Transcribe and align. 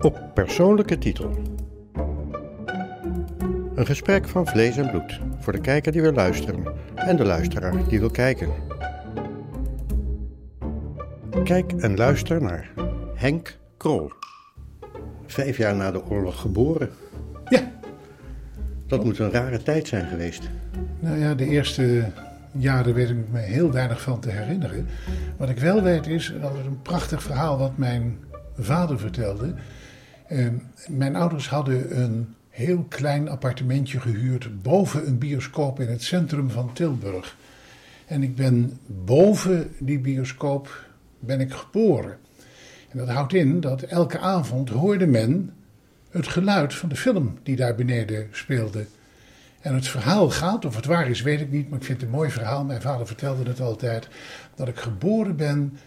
Op 0.00 0.20
persoonlijke 0.34 0.98
titel. 0.98 1.38
Een 3.74 3.86
gesprek 3.86 4.28
van 4.28 4.46
vlees 4.46 4.76
en 4.76 4.90
bloed 4.90 5.20
voor 5.38 5.52
de 5.52 5.60
kijker 5.60 5.92
die 5.92 6.02
wil 6.02 6.12
luisteren 6.12 6.64
en 6.94 7.16
de 7.16 7.24
luisteraar 7.24 7.88
die 7.88 8.00
wil 8.00 8.10
kijken. 8.10 8.48
Kijk 11.44 11.72
en 11.72 11.96
luister 11.96 12.42
naar 12.42 12.70
Henk 13.14 13.58
Krol. 13.76 14.12
Vijf 15.26 15.56
jaar 15.56 15.76
na 15.76 15.90
de 15.90 16.04
oorlog 16.06 16.40
geboren. 16.40 16.90
Ja, 17.48 17.60
Dat 18.86 19.04
moet 19.04 19.18
een 19.18 19.30
rare 19.30 19.62
tijd 19.62 19.88
zijn 19.88 20.08
geweest. 20.08 20.50
nou 21.00 21.18
ja, 21.18 21.34
de 21.34 21.46
eerste 21.46 22.04
jaren 22.52 22.94
weet 22.94 23.10
ik 23.10 23.16
me 23.30 23.38
heel 23.38 23.70
weinig 23.72 24.00
van 24.02 24.20
te 24.20 24.30
herinneren. 24.30 24.86
Wat 25.36 25.48
ik 25.48 25.58
wel 25.58 25.82
weet 25.82 26.06
is, 26.06 26.34
dat 26.40 26.54
is 26.54 26.66
een 26.66 26.82
prachtig 26.82 27.22
verhaal 27.22 27.58
wat 27.58 27.76
mijn 27.76 28.18
vader 28.58 28.98
vertelde. 28.98 29.54
Eh, 30.30 30.46
mijn 30.88 31.16
ouders 31.16 31.48
hadden 31.48 32.02
een 32.02 32.34
heel 32.48 32.84
klein 32.88 33.28
appartementje 33.28 34.00
gehuurd 34.00 34.62
boven 34.62 35.06
een 35.06 35.18
bioscoop 35.18 35.80
in 35.80 35.88
het 35.88 36.02
centrum 36.02 36.50
van 36.50 36.72
Tilburg. 36.72 37.36
En 38.06 38.22
ik 38.22 38.36
ben 38.36 38.78
boven 38.86 39.74
die 39.78 39.98
bioscoop 39.98 40.84
ben 41.18 41.40
ik 41.40 41.52
geboren. 41.52 42.16
En 42.88 42.98
dat 42.98 43.08
houdt 43.08 43.34
in 43.34 43.60
dat 43.60 43.82
elke 43.82 44.18
avond 44.18 44.68
hoorde 44.68 45.06
men 45.06 45.52
het 46.10 46.28
geluid 46.28 46.74
van 46.74 46.88
de 46.88 46.96
film 46.96 47.38
die 47.42 47.56
daar 47.56 47.74
beneden 47.74 48.28
speelde. 48.30 48.86
En 49.60 49.74
het 49.74 49.88
verhaal 49.88 50.30
gaat, 50.30 50.64
of 50.64 50.76
het 50.76 50.86
waar 50.86 51.08
is, 51.08 51.22
weet 51.22 51.40
ik 51.40 51.50
niet, 51.50 51.68
maar 51.68 51.78
ik 51.78 51.84
vind 51.84 52.00
het 52.00 52.10
een 52.10 52.16
mooi 52.16 52.30
verhaal. 52.30 52.64
Mijn 52.64 52.80
vader 52.80 53.06
vertelde 53.06 53.48
het 53.48 53.60
altijd, 53.60 54.08
dat 54.54 54.68
ik 54.68 54.76
geboren 54.78 55.36
ben 55.36 55.78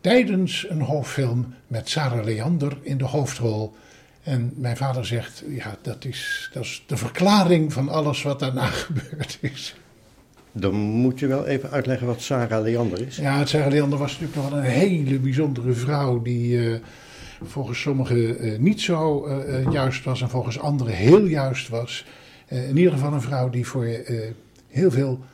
tijdens 0.00 0.66
een 0.68 0.80
hoofdfilm 0.80 1.54
met 1.66 1.88
Sarah 1.88 2.24
Leander 2.24 2.78
in 2.82 2.98
de 2.98 3.04
hoofdrol. 3.04 3.74
En 4.22 4.52
mijn 4.56 4.76
vader 4.76 5.06
zegt, 5.06 5.42
ja, 5.48 5.76
dat 5.82 6.04
is, 6.04 6.50
dat 6.52 6.62
is 6.62 6.84
de 6.86 6.96
verklaring 6.96 7.72
van 7.72 7.88
alles 7.88 8.22
wat 8.22 8.38
daarna 8.38 8.66
gebeurd 8.86 9.38
is. 9.40 9.74
Dan 10.52 10.74
moet 10.74 11.18
je 11.18 11.26
wel 11.26 11.46
even 11.46 11.70
uitleggen 11.70 12.06
wat 12.06 12.20
Sarah 12.20 12.62
Leander 12.62 13.06
is. 13.06 13.16
Ja, 13.16 13.46
Sarah 13.46 13.72
Leander 13.72 13.98
was 13.98 14.12
natuurlijk 14.12 14.38
nog 14.38 14.50
wel 14.50 14.58
een 14.58 14.64
hele 14.64 15.18
bijzondere 15.18 15.72
vrouw 15.72 16.22
die 16.22 16.70
eh, 16.70 16.80
volgens 17.42 17.80
sommigen 17.80 18.38
eh, 18.38 18.58
niet 18.58 18.80
zo 18.80 19.26
eh, 19.26 19.72
juist 19.72 20.04
was 20.04 20.22
en 20.22 20.28
volgens 20.28 20.58
anderen 20.58 20.94
heel 20.94 21.24
juist 21.24 21.68
was. 21.68 22.04
In 22.48 22.76
ieder 22.76 22.92
geval 22.92 23.12
een 23.12 23.20
vrouw 23.20 23.50
die 23.50 23.66
voor 23.66 23.86
heel 24.68 24.90
veel 24.90 25.24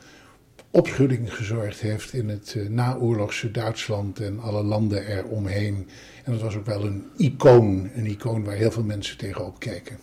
opschudding 0.73 1.35
gezorgd 1.35 1.79
heeft 1.79 2.13
in 2.13 2.29
het 2.29 2.55
eh, 2.57 2.67
naoorlogse 2.67 3.51
Duitsland 3.51 4.19
en 4.19 4.39
alle 4.39 4.63
landen 4.63 5.07
eromheen. 5.07 5.87
En 6.23 6.31
dat 6.31 6.41
was 6.41 6.55
ook 6.55 6.65
wel 6.65 6.85
een 6.85 7.03
icoon, 7.17 7.89
een 7.95 8.05
icoon 8.05 8.43
waar 8.43 8.55
heel 8.55 8.71
veel 8.71 8.83
mensen 8.83 9.17
tegenop 9.17 9.59
keken. 9.59 9.97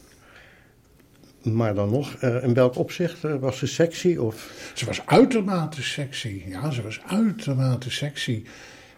Maar 1.43 1.75
dan 1.75 1.91
nog, 1.91 2.15
eh, 2.15 2.43
in 2.43 2.55
welk 2.55 2.77
opzicht 2.77 3.25
eh, 3.25 3.35
was 3.35 3.59
ze 3.59 3.67
sexy? 3.67 4.17
Of... 4.17 4.71
Ze 4.75 4.87
was 4.87 5.07
uitermate 5.07 5.83
sexy. 5.83 6.43
Ja, 6.47 6.71
ze 6.71 6.83
was 6.83 7.01
uitermate 7.07 7.91
sexy. 7.91 8.45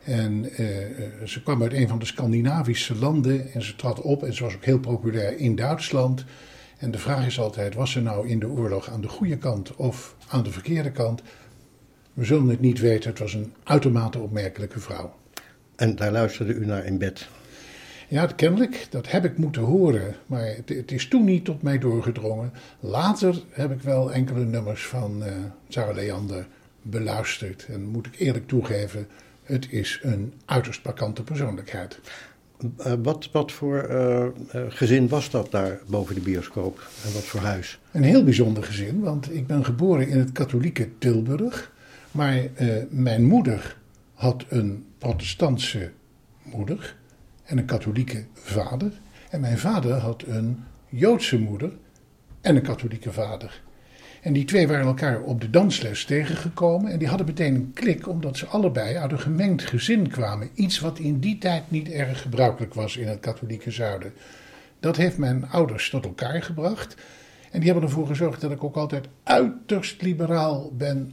En 0.04 0.50
ze 1.24 1.42
kwam 1.42 1.62
uit 1.62 1.72
een 1.72 1.88
van 1.88 1.98
de 1.98 2.04
Scandinavische 2.04 2.94
landen 2.94 3.52
en 3.52 3.62
ze 3.62 3.76
trad 3.76 4.00
op 4.00 4.22
en 4.22 4.34
ze 4.34 4.42
was 4.42 4.54
ook 4.54 4.64
heel 4.64 4.78
populair 4.78 5.38
in 5.38 5.54
Duitsland. 5.54 6.24
En 6.78 6.90
de 6.90 6.98
vraag 6.98 7.26
is 7.26 7.40
altijd, 7.40 7.74
was 7.74 7.90
ze 7.90 8.00
nou 8.00 8.28
in 8.28 8.38
de 8.38 8.48
oorlog 8.48 8.90
aan 8.90 9.00
de 9.00 9.08
goede 9.08 9.38
kant 9.38 9.76
of 9.76 10.16
aan 10.28 10.42
de 10.42 10.50
verkeerde 10.50 10.90
kant? 10.90 11.22
We 12.14 12.24
zullen 12.24 12.48
het 12.48 12.60
niet 12.60 12.80
weten, 12.80 13.10
het 13.10 13.18
was 13.18 13.34
een 13.34 13.52
uitermate 13.62 14.18
opmerkelijke 14.18 14.80
vrouw. 14.80 15.14
En 15.76 15.96
daar 15.96 16.12
luisterde 16.12 16.54
u 16.54 16.66
naar 16.66 16.84
in 16.84 16.98
bed. 16.98 17.28
Ja, 18.08 18.26
kennelijk, 18.26 18.86
dat 18.90 19.10
heb 19.10 19.24
ik 19.24 19.38
moeten 19.38 19.62
horen, 19.62 20.16
maar 20.26 20.46
het, 20.46 20.68
het 20.68 20.92
is 20.92 21.08
toen 21.08 21.24
niet 21.24 21.44
tot 21.44 21.62
mij 21.62 21.78
doorgedrongen. 21.78 22.52
Later 22.80 23.42
heb 23.50 23.72
ik 23.72 23.80
wel 23.80 24.12
enkele 24.12 24.44
nummers 24.44 24.86
van 24.86 25.24
eh 25.24 25.32
Sarah 25.68 25.94
Leander 25.94 26.46
beluisterd. 26.82 27.66
En 27.68 27.82
moet 27.82 28.06
ik 28.06 28.18
eerlijk 28.18 28.48
toegeven, 28.48 29.06
het 29.42 29.66
is 29.70 30.00
een 30.02 30.32
uiterst 30.44 30.84
markante 30.84 31.22
persoonlijkheid. 31.22 32.00
Eh, 32.76 32.92
wat, 33.02 33.28
wat 33.32 33.52
voor 33.52 33.78
eh, 33.78 34.26
gezin 34.68 35.08
was 35.08 35.30
dat 35.30 35.50
daar 35.50 35.80
boven 35.86 36.14
de 36.14 36.20
bioscoop? 36.20 36.88
En 37.04 37.12
wat 37.12 37.22
voor 37.22 37.40
huis? 37.40 37.80
Een 37.92 38.02
heel 38.02 38.24
bijzonder 38.24 38.62
gezin, 38.62 39.00
want 39.00 39.34
ik 39.34 39.46
ben 39.46 39.64
geboren 39.64 40.08
in 40.08 40.18
het 40.18 40.32
katholieke 40.32 40.88
Tilburg. 40.98 41.72
Maar 42.12 42.44
eh, 42.54 42.68
mijn 42.90 43.24
moeder 43.24 43.76
had 44.14 44.44
een 44.48 44.86
protestantse 44.98 45.90
moeder 46.42 46.96
en 47.44 47.58
een 47.58 47.64
katholieke 47.64 48.24
vader. 48.32 48.92
En 49.30 49.40
mijn 49.40 49.58
vader 49.58 49.92
had 49.92 50.22
een 50.26 50.64
Joodse 50.88 51.38
moeder 51.38 51.72
en 52.40 52.56
een 52.56 52.62
katholieke 52.62 53.12
vader. 53.12 53.62
En 54.22 54.32
die 54.32 54.44
twee 54.44 54.68
waren 54.68 54.86
elkaar 54.86 55.20
op 55.20 55.40
de 55.40 55.50
dansles 55.50 56.04
tegengekomen. 56.04 56.92
En 56.92 56.98
die 56.98 57.08
hadden 57.08 57.26
meteen 57.26 57.54
een 57.54 57.70
klik, 57.74 58.08
omdat 58.08 58.36
ze 58.36 58.46
allebei 58.46 58.96
uit 58.96 59.12
een 59.12 59.20
gemengd 59.20 59.62
gezin 59.62 60.08
kwamen. 60.08 60.50
Iets 60.54 60.80
wat 60.80 60.98
in 60.98 61.18
die 61.18 61.38
tijd 61.38 61.70
niet 61.70 61.88
erg 61.88 62.22
gebruikelijk 62.22 62.74
was 62.74 62.96
in 62.96 63.08
het 63.08 63.20
katholieke 63.20 63.70
zuiden. 63.70 64.12
Dat 64.80 64.96
heeft 64.96 65.18
mijn 65.18 65.48
ouders 65.50 65.90
tot 65.90 66.04
elkaar 66.04 66.42
gebracht. 66.42 66.96
En 67.50 67.60
die 67.60 67.70
hebben 67.70 67.88
ervoor 67.88 68.06
gezorgd 68.06 68.40
dat 68.40 68.50
ik 68.50 68.64
ook 68.64 68.76
altijd 68.76 69.08
uiterst 69.22 70.02
liberaal 70.02 70.72
ben 70.76 71.12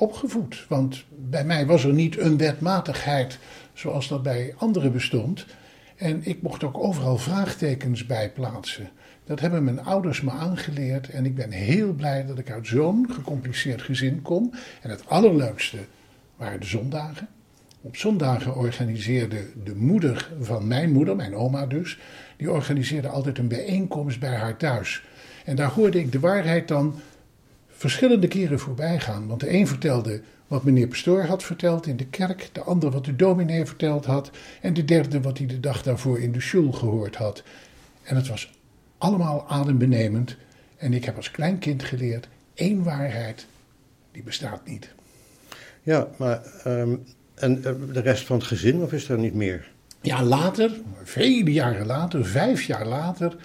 opgevoed. 0.00 0.64
Want 0.68 1.04
bij 1.08 1.44
mij 1.44 1.66
was 1.66 1.84
er 1.84 1.92
niet 1.92 2.18
een 2.18 2.36
wetmatigheid 2.36 3.38
zoals 3.72 4.08
dat 4.08 4.22
bij 4.22 4.54
anderen 4.56 4.92
bestond. 4.92 5.46
En 5.96 6.20
ik 6.24 6.42
mocht 6.42 6.64
ook 6.64 6.78
overal 6.78 7.18
vraagtekens 7.18 8.06
bij 8.06 8.30
plaatsen. 8.30 8.90
Dat 9.24 9.40
hebben 9.40 9.64
mijn 9.64 9.84
ouders 9.84 10.20
me 10.20 10.30
aangeleerd 10.30 11.08
en 11.08 11.24
ik 11.24 11.34
ben 11.34 11.50
heel 11.50 11.92
blij 11.92 12.26
dat 12.26 12.38
ik 12.38 12.50
uit 12.50 12.66
zo'n 12.66 13.06
gecompliceerd 13.10 13.82
gezin 13.82 14.22
kom. 14.22 14.52
En 14.82 14.90
het 14.90 15.08
allerleukste 15.08 15.78
waren 16.36 16.60
de 16.60 16.66
zondagen. 16.66 17.28
Op 17.80 17.96
zondagen 17.96 18.56
organiseerde 18.56 19.46
de 19.64 19.74
moeder 19.74 20.30
van 20.40 20.66
mijn 20.66 20.92
moeder, 20.92 21.16
mijn 21.16 21.34
oma 21.34 21.66
dus, 21.66 21.98
die 22.36 22.50
organiseerde 22.50 23.08
altijd 23.08 23.38
een 23.38 23.48
bijeenkomst 23.48 24.20
bij 24.20 24.34
haar 24.34 24.56
thuis. 24.56 25.02
En 25.44 25.56
daar 25.56 25.70
hoorde 25.70 25.98
ik 25.98 26.12
de 26.12 26.20
waarheid 26.20 26.68
dan 26.68 27.00
verschillende 27.80 28.28
keren 28.28 28.58
voorbij 28.58 29.00
gaan. 29.00 29.26
Want 29.26 29.40
de 29.40 29.52
een 29.52 29.66
vertelde 29.66 30.20
wat 30.46 30.64
meneer 30.64 30.88
Pastoor 30.88 31.22
had 31.22 31.42
verteld 31.42 31.86
in 31.86 31.96
de 31.96 32.06
kerk, 32.06 32.48
de 32.52 32.60
ander 32.60 32.90
wat 32.90 33.04
de 33.04 33.16
dominee 33.16 33.64
verteld 33.66 34.04
had 34.04 34.30
en 34.60 34.74
de 34.74 34.84
derde 34.84 35.20
wat 35.20 35.38
hij 35.38 35.46
de 35.46 35.60
dag 35.60 35.82
daarvoor 35.82 36.20
in 36.20 36.32
de 36.32 36.40
schul 36.40 36.72
gehoord 36.72 37.16
had. 37.16 37.42
En 38.02 38.16
het 38.16 38.28
was 38.28 38.52
allemaal 38.98 39.48
adembenemend 39.48 40.36
en 40.76 40.92
ik 40.92 41.04
heb 41.04 41.16
als 41.16 41.30
klein 41.30 41.58
kind 41.58 41.82
geleerd, 41.82 42.28
één 42.54 42.82
waarheid, 42.82 43.46
die 44.12 44.22
bestaat 44.22 44.66
niet. 44.66 44.88
Ja, 45.82 46.08
maar 46.16 46.42
ehm, 46.64 46.96
en 47.34 47.64
eh, 47.64 47.72
de 47.92 48.00
rest 48.00 48.26
van 48.26 48.36
het 48.36 48.46
gezin, 48.46 48.82
of 48.82 48.92
is 48.92 49.08
er 49.08 49.18
niet 49.18 49.34
meer? 49.34 49.70
Ja, 50.00 50.22
later, 50.22 50.70
vele 51.02 51.52
jaren 51.52 51.86
later, 51.86 52.26
vijf 52.26 52.62
jaar 52.62 52.86
later, 52.86 53.36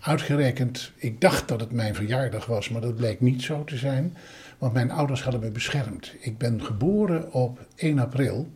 uitgerekend, 0.00 0.92
ik 0.96 1.20
dacht 1.20 1.48
dat 1.48 1.60
het 1.60 1.72
mijn 1.72 1.94
verjaardag 1.94 2.46
was, 2.46 2.68
maar 2.68 2.80
dat 2.80 2.96
bleek 2.96 3.20
niet 3.20 3.42
zo 3.42 3.64
te 3.64 3.76
zijn, 3.76 4.16
want 4.58 4.72
mijn 4.72 4.90
ouders 4.90 5.22
hadden 5.22 5.40
me 5.40 5.50
beschermd. 5.50 6.14
Ik 6.20 6.38
ben 6.38 6.64
geboren 6.64 7.32
op 7.32 7.66
1 7.76 7.98
april 7.98 8.50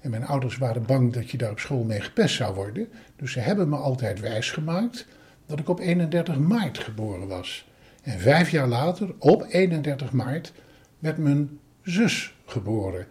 en 0.00 0.10
mijn 0.10 0.26
ouders 0.26 0.56
waren 0.56 0.86
bang 0.86 1.12
dat 1.12 1.30
je 1.30 1.36
daar 1.36 1.50
op 1.50 1.58
school 1.58 1.84
mee 1.84 2.00
gepest 2.00 2.34
zou 2.34 2.54
worden, 2.54 2.88
dus 3.16 3.32
ze 3.32 3.40
hebben 3.40 3.68
me 3.68 3.76
altijd 3.76 4.20
wijsgemaakt 4.20 5.06
dat 5.46 5.58
ik 5.58 5.68
op 5.68 5.80
31 5.80 6.38
maart 6.38 6.78
geboren 6.78 7.28
was. 7.28 7.68
En 8.02 8.18
vijf 8.18 8.50
jaar 8.50 8.68
later, 8.68 9.14
op 9.18 9.46
31 9.48 10.12
maart, 10.12 10.52
werd 10.98 11.18
mijn 11.18 11.58
zus 11.82 12.34
geboren. 12.44 13.06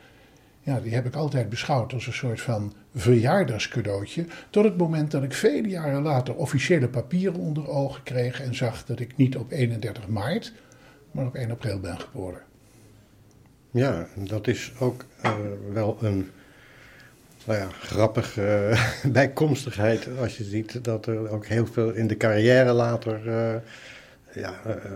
Ja, 0.66 0.80
die 0.80 0.94
heb 0.94 1.06
ik 1.06 1.16
altijd 1.16 1.50
beschouwd 1.50 1.94
als 1.94 2.08
een 2.08 2.14
soort 2.14 2.42
van 2.42 2.74
verjaardagscadeautje. 2.96 4.26
Tot 4.50 4.64
het 4.64 4.78
moment 4.78 5.12
dat 5.12 5.24
ik 5.24 5.34
vele 5.34 5.68
jaren 5.68 6.02
later 6.02 6.36
officiële 6.36 6.88
papieren 6.88 7.40
onder 7.40 7.68
ogen 7.68 8.04
kreeg 8.04 8.42
en 8.42 8.56
zag 8.56 8.86
dat 8.86 9.00
ik 9.00 9.18
niet 9.18 9.38
op 9.38 9.52
31 9.52 10.08
maart, 10.08 10.54
maar 11.12 11.26
op 11.26 11.36
1 11.36 11.52
april 11.52 11.80
ben 11.80 12.00
geboren. 12.00 12.42
Ja, 13.72 14.08
dat 14.16 14.48
is 14.48 14.72
ook 14.80 15.06
eh, 15.22 15.34
wel 15.74 15.98
een 16.02 16.30
nou 17.46 17.60
ja, 17.60 17.68
grappige 17.72 18.42
eh, 18.46 19.06
bijkomstigheid 19.12 20.08
als 20.20 20.38
je 20.38 20.44
ziet 20.44 20.84
dat 20.84 21.06
er 21.06 21.30
ook 21.30 21.46
heel 21.46 21.66
veel 21.66 21.92
in 21.92 22.08
de 22.08 22.18
carrière 22.18 22.72
later 22.72 23.28
eh, 23.28 23.56
ja, 24.36 24.54
eh, 24.66 24.72
eh, 24.72 24.92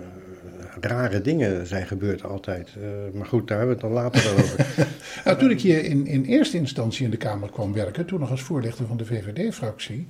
rare 0.79 1.21
dingen 1.21 1.67
zijn 1.67 1.87
gebeurd 1.87 2.23
altijd. 2.23 2.69
Eh, 2.75 3.17
maar 3.17 3.25
goed, 3.25 3.47
daar 3.47 3.57
hebben 3.57 3.77
we 3.77 3.85
het 3.85 3.93
dan 3.93 4.03
later 4.03 4.31
over. 4.31 4.65
Nou, 5.25 5.37
toen 5.37 5.49
ik 5.49 5.61
hier 5.61 5.83
in, 5.83 6.07
in 6.07 6.23
eerste 6.23 6.57
instantie 6.57 7.05
in 7.05 7.11
de 7.11 7.17
Kamer 7.17 7.49
kwam 7.49 7.73
werken, 7.73 8.05
toen 8.05 8.19
nog 8.19 8.31
als 8.31 8.41
voorlichter 8.41 8.85
van 8.87 8.97
de 8.97 9.05
VVD-fractie, 9.05 10.07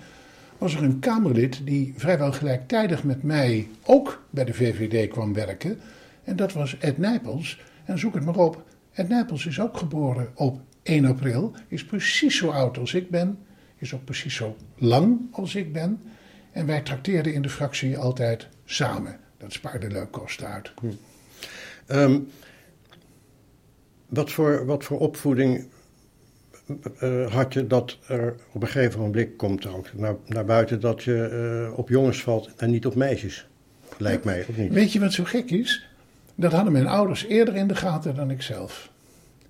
was 0.58 0.76
er 0.76 0.84
een 0.84 1.00
Kamerlid 1.00 1.62
die 1.66 1.94
vrijwel 1.98 2.32
gelijktijdig 2.32 3.04
met 3.04 3.24
mij 3.24 3.68
ook 3.86 4.24
bij 4.30 4.46
de 4.46 4.54
VVD 4.54 5.10
kwam 5.10 5.34
werken. 5.34 5.80
En 6.24 6.36
dat 6.36 6.54
was 6.54 6.78
Ed 6.78 6.98
Nijpels. 6.98 7.62
En 7.86 8.00
zoek 8.00 8.14
het 8.14 8.26
maar 8.26 8.36
op. 8.36 8.64
Ed 8.94 9.10
Nijpels 9.10 9.46
is 9.46 9.60
ook 9.60 9.78
geboren 9.78 10.30
op 10.36 10.60
1 10.84 11.06
april, 11.06 11.54
is 11.68 11.86
precies 11.86 12.38
zo 12.38 12.50
oud 12.50 12.78
als 12.78 12.94
ik 12.94 13.10
ben, 13.10 13.38
is 13.78 13.94
ook 13.94 14.04
precies 14.04 14.36
zo 14.36 14.56
lang 14.76 15.20
als 15.32 15.56
ik 15.56 15.74
ben. 15.74 16.02
En 16.52 16.66
wij 16.66 16.82
trakteerden 16.82 17.34
in 17.34 17.42
de 17.42 17.50
fractie 17.50 17.98
altijd 17.98 18.48
samen. 18.72 19.20
Dat 19.38 19.54
spaarde 19.54 19.88
leuk 19.88 20.12
kosten 20.12 20.48
uit. 20.48 20.72
Hm. 20.80 20.88
Um, 21.88 22.32
wat, 24.06 24.32
voor, 24.32 24.66
wat 24.66 24.84
voor 24.84 25.00
opvoeding 25.00 25.68
uh, 27.04 27.32
had 27.32 27.54
je 27.54 27.68
dat 27.68 27.98
er 28.08 28.36
op 28.52 28.62
een 28.62 28.68
gegeven 28.68 29.00
moment 29.00 29.36
komt 29.36 29.66
ook 29.66 29.94
naar, 29.94 30.16
naar 30.26 30.46
buiten 30.46 30.80
dat 30.80 31.04
je 31.04 31.68
uh, 31.70 31.78
op 31.78 31.90
jongens 31.90 32.22
valt 32.22 32.56
en 32.56 32.72
niet 32.72 32.86
op 32.86 32.96
meisjes? 32.96 33.48
Lijkt 33.98 34.24
mij, 34.24 34.46
of 34.50 34.58
niet? 34.58 34.74
Weet 34.74 34.94
je 34.94 35.00
wat 35.00 35.14
zo 35.14 35.24
gek 35.24 35.52
is? 35.52 35.88
Dat 36.36 36.52
hadden 36.52 36.74
mijn 36.74 36.88
ouders 36.88 37.26
eerder 37.26 37.56
in 37.56 37.68
de 37.68 37.76
gaten 37.76 38.16
dan 38.16 38.32
ik 38.32 38.42
zelf. 38.42 38.90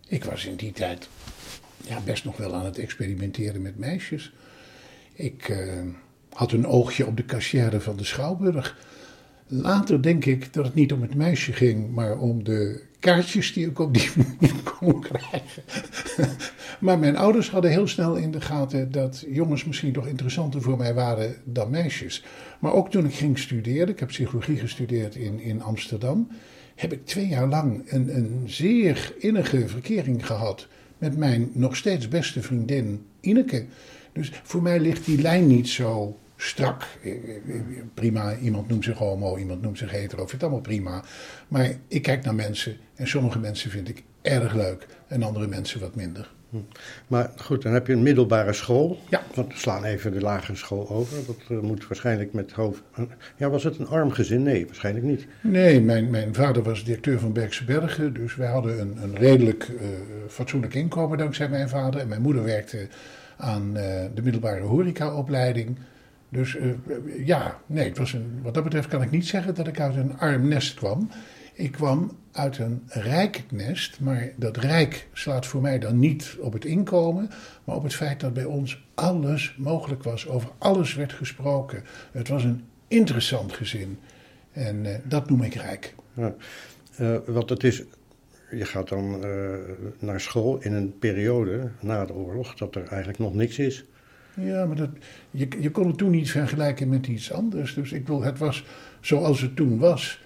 Ik 0.08 0.24
was 0.24 0.46
in 0.46 0.56
die 0.56 0.72
tijd 0.72 1.10
ja, 1.78 2.00
best 2.00 2.26
nog 2.26 2.38
wel 2.38 2.56
aan 2.56 2.66
het 2.66 2.78
experimenteren 2.78 3.62
met 3.62 3.78
meisjes. 3.78 4.34
Ik 5.14 5.50
uh, 5.50 5.74
had 6.34 6.52
een 6.52 6.68
oogje 6.68 7.06
op 7.06 7.18
de 7.18 7.24
kassière 7.24 7.82
van 7.82 7.98
de 7.98 8.04
Schouwburg. 8.04 8.78
Later 9.52 10.02
denk 10.02 10.26
ik 10.26 10.54
dat 10.54 10.66
het 10.66 10.74
niet 10.74 10.94
om 10.94 11.02
het 11.02 11.16
meisje 11.16 11.54
ging, 11.54 11.92
maar 11.92 12.18
om 12.18 12.44
de 12.44 12.84
kaartjes 13.00 13.54
die 13.54 13.68
ik 13.68 13.80
op 13.80 13.94
die 13.94 14.10
manier 14.18 14.56
kon 14.64 15.02
krijgen. 15.02 15.64
maar 16.86 17.00
mijn 17.00 17.18
ouders 17.18 17.50
hadden 17.50 17.72
heel 17.72 17.88
snel 17.88 18.16
in 18.16 18.32
de 18.32 18.42
gaten 18.42 18.92
dat 18.92 19.26
jongens 19.30 19.66
misschien 19.66 19.94
toch 19.94 20.08
interessanter 20.08 20.62
voor 20.62 20.78
mij 20.78 20.94
waren 20.94 21.36
dan 21.44 21.70
meisjes. 21.70 22.24
Maar 22.60 22.74
ook 22.74 22.92
toen 22.92 23.06
ik 23.06 23.14
ging 23.14 23.40
studeren, 23.40 23.90
ik 23.90 24.00
heb 24.00 24.08
psychologie 24.08 24.58
gestudeerd 24.58 25.16
in, 25.16 25.40
in 25.40 25.62
Amsterdam, 25.62 26.28
heb 26.76 26.94
ik 26.94 27.06
twee 27.06 27.28
jaar 27.28 27.48
lang 27.48 27.92
een, 27.92 28.16
een 28.16 28.44
zeer 28.46 29.14
innige 29.20 29.68
verkering 29.68 30.26
gehad 30.26 30.68
met 30.98 31.18
mijn 31.18 31.50
nog 31.54 31.76
steeds 31.76 32.08
beste 32.08 32.42
vriendin 32.42 33.06
Ineke. 33.20 33.66
Dus 34.14 34.32
voor 34.44 34.62
mij 34.62 34.80
ligt 34.80 35.06
die 35.06 35.22
lijn 35.22 35.48
niet 35.48 35.70
zo 35.70 36.20
strak. 36.42 36.84
Eh, 37.04 37.12
eh, 37.12 37.36
eh, 37.36 37.62
prima, 37.94 38.38
iemand 38.38 38.68
noemt 38.68 38.84
zich 38.84 38.98
homo, 38.98 39.38
iemand 39.38 39.62
noemt 39.62 39.78
zich 39.78 39.92
hetero, 39.92 40.20
vind 40.20 40.32
het 40.32 40.42
allemaal 40.42 40.62
prima. 40.62 41.04
Maar 41.48 41.72
ik 41.88 42.02
kijk 42.02 42.24
naar 42.24 42.36
mensen 42.36 42.78
en 42.96 43.08
sommige 43.08 43.40
mensen 43.40 43.72
vind 43.72 43.90
ik 43.90 44.04
erg 44.22 44.54
leuk 44.54 44.88
en 45.08 45.24
andere 45.24 45.48
mensen 45.48 45.80
wat 45.80 45.96
minder. 45.96 46.32
Hm. 46.50 46.58
Maar 47.08 47.32
goed, 47.36 47.62
dan 47.62 47.74
heb 47.74 47.88
je 47.88 47.94
een 47.94 48.04
middelbare 48.04 48.54
school. 48.54 49.00
Ja. 49.10 49.22
Want 49.36 49.54
we 49.54 49.60
slaan 49.60 49.84
even 49.84 50.12
de 50.12 50.22
lagere 50.22 50.56
school 50.56 50.90
over. 50.90 51.18
Dat 51.26 51.62
moet 51.62 51.88
waarschijnlijk 51.88 52.34
met 52.34 52.52
hoofd. 52.52 52.82
Ja, 53.38 53.50
was 53.50 53.64
het 53.64 53.78
een 53.78 53.88
arm 53.88 54.12
gezin? 54.12 54.44
Nee, 54.44 54.66
waarschijnlijk 54.66 55.06
niet. 55.06 55.28
Nee, 55.42 55.82
mijn, 55.82 56.10
mijn 56.10 56.34
vader 56.34 56.64
was 56.64 56.84
directeur 56.84 57.20
van 57.20 57.34
Bergse 57.34 57.64
Bergen. 57.66 58.14
Dus 58.14 58.36
wij 58.36 58.48
hadden 58.48 58.80
een, 58.80 59.04
een 59.04 59.16
redelijk 59.16 59.68
uh, 59.68 59.88
fatsoenlijk 60.28 60.74
inkomen 60.74 61.18
dankzij 61.18 61.50
mijn 61.50 61.70
vader. 61.70 62.02
En 62.02 62.08
mijn 62.08 62.22
moeder 62.22 62.44
werkte 62.44 62.88
aan 63.38 63.68
uh, 63.68 63.82
de 64.14 64.22
middelbare 64.22 64.62
horecaopleiding. 64.62 65.78
Dus 66.30 66.56
uh, 66.56 66.74
ja, 67.26 67.60
nee, 67.66 67.88
het 67.88 67.98
was 67.98 68.14
een, 68.14 68.40
wat 68.42 68.54
dat 68.54 68.64
betreft 68.64 68.88
kan 68.88 69.02
ik 69.02 69.12
niet 69.12 69.28
zeggen 69.28 69.56
dat 69.56 69.68
ik 69.68 69.80
uit 69.80 69.96
een 69.96 70.18
arm 70.18 70.48
nest 70.48 70.74
kwam. 70.74 71.10
Ik 71.54 71.72
kwam 71.72 72.18
uit 72.32 72.58
een 72.58 72.82
rijk 72.88 73.44
nest, 73.52 74.00
maar 74.00 74.32
dat 74.36 74.58
rijk 74.58 75.08
slaat 75.14 75.46
voor 75.46 75.62
mij 75.62 75.80
dan 75.80 76.00
niet 76.00 76.38
op 76.40 76.54
het 76.54 76.66
inkomen, 76.66 77.30
maar 77.64 77.76
op 77.76 77.84
het 77.84 77.96
feit 77.96 78.20
dat 78.20 78.34
bij 78.34 78.44
ons 78.44 78.86
alles 78.96 79.56
mogelijk 79.58 80.04
was. 80.04 80.28
Over 80.28 80.50
alles 80.58 80.96
werd 80.96 81.14
gesproken. 81.14 81.84
Het 82.12 82.28
was 82.28 82.44
een 82.44 82.64
interessant 82.88 83.54
gezin. 83.54 84.00
En 84.52 84.86
uh, 84.86 84.96
dat 85.04 85.30
noem 85.30 85.44
ik 85.44 85.54
rijk. 85.54 85.96
Ja, 86.14 86.36
uh, 87.00 87.18
want 87.26 87.50
het 87.50 87.64
is, 87.64 87.84
je 88.52 88.66
gaat 88.66 88.90
dan 88.90 89.20
naar 90.00 90.22
school 90.22 90.62
in 90.62 90.74
een 90.74 90.98
periode 91.00 91.70
na 91.80 92.06
de 92.06 92.14
oorlog 92.14 92.56
dat 92.56 92.76
er 92.76 92.88
eigenlijk 92.88 93.20
nog 93.20 93.34
niks 93.34 93.60
is. 93.60 93.86
Ja, 94.40 94.66
maar 94.66 94.76
dat, 94.76 94.90
je, 95.32 95.48
je 95.60 95.72
kon 95.72 95.88
het 95.88 95.98
toen 95.98 96.12
niet 96.12 96.32
vergelijken 96.32 96.90
met 96.90 97.08
iets 97.08 97.32
anders. 97.32 97.74
Dus 97.74 97.92
ik 97.92 98.08
wil, 98.08 98.22
het 98.22 98.38
was 98.38 98.66
zoals 99.02 99.42
het 99.42 99.56
toen 99.56 99.80
was. 99.80 100.22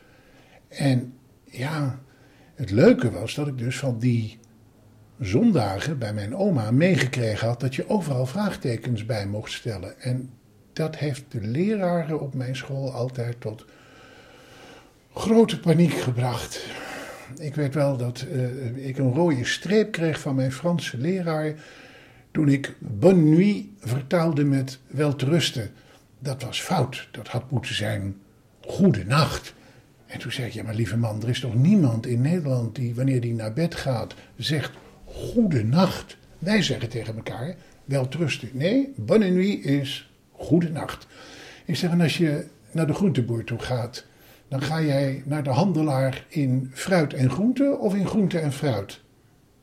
En 0.68 1.14
ja, 1.44 2.00
het 2.56 2.72
leuke 2.72 3.12
was 3.12 3.36
dat 3.36 3.48
ik 3.48 3.58
dus 3.58 3.80
van 3.80 4.00
die 4.00 4.40
zondagen 5.20 5.98
bij 5.98 6.14
mijn 6.14 6.36
oma 6.36 6.72
meegekregen 6.72 7.48
had 7.48 7.60
dat 7.60 7.76
je 7.76 7.90
overal 7.90 8.26
vraagtekens 8.26 9.06
bij 9.06 9.28
mocht 9.28 9.52
stellen. 9.52 10.02
En 10.02 10.30
dat 10.74 10.96
heeft 10.96 11.24
de 11.28 11.42
leraren 11.42 12.20
op 12.20 12.34
mijn 12.34 12.56
school 12.56 12.92
altijd 12.92 13.42
tot 13.42 13.66
grote 15.14 15.60
paniek 15.60 15.94
gebracht. 15.94 16.66
Ik 17.40 17.56
weet 17.56 17.74
wel 17.74 17.98
dat 17.98 18.26
uh, 18.32 18.88
ik 18.88 18.98
een 18.98 19.14
rode 19.14 19.46
streep 19.46 19.92
kreeg 19.92 20.20
van 20.20 20.36
mijn 20.36 20.52
Franse 20.52 20.98
leraar 20.98 21.54
toen 22.34 22.48
ik 22.48 22.76
bonne 22.80 23.36
nuit 23.36 23.66
vertaalde 23.80 24.44
met 24.44 24.80
welterusten. 24.88 25.72
Dat 26.20 26.44
was 26.44 26.62
fout. 26.62 27.08
Dat 27.12 27.28
had 27.28 27.52
moeten 27.52 27.76
zijn 27.76 28.16
goede 28.62 29.06
nacht. 29.06 29.54
En 30.06 30.20
toen 30.20 30.32
zei 30.32 30.48
ik, 30.48 30.54
ja 30.54 30.64
maar 30.64 30.76
lieve 30.76 30.98
man, 30.98 31.22
er 31.22 31.30
is 31.30 31.40
toch 31.40 31.56
niemand 31.56 32.06
in 32.06 32.22
Nederland 32.22 32.76
die 32.76 32.96
wanneer 32.96 33.22
die 33.22 33.34
naar 33.34 33.54
bed 33.54 33.76
gaat 33.76 34.16
zegt 34.36 34.72
goede 35.06 35.64
nacht. 35.64 36.18
Wij 36.40 36.62
zeggen 36.62 36.90
tegen 36.90 37.16
elkaar 37.16 37.56
welterusten. 37.86 38.50
Nee, 38.52 38.94
bonne 38.96 39.30
nuit 39.30 39.66
is 39.66 40.12
goede 40.32 40.70
nacht. 40.70 41.08
Ik 41.66 41.76
zeg, 41.76 41.92
en 41.92 42.02
als 42.02 42.18
je 42.18 42.46
naar 42.72 42.88
de 42.88 42.94
groenteboer 42.94 43.44
toe 43.44 43.60
gaat, 43.60 44.06
dan 44.48 44.62
ga 44.62 44.82
jij 44.82 45.24
naar 45.26 45.44
de 45.44 45.50
handelaar 45.50 46.26
in 46.28 46.72
fruit 46.74 47.14
en 47.14 47.30
groente 47.30 47.78
of 47.78 47.96
in 47.96 48.08
groente 48.08 48.40
en 48.40 48.54
fruit? 48.54 49.02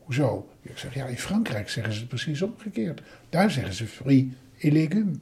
Hoezo? 0.03 0.49
Ik 0.61 0.77
zeg, 0.77 0.93
ja, 0.93 1.05
in 1.05 1.17
Frankrijk 1.17 1.69
zeggen 1.69 1.93
ze 1.93 1.99
het 1.99 2.09
precies 2.09 2.41
omgekeerd. 2.41 3.01
Daar 3.29 3.51
zeggen 3.51 3.73
ze 3.73 3.87
fruit 3.87 4.25
et 4.59 4.71
légumes. 4.71 5.17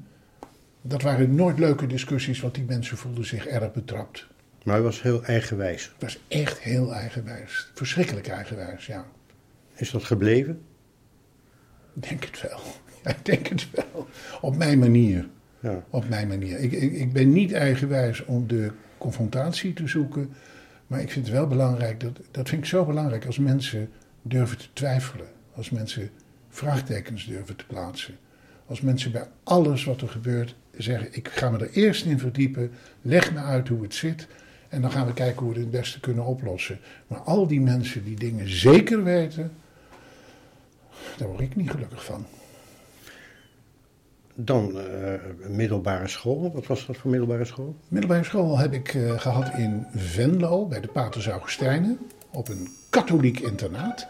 Dat 0.81 1.01
waren 1.01 1.35
nooit 1.35 1.59
leuke 1.59 1.87
discussies, 1.87 2.39
want 2.39 2.55
die 2.55 2.63
mensen 2.63 2.97
voelden 2.97 3.25
zich 3.25 3.45
erg 3.45 3.71
betrapt. 3.71 4.27
Maar 4.63 4.73
hij 4.73 4.83
was 4.83 5.01
heel 5.01 5.23
eigenwijs. 5.23 5.83
Het 5.83 6.01
was 6.01 6.19
echt 6.27 6.59
heel 6.59 6.93
eigenwijs. 6.93 7.71
Verschrikkelijk 7.73 8.27
eigenwijs, 8.27 8.85
ja. 8.85 9.05
Is 9.75 9.91
dat 9.91 10.03
gebleven? 10.03 10.61
Ik 11.95 12.09
denk 12.09 12.23
het 12.25 12.41
wel. 12.41 12.59
Ja, 13.03 13.09
ik 13.09 13.25
denk 13.25 13.47
het 13.47 13.67
wel. 13.71 14.07
Op 14.41 14.57
mijn 14.57 14.79
manier. 14.79 15.27
Ja. 15.59 15.83
Op 15.89 16.09
mijn 16.09 16.27
manier. 16.27 16.59
Ik, 16.59 16.71
ik, 16.71 16.93
ik 16.93 17.13
ben 17.13 17.31
niet 17.31 17.53
eigenwijs 17.53 18.25
om 18.25 18.47
de 18.47 18.71
confrontatie 18.97 19.73
te 19.73 19.87
zoeken. 19.87 20.33
Maar 20.87 21.01
ik 21.01 21.11
vind 21.11 21.25
het 21.25 21.35
wel 21.35 21.47
belangrijk, 21.47 21.99
dat, 21.99 22.19
dat 22.31 22.49
vind 22.49 22.61
ik 22.61 22.67
zo 22.67 22.85
belangrijk 22.85 23.25
als 23.25 23.37
mensen 23.37 23.89
durven 24.29 24.57
te 24.57 24.67
twijfelen. 24.73 25.27
Als 25.55 25.69
mensen 25.69 26.09
vraagtekens 26.49 27.25
durven 27.25 27.55
te 27.55 27.65
plaatsen. 27.65 28.17
Als 28.65 28.81
mensen 28.81 29.11
bij 29.11 29.27
alles 29.43 29.83
wat 29.83 30.01
er 30.01 30.09
gebeurt 30.09 30.55
zeggen: 30.77 31.07
Ik 31.11 31.27
ga 31.27 31.49
me 31.49 31.57
er 31.57 31.71
eerst 31.71 32.05
in 32.05 32.19
verdiepen, 32.19 32.71
leg 33.01 33.33
me 33.33 33.39
uit 33.39 33.67
hoe 33.67 33.81
het 33.81 33.93
zit. 33.93 34.27
En 34.69 34.81
dan 34.81 34.91
gaan 34.91 35.05
we 35.05 35.13
kijken 35.13 35.43
hoe 35.43 35.53
we 35.53 35.59
het 35.59 35.71
het 35.71 35.81
beste 35.81 35.99
kunnen 35.99 36.25
oplossen. 36.25 36.79
Maar 37.07 37.19
al 37.19 37.47
die 37.47 37.61
mensen 37.61 38.03
die 38.03 38.15
dingen 38.15 38.49
zeker 38.49 39.03
weten, 39.03 39.51
daar 41.17 41.27
word 41.27 41.41
ik 41.41 41.55
niet 41.55 41.71
gelukkig 41.71 42.05
van. 42.05 42.25
Dan 44.35 44.77
uh, 44.77 45.13
middelbare 45.47 46.07
school. 46.07 46.51
Wat 46.51 46.67
was 46.67 46.85
dat 46.85 46.97
voor 46.97 47.11
middelbare 47.11 47.45
school? 47.45 47.75
Middelbare 47.87 48.23
school 48.23 48.57
heb 48.57 48.73
ik 48.73 48.93
uh, 48.93 49.19
gehad 49.19 49.53
in 49.57 49.85
Venlo 49.95 50.65
bij 50.65 50.81
de 50.81 50.87
Paters 50.87 51.27
Augustijnen. 51.27 51.99
Op 52.31 52.49
een 52.49 52.67
katholiek 52.89 53.39
internaat. 53.39 54.07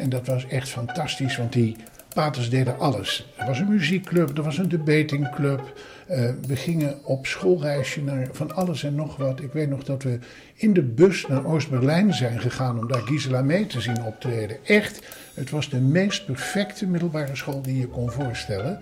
En 0.00 0.08
dat 0.08 0.26
was 0.26 0.46
echt 0.46 0.68
fantastisch, 0.68 1.36
want 1.36 1.52
die 1.52 1.76
paters 2.14 2.50
deden 2.50 2.78
alles. 2.78 3.26
Er 3.36 3.46
was 3.46 3.58
een 3.58 3.68
muziekclub, 3.68 4.36
er 4.36 4.42
was 4.42 4.58
een 4.58 4.68
debatingclub. 4.68 5.80
Uh, 6.10 6.30
we 6.46 6.56
gingen 6.56 7.04
op 7.04 7.26
schoolreisje 7.26 8.02
naar 8.02 8.28
van 8.32 8.54
alles 8.54 8.84
en 8.84 8.94
nog 8.94 9.16
wat. 9.16 9.40
Ik 9.40 9.52
weet 9.52 9.68
nog 9.68 9.84
dat 9.84 10.02
we 10.02 10.18
in 10.54 10.72
de 10.72 10.82
bus 10.82 11.26
naar 11.26 11.44
Oost-Berlijn 11.44 12.14
zijn 12.14 12.40
gegaan 12.40 12.78
om 12.78 12.88
daar 12.88 13.02
Gisela 13.02 13.42
mee 13.42 13.66
te 13.66 13.80
zien 13.80 14.02
optreden. 14.02 14.56
Echt, 14.64 15.02
het 15.34 15.50
was 15.50 15.68
de 15.68 15.80
meest 15.80 16.26
perfecte 16.26 16.86
middelbare 16.86 17.36
school 17.36 17.62
die 17.62 17.78
je 17.78 17.86
kon 17.86 18.10
voorstellen. 18.10 18.80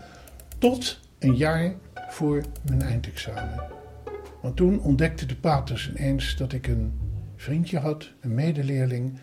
Tot 0.58 1.00
een 1.18 1.36
jaar 1.36 1.72
voor 2.08 2.42
mijn 2.68 2.82
eindexamen. 2.82 3.62
Want 4.42 4.56
toen 4.56 4.80
ontdekte 4.80 5.26
de 5.26 5.36
paters 5.36 5.90
ineens 5.96 6.36
dat 6.36 6.52
ik 6.52 6.66
een 6.66 6.92
vriendje 7.36 7.78
had, 7.78 8.10
een 8.20 8.34
medeleerling. 8.34 9.18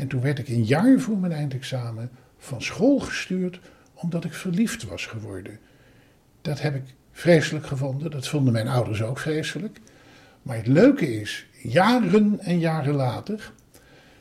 En 0.00 0.08
toen 0.08 0.20
werd 0.20 0.38
ik 0.38 0.48
een 0.48 0.64
jaar 0.64 1.00
voor 1.00 1.18
mijn 1.18 1.32
eindexamen 1.32 2.10
van 2.38 2.62
school 2.62 2.98
gestuurd 2.98 3.60
omdat 3.94 4.24
ik 4.24 4.34
verliefd 4.34 4.84
was 4.84 5.06
geworden. 5.06 5.58
Dat 6.42 6.60
heb 6.60 6.74
ik 6.74 6.82
vreselijk 7.12 7.66
gevonden, 7.66 8.10
dat 8.10 8.28
vonden 8.28 8.52
mijn 8.52 8.68
ouders 8.68 9.02
ook 9.02 9.18
vreselijk. 9.18 9.80
Maar 10.42 10.56
het 10.56 10.66
leuke 10.66 11.20
is, 11.20 11.46
jaren 11.62 12.38
en 12.40 12.58
jaren 12.58 12.94
later 12.94 13.52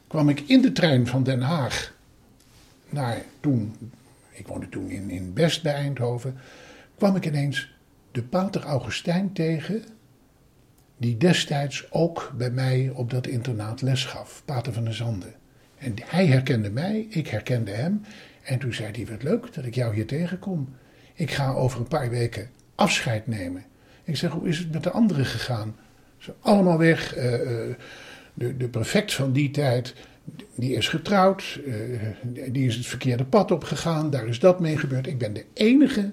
kwam 0.08 0.30
ik 0.30 0.40
in 0.40 0.62
de 0.62 0.72
trein 0.72 1.08
van 1.08 1.24
Den 1.24 1.42
Haag 1.42 1.94
naar 2.90 3.22
toen, 3.40 3.76
ik 4.32 4.48
woonde 4.48 4.70
toen 4.70 4.90
in, 4.90 5.10
in 5.10 5.34
Best 5.34 5.64
bij 5.64 5.74
Eindhoven, 5.74 6.38
kwam 6.98 7.16
ik 7.16 7.26
ineens 7.26 7.76
de 8.12 8.24
pater 8.24 8.64
Augustijn 8.64 9.34
tegen, 9.34 9.84
die 10.98 11.18
destijds 11.18 11.92
ook 11.92 12.34
bij 12.38 12.52
mij 12.52 12.92
op 12.94 13.10
dat 13.10 13.28
internaat 13.28 13.82
les 13.82 14.06
gaf, 14.06 14.42
pater 14.46 14.74
van 14.74 14.84
de 14.84 14.94
Zanden. 14.94 15.39
En 15.80 15.94
hij 16.06 16.26
herkende 16.26 16.70
mij, 16.70 17.08
ik 17.10 17.28
herkende 17.28 17.72
hem. 17.72 18.02
En 18.44 18.60
toen 18.60 18.74
zei 18.74 18.92
hij, 18.92 19.06
wat 19.06 19.24
leuk 19.24 19.54
dat 19.54 19.66
ik 19.66 19.76
jou 19.76 19.96
hier 19.96 20.08
tegenkom. 20.08 20.76
ik 21.14 21.32
ga 21.32 21.52
over 21.52 21.80
een 21.80 21.88
paar 21.88 22.10
weken 22.10 22.50
afscheid 22.76 23.28
nemen. 23.28 23.66
Ik 24.04 24.16
zeg, 24.16 24.32
hoe 24.32 24.48
is 24.48 24.58
het 24.58 24.72
met 24.72 24.84
de 24.84 24.92
anderen 24.92 25.26
gegaan? 25.26 25.76
Ze 26.18 26.34
allemaal 26.40 26.78
weg. 26.78 27.18
Uh, 27.18 27.24
de, 28.34 28.58
de 28.58 28.70
prefect 28.70 29.14
van 29.14 29.34
die 29.34 29.52
tijd, 29.52 29.94
die 30.56 30.74
is 30.76 30.88
getrouwd. 30.88 31.60
Uh, 31.66 31.76
die 32.52 32.68
is 32.68 32.76
het 32.76 32.86
verkeerde 32.86 33.26
pad 33.26 33.52
opgegaan. 33.52 34.10
Daar 34.10 34.28
is 34.28 34.40
dat 34.40 34.60
mee 34.60 34.78
gebeurd. 34.78 35.08
Ik 35.08 35.18
ben 35.18 35.34
de 35.34 35.46
enige 35.54 36.12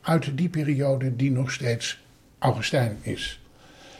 uit 0.00 0.36
die 0.36 0.48
periode 0.48 1.16
die 1.16 1.30
nog 1.30 1.52
steeds 1.52 2.04
Augustijn 2.38 2.98
is. 3.00 3.42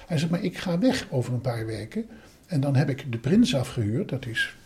Hij 0.07 0.19
zegt, 0.19 0.31
maar 0.31 0.45
ik 0.45 0.59
ga 0.59 0.79
weg 0.79 1.07
over 1.11 1.33
een 1.33 1.41
paar 1.41 1.67
weken. 1.67 2.07
En 2.47 2.61
dan 2.61 2.77
heb 2.77 2.89
ik 2.89 3.13
de 3.13 3.19
prins 3.19 3.55
afgehuurd. 3.55 4.09
Dat 4.09 4.27
is 4.27 4.57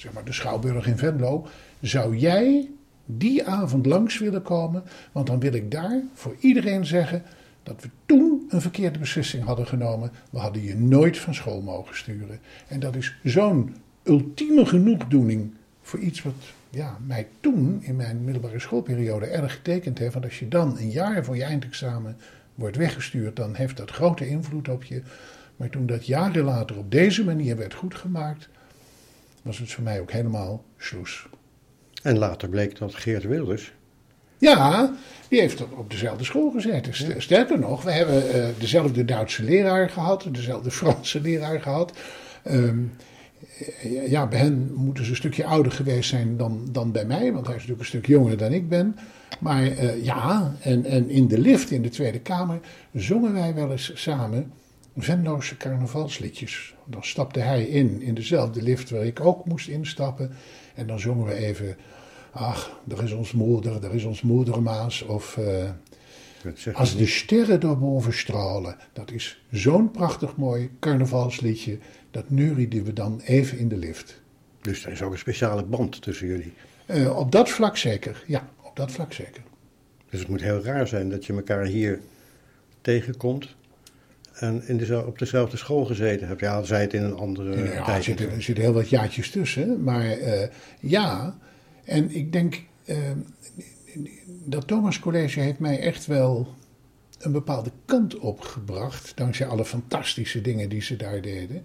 zeg 0.00 0.12
maar 0.12 0.24
de 0.24 0.32
Schouwburg 0.32 0.86
in 0.86 0.98
Venlo. 0.98 1.46
Zou 1.80 2.16
jij 2.16 2.68
die 3.06 3.44
avond 3.44 3.86
langs 3.86 4.18
willen 4.18 4.42
komen? 4.42 4.82
Want 5.12 5.26
dan 5.26 5.40
wil 5.40 5.52
ik 5.52 5.70
daar 5.70 6.02
voor 6.14 6.36
iedereen 6.38 6.86
zeggen 6.86 7.22
dat 7.62 7.82
we 7.82 7.88
toen 8.06 8.46
een 8.48 8.60
verkeerde 8.60 8.98
beslissing 8.98 9.44
hadden 9.44 9.66
genomen. 9.66 10.10
We 10.30 10.38
hadden 10.38 10.62
je 10.62 10.76
nooit 10.76 11.18
van 11.18 11.34
school 11.34 11.60
mogen 11.60 11.96
sturen. 11.96 12.40
En 12.68 12.80
dat 12.80 12.96
is 12.96 13.16
zo'n 13.22 13.76
ultieme 14.02 14.66
genoegdoening 14.66 15.52
voor 15.82 15.98
iets 15.98 16.22
wat 16.22 16.34
ja, 16.70 16.98
mij 17.06 17.28
toen 17.40 17.78
in 17.82 17.96
mijn 17.96 18.24
middelbare 18.24 18.58
schoolperiode 18.58 19.26
erg 19.26 19.52
getekend 19.52 19.98
heeft. 19.98 20.12
Want 20.12 20.24
als 20.24 20.38
je 20.38 20.48
dan 20.48 20.78
een 20.78 20.90
jaar 20.90 21.24
voor 21.24 21.36
je 21.36 21.44
eindexamen 21.44 22.16
wordt 22.54 22.76
weggestuurd, 22.76 23.36
dan 23.36 23.54
heeft 23.54 23.76
dat 23.76 23.90
grote 23.90 24.28
invloed 24.28 24.68
op 24.68 24.84
je. 24.84 25.02
Maar 25.56 25.70
toen 25.70 25.86
dat 25.86 26.06
jaren 26.06 26.44
later 26.44 26.78
op 26.78 26.90
deze 26.90 27.24
manier 27.24 27.56
werd 27.56 27.74
goedgemaakt, 27.74 28.48
was 29.42 29.58
het 29.58 29.72
voor 29.72 29.84
mij 29.84 30.00
ook 30.00 30.12
helemaal 30.12 30.64
sloes. 30.76 31.26
En 32.02 32.18
later 32.18 32.48
bleek 32.48 32.78
dat 32.78 32.94
Geert 32.94 33.24
Wilders. 33.24 33.72
Ja, 34.38 34.94
die 35.28 35.40
heeft 35.40 35.62
op 35.70 35.90
dezelfde 35.90 36.24
school 36.24 36.50
gezeten. 36.50 37.22
Sterker 37.22 37.58
nog, 37.58 37.82
we 37.82 37.92
hebben 37.92 38.36
uh, 38.36 38.46
dezelfde 38.58 39.04
Duitse 39.04 39.42
leraar 39.42 39.90
gehad, 39.90 40.26
dezelfde 40.30 40.70
Franse 40.70 41.20
leraar 41.20 41.60
gehad. 41.60 41.92
Um, 42.50 42.92
ja, 44.06 44.26
bij 44.26 44.38
hen 44.38 44.72
moeten 44.74 45.04
ze 45.04 45.10
een 45.10 45.16
stukje 45.16 45.44
ouder 45.44 45.72
geweest 45.72 46.08
zijn 46.08 46.36
dan, 46.36 46.68
dan 46.72 46.92
bij 46.92 47.04
mij, 47.04 47.32
want 47.32 47.46
hij 47.46 47.54
is 47.54 47.60
natuurlijk 47.60 47.80
een 47.80 47.86
stuk 47.86 48.06
jonger 48.06 48.36
dan 48.36 48.52
ik 48.52 48.68
ben. 48.68 48.96
Maar 49.40 49.62
uh, 49.62 50.04
ja, 50.04 50.54
en, 50.60 50.84
en 50.84 51.08
in 51.08 51.28
de 51.28 51.38
lift 51.38 51.70
in 51.70 51.82
de 51.82 51.88
Tweede 51.88 52.20
Kamer 52.20 52.60
zongen 52.94 53.32
wij 53.32 53.54
wel 53.54 53.70
eens 53.70 53.92
samen 53.94 54.52
Venloze 54.96 55.56
carnavalsliedjes. 55.56 56.74
Dan 56.84 57.04
stapte 57.04 57.40
hij 57.40 57.64
in, 57.64 58.02
in 58.02 58.14
dezelfde 58.14 58.62
lift 58.62 58.90
waar 58.90 59.04
ik 59.04 59.20
ook 59.20 59.44
moest 59.44 59.68
instappen. 59.68 60.32
En 60.74 60.86
dan 60.86 61.00
zongen 61.00 61.26
we 61.26 61.34
even, 61.34 61.76
ach, 62.30 62.80
daar 62.84 63.04
is 63.04 63.12
ons 63.12 63.32
moeder, 63.32 63.80
daar 63.80 63.94
is 63.94 64.04
ons 64.04 64.22
moedermaas. 64.22 65.02
Of 65.02 65.36
uh, 65.36 65.70
Als 66.72 66.96
de 66.96 67.06
sterren 67.06 67.60
daarboven 67.60 68.12
stralen. 68.12 68.76
Dat 68.92 69.10
is 69.10 69.42
zo'n 69.50 69.90
prachtig 69.90 70.36
mooi 70.36 70.70
carnavalsliedje. 70.80 71.78
Dat 72.10 72.30
neurieden 72.30 72.84
we 72.84 72.92
dan 72.92 73.20
even 73.24 73.58
in 73.58 73.68
de 73.68 73.76
lift. 73.76 74.20
Dus 74.60 74.84
er 74.84 74.92
is 74.92 75.02
ook 75.02 75.12
een 75.12 75.18
speciale 75.18 75.64
band 75.64 76.02
tussen 76.02 76.26
jullie? 76.26 76.52
Uh, 76.86 77.16
op 77.18 77.32
dat 77.32 77.48
vlak 77.48 77.76
zeker, 77.76 78.24
ja, 78.26 78.48
op 78.62 78.76
dat 78.76 78.92
vlak 78.92 79.12
zeker. 79.12 79.42
Dus 80.10 80.20
het 80.20 80.28
moet 80.28 80.40
heel 80.40 80.62
raar 80.62 80.86
zijn 80.86 81.10
dat 81.10 81.26
je 81.26 81.32
elkaar 81.32 81.64
hier 81.64 82.00
tegenkomt 82.80 83.56
en 84.40 84.62
in 84.66 84.76
de, 84.76 85.06
op 85.06 85.18
dezelfde 85.18 85.56
school 85.56 85.84
gezeten 85.84 86.26
hebt. 86.26 86.40
Ja, 86.40 86.62
zij 86.62 86.80
het 86.80 86.94
in 86.94 87.02
een 87.02 87.16
andere 87.16 87.72
ja, 87.72 87.84
tijd. 87.84 88.06
Er 88.06 88.42
zitten, 88.42 88.64
heel 88.64 88.72
wat 88.72 88.88
jaartjes 88.88 89.30
tussen, 89.30 89.82
maar 89.82 90.18
uh, 90.18 90.42
ja. 90.80 91.38
En 91.84 92.14
ik 92.14 92.32
denk, 92.32 92.62
uh, 92.84 92.96
dat 94.44 94.66
Thomas 94.66 94.98
College 94.98 95.40
heeft 95.40 95.58
mij 95.58 95.80
echt 95.80 96.06
wel 96.06 96.54
een 97.18 97.32
bepaalde 97.32 97.70
kant 97.84 98.18
opgebracht, 98.18 99.12
dankzij 99.14 99.46
alle 99.46 99.64
fantastische 99.64 100.40
dingen 100.40 100.68
die 100.68 100.82
ze 100.82 100.96
daar 100.96 101.20
deden. 101.20 101.62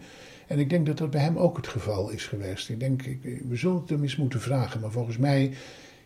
En 0.47 0.59
ik 0.59 0.69
denk 0.69 0.85
dat 0.85 0.97
dat 0.97 1.11
bij 1.11 1.21
hem 1.21 1.37
ook 1.37 1.57
het 1.57 1.67
geval 1.67 2.09
is 2.09 2.25
geweest. 2.25 2.69
Ik 2.69 2.79
denk, 2.79 3.01
ik, 3.03 3.19
we 3.47 3.55
zullen 3.55 3.79
het 3.79 3.89
hem 3.89 4.01
eens 4.01 4.15
moeten 4.15 4.41
vragen, 4.41 4.79
maar 4.79 4.91
volgens 4.91 5.17
mij 5.17 5.53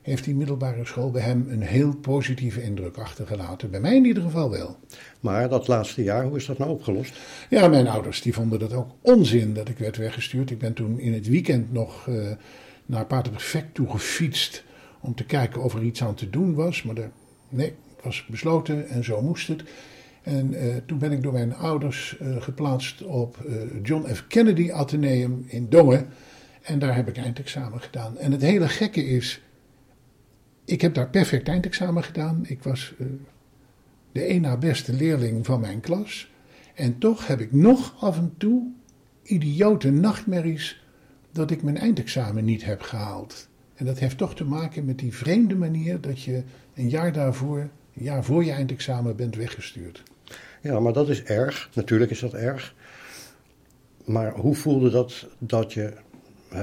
heeft 0.09 0.23
die 0.23 0.35
middelbare 0.35 0.85
school 0.85 1.11
bij 1.11 1.21
hem 1.21 1.45
een 1.49 1.61
heel 1.61 1.95
positieve 1.95 2.63
indruk 2.63 2.97
achtergelaten. 2.97 3.71
Bij 3.71 3.79
mij 3.79 3.95
in 3.95 4.05
ieder 4.05 4.23
geval 4.23 4.49
wel. 4.49 4.77
Maar 5.19 5.49
dat 5.49 5.67
laatste 5.67 6.03
jaar, 6.03 6.23
hoe 6.23 6.37
is 6.37 6.45
dat 6.45 6.57
nou 6.57 6.71
opgelost? 6.71 7.19
Ja, 7.49 7.67
mijn 7.67 7.87
ouders 7.87 8.21
die 8.21 8.33
vonden 8.33 8.59
dat 8.59 8.73
ook 8.73 8.89
onzin 9.01 9.53
dat 9.53 9.69
ik 9.69 9.77
werd 9.77 9.97
weggestuurd. 9.97 10.51
Ik 10.51 10.59
ben 10.59 10.73
toen 10.73 10.99
in 10.99 11.13
het 11.13 11.27
weekend 11.27 11.73
nog 11.73 12.07
uh, 12.07 12.27
naar 12.85 13.05
Pater 13.05 13.31
Perfect 13.31 13.73
toe 13.73 13.89
gefietst 13.89 14.63
om 14.99 15.15
te 15.15 15.25
kijken 15.25 15.63
of 15.63 15.73
er 15.73 15.83
iets 15.83 16.03
aan 16.03 16.15
te 16.15 16.29
doen 16.29 16.53
was. 16.53 16.83
Maar 16.83 16.95
de, 16.95 17.07
nee, 17.49 17.73
het 17.95 18.03
was 18.03 18.25
besloten 18.29 18.87
en 18.87 19.03
zo 19.03 19.21
moest 19.21 19.47
het. 19.47 19.63
En 20.23 20.53
uh, 20.53 20.75
toen 20.85 20.97
ben 20.97 21.11
ik 21.11 21.23
door 21.23 21.33
mijn 21.33 21.55
ouders 21.55 22.17
uh, 22.21 22.41
geplaatst 22.41 23.01
op 23.03 23.37
John 23.83 24.13
F. 24.13 24.27
Kennedy 24.27 24.71
Atheneum 24.71 25.45
in 25.47 25.69
Dongen. 25.69 26.07
En 26.61 26.79
daar 26.79 26.95
heb 26.95 27.07
ik 27.07 27.17
eindexamen 27.17 27.81
gedaan. 27.81 28.17
En 28.17 28.31
het 28.31 28.41
hele 28.41 28.67
gekke 28.67 29.05
is, 29.05 29.41
ik 30.69 30.81
heb 30.81 30.93
daar 30.93 31.09
perfect 31.09 31.47
eindexamen 31.47 32.03
gedaan. 32.03 32.41
Ik 32.47 32.63
was 32.63 32.93
uh, 32.97 33.07
de 34.11 34.21
één 34.21 34.41
na 34.41 34.57
beste 34.57 34.93
leerling 34.93 35.45
van 35.45 35.59
mijn 35.59 35.79
klas. 35.79 36.31
En 36.75 36.97
toch 36.97 37.27
heb 37.27 37.39
ik 37.39 37.51
nog 37.51 37.95
af 37.99 38.17
en 38.17 38.33
toe 38.37 38.71
idiote 39.23 39.91
nachtmerries 39.91 40.83
dat 41.31 41.51
ik 41.51 41.63
mijn 41.63 41.77
eindexamen 41.77 42.45
niet 42.45 42.65
heb 42.65 42.81
gehaald. 42.81 43.47
En 43.75 43.85
dat 43.85 43.99
heeft 43.99 44.17
toch 44.17 44.35
te 44.35 44.43
maken 44.43 44.85
met 44.85 44.99
die 44.99 45.13
vreemde 45.13 45.55
manier 45.55 46.01
dat 46.01 46.21
je 46.21 46.43
een 46.75 46.89
jaar 46.89 47.13
daarvoor, 47.13 47.59
een 47.59 48.03
jaar 48.03 48.23
voor 48.23 48.43
je 48.43 48.51
eindexamen 48.51 49.15
bent 49.15 49.35
weggestuurd. 49.35 50.03
Ja, 50.61 50.79
maar 50.79 50.93
dat 50.93 51.09
is 51.09 51.23
erg. 51.23 51.69
Natuurlijk 51.73 52.11
is 52.11 52.19
dat 52.19 52.33
erg. 52.33 52.75
Maar 54.05 54.33
hoe 54.33 54.55
voelde 54.55 54.89
dat 54.89 55.27
dat 55.37 55.73
je, 55.73 55.93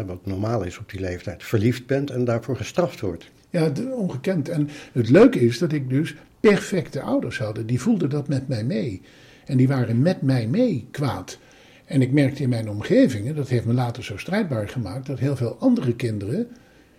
wat 0.06 0.26
normaal 0.26 0.62
is 0.62 0.78
op 0.78 0.90
die 0.90 1.00
leeftijd, 1.00 1.44
verliefd 1.44 1.86
bent 1.86 2.10
en 2.10 2.24
daarvoor 2.24 2.56
gestraft 2.56 3.00
wordt? 3.00 3.30
Ja, 3.56 3.72
ongekend. 3.92 4.48
En 4.48 4.68
het 4.92 5.08
leuke 5.08 5.40
is 5.40 5.58
dat 5.58 5.72
ik 5.72 5.88
dus 5.88 6.14
perfecte 6.40 7.00
ouders 7.00 7.38
had. 7.38 7.62
Die 7.66 7.80
voelden 7.80 8.10
dat 8.10 8.28
met 8.28 8.48
mij 8.48 8.64
mee. 8.64 9.02
En 9.44 9.56
die 9.56 9.68
waren 9.68 10.02
met 10.02 10.22
mij 10.22 10.46
mee 10.46 10.88
kwaad. 10.90 11.38
En 11.84 12.02
ik 12.02 12.12
merkte 12.12 12.42
in 12.42 12.48
mijn 12.48 12.70
omgeving, 12.70 13.34
dat 13.34 13.48
heeft 13.48 13.64
me 13.64 13.72
later 13.72 14.04
zo 14.04 14.16
strijdbaar 14.16 14.68
gemaakt, 14.68 15.06
dat 15.06 15.18
heel 15.18 15.36
veel 15.36 15.56
andere 15.58 15.94
kinderen 15.94 16.48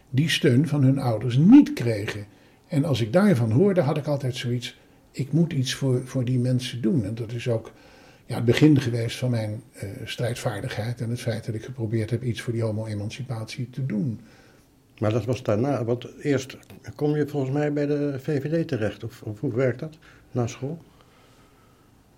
die 0.09 0.29
steun 0.29 0.67
van 0.67 0.83
hun 0.83 0.99
ouders 0.99 1.37
niet 1.37 1.73
kregen. 1.73 2.25
En 2.67 2.85
als 2.85 3.01
ik 3.01 3.13
daarvan 3.13 3.51
hoorde, 3.51 3.81
had 3.81 3.97
ik 3.97 4.07
altijd 4.07 4.35
zoiets, 4.35 4.79
ik 5.11 5.31
moet 5.31 5.53
iets 5.53 5.73
voor, 5.73 6.01
voor 6.05 6.25
die 6.25 6.39
mensen 6.39 6.81
doen. 6.81 7.05
En 7.05 7.15
dat 7.15 7.31
is 7.31 7.47
ook 7.47 7.71
ja, 8.25 8.35
het 8.35 8.45
begin 8.45 8.81
geweest 8.81 9.17
van 9.17 9.29
mijn 9.29 9.63
uh, 9.75 9.89
strijdvaardigheid 10.05 11.01
en 11.01 11.09
het 11.09 11.21
feit 11.21 11.45
dat 11.45 11.55
ik 11.55 11.63
geprobeerd 11.63 12.09
heb 12.09 12.23
iets 12.23 12.41
voor 12.41 12.53
die 12.53 12.63
homo-emancipatie 12.63 13.69
te 13.69 13.85
doen. 13.85 14.19
Maar 14.99 15.11
dat 15.11 15.25
was 15.25 15.43
daarna, 15.43 15.83
want 15.83 16.07
eerst 16.21 16.57
kom 16.95 17.15
je 17.15 17.27
volgens 17.27 17.53
mij 17.53 17.73
bij 17.73 17.85
de 17.85 18.19
VVD 18.19 18.67
terecht, 18.67 19.03
of, 19.03 19.21
of 19.21 19.39
hoe 19.39 19.53
werkt 19.53 19.79
dat, 19.79 19.97
na 20.31 20.47
school? 20.47 20.79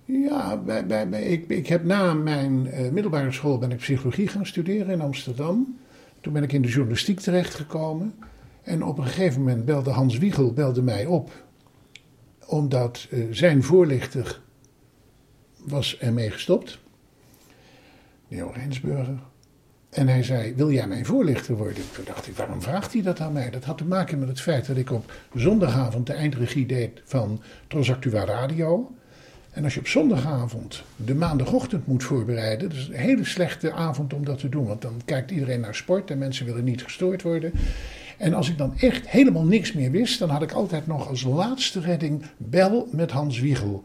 Ja, 0.05 0.57
bij, 0.57 1.07
bij, 1.07 1.23
ik, 1.23 1.49
ik 1.49 1.67
heb 1.67 1.83
na 1.83 2.13
mijn 2.13 2.65
uh, 2.65 2.89
middelbare 2.89 3.31
school 3.31 3.57
ben 3.57 3.71
ik 3.71 3.77
psychologie 3.77 4.27
gaan 4.27 4.45
studeren 4.45 4.93
in 4.93 5.01
Amsterdam. 5.01 5.79
Toen 6.21 6.33
ben 6.33 6.43
ik 6.43 6.53
in 6.53 6.61
de 6.61 6.67
journalistiek 6.67 7.19
terechtgekomen. 7.19 8.13
En 8.63 8.83
op 8.83 8.97
een 8.97 9.03
gegeven 9.05 9.39
moment 9.39 9.65
belde 9.65 9.89
Hans 9.89 10.17
Wiegel 10.17 10.53
belde 10.53 10.81
mij 10.81 11.05
op. 11.05 11.31
Omdat 12.45 13.07
uh, 13.11 13.25
zijn 13.31 13.63
voorlichter 13.63 14.41
was 15.57 15.97
ermee 15.97 16.31
gestopt. 16.31 16.79
De 18.27 18.35
heer 18.35 18.51
Rijnsburger. 18.53 19.19
En 19.89 20.07
hij 20.07 20.23
zei, 20.23 20.53
wil 20.55 20.71
jij 20.71 20.87
mijn 20.87 21.05
voorlichter 21.05 21.55
worden? 21.55 21.83
Toen 21.93 22.03
dacht 22.05 22.27
ik, 22.27 22.35
waarom 22.35 22.61
vraagt 22.61 22.93
hij 22.93 23.01
dat 23.01 23.19
aan 23.19 23.33
mij? 23.33 23.49
Dat 23.49 23.63
had 23.63 23.77
te 23.77 23.85
maken 23.85 24.19
met 24.19 24.27
het 24.27 24.41
feit 24.41 24.65
dat 24.65 24.77
ik 24.77 24.91
op 24.91 25.11
zondagavond 25.33 26.07
de 26.07 26.13
eindregie 26.13 26.65
deed 26.65 27.01
van 27.03 27.41
Transactua 27.67 28.25
Radio. 28.25 28.91
En 29.51 29.63
als 29.63 29.73
je 29.73 29.79
op 29.79 29.87
zondagavond 29.87 30.83
de 30.95 31.15
maandagochtend 31.15 31.87
moet 31.87 32.03
voorbereiden, 32.03 32.69
dat 32.69 32.77
is 32.77 32.87
een 32.87 32.93
hele 32.93 33.25
slechte 33.25 33.71
avond 33.71 34.13
om 34.13 34.25
dat 34.25 34.39
te 34.39 34.49
doen. 34.49 34.65
Want 34.65 34.81
dan 34.81 35.01
kijkt 35.05 35.31
iedereen 35.31 35.59
naar 35.59 35.75
sport 35.75 36.11
en 36.11 36.17
mensen 36.17 36.45
willen 36.45 36.63
niet 36.63 36.83
gestoord 36.83 37.21
worden. 37.21 37.51
En 38.17 38.33
als 38.33 38.49
ik 38.49 38.57
dan 38.57 38.73
echt 38.77 39.09
helemaal 39.09 39.45
niks 39.45 39.73
meer 39.73 39.91
wist, 39.91 40.19
dan 40.19 40.29
had 40.29 40.41
ik 40.41 40.51
altijd 40.51 40.87
nog 40.87 41.07
als 41.07 41.23
laatste 41.23 41.79
redding 41.79 42.23
bel 42.37 42.87
met 42.91 43.11
Hans 43.11 43.39
Wiegel. 43.39 43.83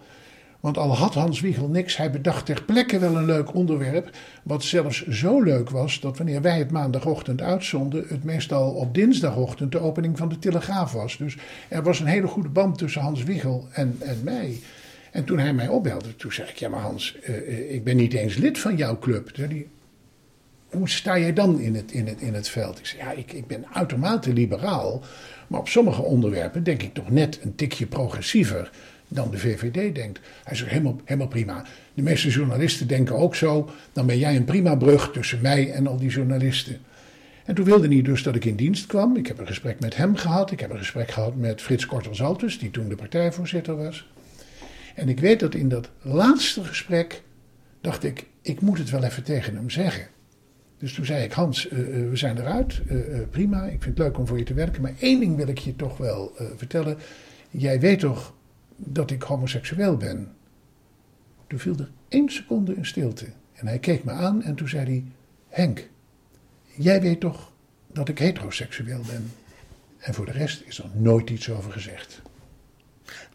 Want 0.65 0.79
al 0.79 0.97
had 0.97 1.15
Hans 1.15 1.41
Wiegel 1.41 1.69
niks, 1.69 1.97
hij 1.97 2.11
bedacht 2.11 2.47
ter 2.47 2.63
plekke 2.63 2.99
wel 2.99 3.17
een 3.17 3.25
leuk 3.25 3.55
onderwerp. 3.55 4.11
Wat 4.43 4.63
zelfs 4.63 5.07
zo 5.07 5.43
leuk 5.43 5.71
was 5.71 6.01
dat 6.01 6.17
wanneer 6.17 6.43
wij 6.43 6.59
het 6.59 6.71
maandagochtend 6.71 7.41
uitzonden, 7.41 8.05
het 8.09 8.25
meestal 8.25 8.71
op 8.71 8.95
dinsdagochtend 8.95 9.73
de 9.73 9.81
opening 9.81 10.19
van 10.19 10.29
de 10.29 10.39
Telegraaf 10.39 10.93
was. 10.93 11.17
Dus 11.17 11.37
er 11.69 11.83
was 11.83 12.01
een 12.01 12.07
hele 12.07 12.27
goede 12.27 12.49
band 12.49 12.79
tussen 12.79 13.01
Hans 13.01 13.23
Wiegel 13.23 13.69
en, 13.73 13.97
en 13.99 14.21
mij. 14.23 14.61
En 15.11 15.25
toen 15.25 15.39
hij 15.39 15.53
mij 15.53 15.69
opbelde, 15.69 16.17
toen 16.17 16.33
zei 16.33 16.49
ik: 16.49 16.57
Ja, 16.57 16.69
maar 16.69 16.81
Hans, 16.81 17.17
uh, 17.29 17.75
ik 17.75 17.85
ben 17.85 17.97
niet 17.97 18.13
eens 18.13 18.37
lid 18.37 18.59
van 18.59 18.77
jouw 18.77 18.99
club. 18.99 19.31
Die, 19.35 19.69
hoe 20.71 20.89
sta 20.89 21.19
jij 21.19 21.33
dan 21.33 21.61
in 21.61 21.75
het, 21.75 21.93
in 21.93 22.07
het, 22.07 22.21
in 22.21 22.35
het 22.35 22.49
veld? 22.49 22.79
Ik 22.79 22.87
zei, 22.87 23.03
ja, 23.03 23.11
ik, 23.11 23.33
ik 23.33 23.47
ben 23.47 23.65
uitermate 23.73 24.33
liberaal. 24.33 25.03
Maar 25.47 25.61
op 25.61 25.69
sommige 25.69 26.03
onderwerpen 26.03 26.63
denk 26.63 26.83
ik 26.83 26.95
toch 26.95 27.11
net 27.11 27.39
een 27.43 27.55
tikje 27.55 27.87
progressiever 27.87 28.71
dan 29.15 29.31
de 29.31 29.39
VVD 29.39 29.95
denkt. 29.95 30.21
Hij 30.45 30.57
zegt 30.57 30.71
helemaal, 30.71 30.97
helemaal 31.05 31.29
prima. 31.29 31.65
De 31.95 32.03
meeste 32.03 32.29
journalisten 32.29 32.87
denken 32.87 33.15
ook 33.17 33.35
zo. 33.35 33.71
Dan 33.93 34.07
ben 34.07 34.19
jij 34.19 34.37
een 34.37 34.45
prima 34.45 34.75
brug 34.75 35.11
tussen 35.13 35.41
mij 35.41 35.73
en 35.73 35.87
al 35.87 35.97
die 35.97 36.11
journalisten. 36.11 36.79
En 37.45 37.55
toen 37.55 37.65
wilde 37.65 37.89
hij 37.89 38.03
dus 38.03 38.23
dat 38.23 38.35
ik 38.35 38.45
in 38.45 38.57
dienst 38.57 38.87
kwam. 38.87 39.17
Ik 39.17 39.27
heb 39.27 39.39
een 39.39 39.47
gesprek 39.47 39.81
met 39.81 39.97
hem 39.97 40.17
gehad. 40.17 40.51
Ik 40.51 40.61
heb 40.61 40.71
een 40.71 40.79
gesprek 40.79 41.11
gehad 41.11 41.37
met 41.37 41.63
Frits 41.63 41.87
Kortels-Altus, 41.87 42.59
die 42.59 42.71
toen 42.71 42.89
de 42.89 42.95
partijvoorzitter 42.95 43.77
was. 43.77 44.09
En 44.95 45.09
ik 45.09 45.21
weet 45.21 45.41
dat 45.41 45.55
in 45.55 45.69
dat 45.69 45.91
laatste 46.03 46.65
gesprek 46.65 47.23
dacht 47.81 48.05
ik, 48.05 48.27
ik 48.43 48.61
moet 48.61 48.79
het 48.79 48.91
wel 48.91 49.05
even 49.05 49.23
tegen 49.23 49.55
hem 49.55 49.71
zeggen. 49.71 50.07
Dus 50.79 50.93
toen 50.93 51.05
zei 51.05 51.25
ik, 51.25 51.33
Hans, 51.33 51.71
uh, 51.71 51.79
uh, 51.79 52.11
we 52.11 52.17
zijn 52.17 52.39
eruit. 52.39 52.81
Uh, 52.91 53.19
prima, 53.31 53.65
ik 53.65 53.83
vind 53.83 53.99
het 53.99 54.07
leuk 54.07 54.19
om 54.19 54.27
voor 54.27 54.39
je 54.39 54.45
te 54.45 54.55
werken. 54.55 54.83
Maar 54.83 54.95
één 54.99 55.21
ding 55.21 55.37
wil 55.37 55.49
ik 55.49 55.59
je 55.59 55.77
toch 55.77 55.97
wel 55.97 56.33
vertellen. 56.57 56.97
Jij 57.51 57.81
weet 57.81 57.99
toch 57.99 58.35
dat 58.77 59.11
ik 59.11 59.23
homoseksueel 59.23 59.97
ben? 59.97 60.33
Toen 61.47 61.59
viel 61.59 61.79
er 61.79 61.91
één 62.09 62.29
seconde 62.29 62.75
in 62.75 62.87
stilte. 62.87 63.27
En 63.53 63.67
hij 63.67 63.79
keek 63.79 64.05
me 64.05 64.11
aan 64.11 64.43
en 64.43 64.55
toen 64.55 64.69
zei 64.69 64.85
hij, 64.85 65.05
Henk, 65.49 65.89
jij 66.77 67.01
weet 67.01 67.21
toch 67.21 67.53
dat 67.93 68.09
ik 68.09 68.19
heteroseksueel 68.19 69.03
ben? 69.07 69.33
En 69.99 70.15
voor 70.15 70.27
de 70.27 70.33
rest 70.33 70.63
is 70.67 70.79
er 70.79 70.91
nooit 70.93 71.31
iets 71.31 71.51
over 71.51 71.73
gezegd. 71.73 72.23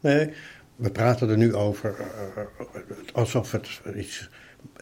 Nee, 0.01 0.33
we 0.75 0.91
praten 0.91 1.29
er 1.29 1.37
nu 1.37 1.55
over 1.55 2.11
alsof 3.13 3.51
het 3.51 3.81
iets 3.95 4.29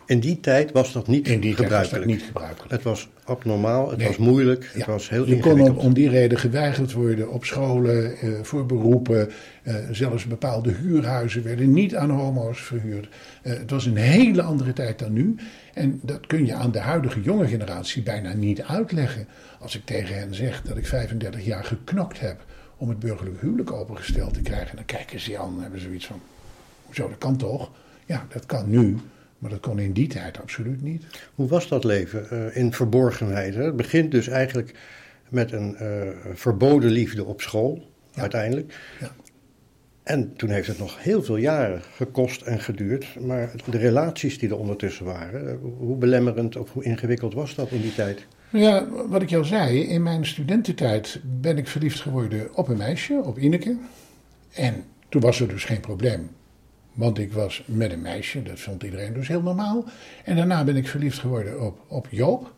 in 0.08 0.20
die 0.20 0.40
tijd 0.40 0.72
was 0.72 0.94
dat 0.94 1.08
niet 1.08 1.28
In 1.28 1.40
die 1.40 1.54
gebruikelijk. 1.56 1.90
tijd 1.90 1.92
was 1.92 2.00
dat 2.00 2.06
niet 2.18 2.24
gebruikelijk. 2.28 2.72
Het 2.72 2.84
was 2.84 3.10
abnormaal, 3.24 3.90
het 3.90 3.98
Nee. 3.98 4.08
was 4.08 4.18
moeilijk, 4.18 4.70
het 4.74 4.86
was 4.86 5.10
heel 5.10 5.28
Je 5.28 5.40
kon 5.40 5.62
om, 5.62 5.78
om 5.78 5.94
die 5.94 6.10
reden 6.10 6.38
geweigerd 6.40 6.92
worden 6.94 7.30
op 7.32 7.46
scholen, 7.46 8.18
eh, 8.18 8.30
voor 8.42 8.66
beroepen. 8.66 9.30
eh, 9.64 9.76
zelfs 9.92 10.26
bepaalde 10.26 10.72
huurhuizen 10.72 11.44
werden 11.44 11.74
niet 11.74 11.96
aan 11.96 12.10
homo's 12.10 12.60
verhuurd. 12.62 13.08
Eh, 13.42 13.54
het 13.54 13.70
was 13.72 13.86
een 13.86 13.96
hele 13.98 14.42
andere 14.42 14.74
tijd 14.74 15.00
dan 15.00 15.14
nu. 15.14 15.36
En 15.74 16.00
dat 16.04 16.28
kun 16.28 16.46
je 16.46 16.54
aan 16.54 16.72
de 16.72 16.80
huidige 16.80 17.22
jonge 17.22 17.48
generatie 17.48 18.04
bijna 18.04 18.34
niet 18.34 18.62
uitleggen. 18.62 19.28
Als 19.60 19.76
ik 19.76 19.86
tegen 19.86 20.18
hen 20.18 20.36
zeg 20.36 20.62
dat 20.62 20.78
ik 20.78 20.86
35 20.86 21.46
jaar 21.46 21.64
geknokt 21.64 22.20
heb 22.20 22.46
om 22.78 22.90
het 22.90 23.00
burgerlijk 23.00 23.42
huwelijk 23.42 23.72
opengesteld 23.72 24.34
te 24.34 24.42
krijgen. 24.42 24.76
Dan 24.76 24.86
kijken 24.86 25.20
ze 25.20 25.38
aan 25.40 25.54
en 25.56 25.62
hebben 25.62 25.82
zoiets 25.82 26.06
van, 26.06 26.22
hoezo, 26.86 27.10
dat 27.10 27.18
kan 27.18 27.38
toch? 27.38 27.72
Ja, 28.06 28.26
dat 28.34 28.46
kan 28.46 28.70
nu, 28.70 28.98
maar 29.38 29.50
dat 29.50 29.60
kon 29.60 29.80
in 29.80 29.92
die 29.94 30.08
tijd 30.08 30.42
absoluut 30.42 30.82
niet. 30.82 31.04
Hoe 31.36 31.48
was 31.48 31.68
dat 31.68 31.84
leven 31.84 32.30
eh, 32.30 32.56
in 32.58 32.74
verborgenheid? 32.74 33.56
Hè? 33.56 33.64
Het 33.64 33.76
begint 33.76 34.12
dus 34.12 34.28
eigenlijk 34.28 34.74
met 35.30 35.52
een 35.52 35.76
eh, 35.76 36.02
verboden 36.34 36.90
liefde 36.92 37.26
op 37.26 37.42
school, 37.42 37.90
Ja. 38.12 38.22
uiteindelijk. 38.22 38.74
Ja. 39.00 39.12
En 40.04 40.34
toen 40.36 40.50
heeft 40.50 40.68
het 40.68 40.78
nog 40.80 41.04
heel 41.04 41.24
veel 41.24 41.38
jaren 41.38 41.82
gekost 41.96 42.42
en 42.42 42.60
geduurd. 42.60 43.06
Maar 43.20 43.52
de 43.70 43.78
relaties 43.78 44.40
die 44.40 44.50
er 44.50 44.58
ondertussen 44.58 45.06
waren, 45.06 45.48
eh, 45.50 45.56
hoe 45.78 45.98
belemmerend 45.98 46.56
of 46.56 46.72
hoe 46.74 46.84
ingewikkeld 46.84 47.34
was 47.34 47.56
dat 47.56 47.72
in 47.72 47.82
die 47.82 47.94
tijd? 47.96 48.26
Nou 48.50 48.66
Ja, 48.66 48.88
wat 49.08 49.22
ik 49.22 49.34
al 49.34 49.44
zei, 49.44 49.80
in 49.80 50.04
mijn 50.04 50.26
studententijd 50.26 51.20
ben 51.42 51.58
ik 51.58 51.68
verliefd 51.68 52.00
geworden 52.00 52.56
op 52.56 52.68
een 52.68 52.78
meisje, 52.78 53.22
op 53.24 53.38
Ineke. 53.38 53.78
En 54.54 54.84
toen 55.10 55.22
was 55.22 55.40
er 55.40 55.48
dus 55.48 55.64
geen 55.66 55.80
probleem. 55.80 56.30
Want 56.98 57.18
ik 57.18 57.34
was 57.34 57.64
met 57.66 57.92
een 57.92 58.02
meisje, 58.02 58.44
dat 58.44 58.60
vond 58.60 58.84
iedereen 58.84 59.14
dus 59.14 59.28
heel 59.28 59.42
normaal. 59.42 59.86
En 60.24 60.36
daarna 60.36 60.64
ben 60.64 60.76
ik 60.76 60.88
verliefd 60.88 61.20
geworden 61.20 61.62
op, 61.62 61.80
op 61.88 62.08
Joop. 62.10 62.54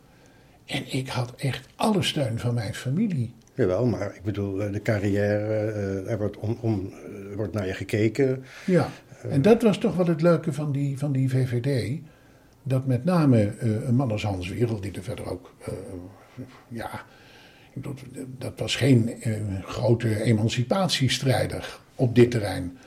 En 0.66 0.92
ik 0.92 1.08
had 1.08 1.34
echt 1.36 1.68
alle 1.76 2.02
steun 2.02 2.38
van 2.38 2.54
mijn 2.54 2.74
familie. 2.74 3.34
Jawel, 3.54 3.86
maar 3.86 4.14
ik 4.14 4.22
bedoel, 4.22 4.62
eh, 4.62 4.72
de 4.72 4.82
carrière, 4.82 5.70
eh, 5.70 6.10
er 6.10 6.18
wordt, 6.18 6.36
om, 6.36 6.58
om, 6.60 6.92
er 7.30 7.36
wordt 7.36 7.52
naar 7.52 7.66
je 7.66 7.74
gekeken. 7.74 8.44
Ja, 8.66 8.90
en 9.28 9.42
dat 9.42 9.62
was 9.62 9.78
toch 9.78 9.96
wel 9.96 10.06
het 10.06 10.22
leuke 10.22 10.52
van 10.52 10.72
die, 10.72 10.98
van 10.98 11.12
die 11.12 11.28
VVD. 11.28 12.00
Dat 12.62 12.86
met 12.86 13.04
name 13.04 13.44
eh, 13.44 13.86
een 13.86 13.94
man 13.94 14.10
als 14.10 14.22
Hans 14.22 14.48
Wiegel, 14.48 14.80
die 14.80 14.92
er 14.92 15.02
verder 15.02 15.30
ook, 15.30 15.54
eh, 15.64 15.72
ja, 16.68 17.04
dat 18.38 18.52
was 18.56 18.76
geen 18.76 19.22
eh, 19.22 19.32
grote 19.62 20.22
emancipatiestrijder 20.22 21.78
op 21.94 22.14
dit 22.14 22.30
terrein. 22.30 22.78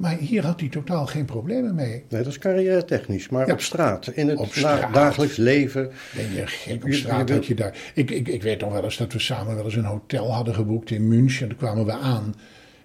Maar 0.00 0.16
hier 0.16 0.44
had 0.44 0.60
hij 0.60 0.68
totaal 0.68 1.06
geen 1.06 1.24
problemen 1.24 1.74
mee. 1.74 1.88
Nee, 1.90 2.04
dat 2.08 2.26
is 2.26 2.38
carrière 2.38 2.84
technisch, 2.84 3.28
maar 3.28 3.46
Ja. 3.46 3.52
op 3.52 3.60
straat, 3.60 4.06
in 4.08 4.28
het 4.28 4.40
straat. 4.50 4.94
dagelijks 4.94 5.36
leven. 5.36 5.90
Ben 6.16 6.32
je 6.34 6.46
gek 6.46 6.84
op 6.84 6.92
straat 6.92 7.28
je- 7.28 7.34
had 7.34 7.46
je 7.46 7.54
daar. 7.54 7.76
Ik, 7.94 8.10
ik, 8.10 8.28
ik 8.28 8.42
weet 8.42 8.60
nog 8.60 8.72
wel 8.72 8.84
eens 8.84 8.96
dat 8.96 9.12
we 9.12 9.18
samen 9.18 9.54
wel 9.54 9.64
eens 9.64 9.76
een 9.76 9.84
hotel 9.84 10.32
hadden 10.32 10.54
geboekt 10.54 10.90
in 10.90 11.08
München. 11.08 11.42
En 11.42 11.48
toen 11.48 11.58
kwamen 11.58 11.84
we 11.86 11.92
aan. 11.92 12.34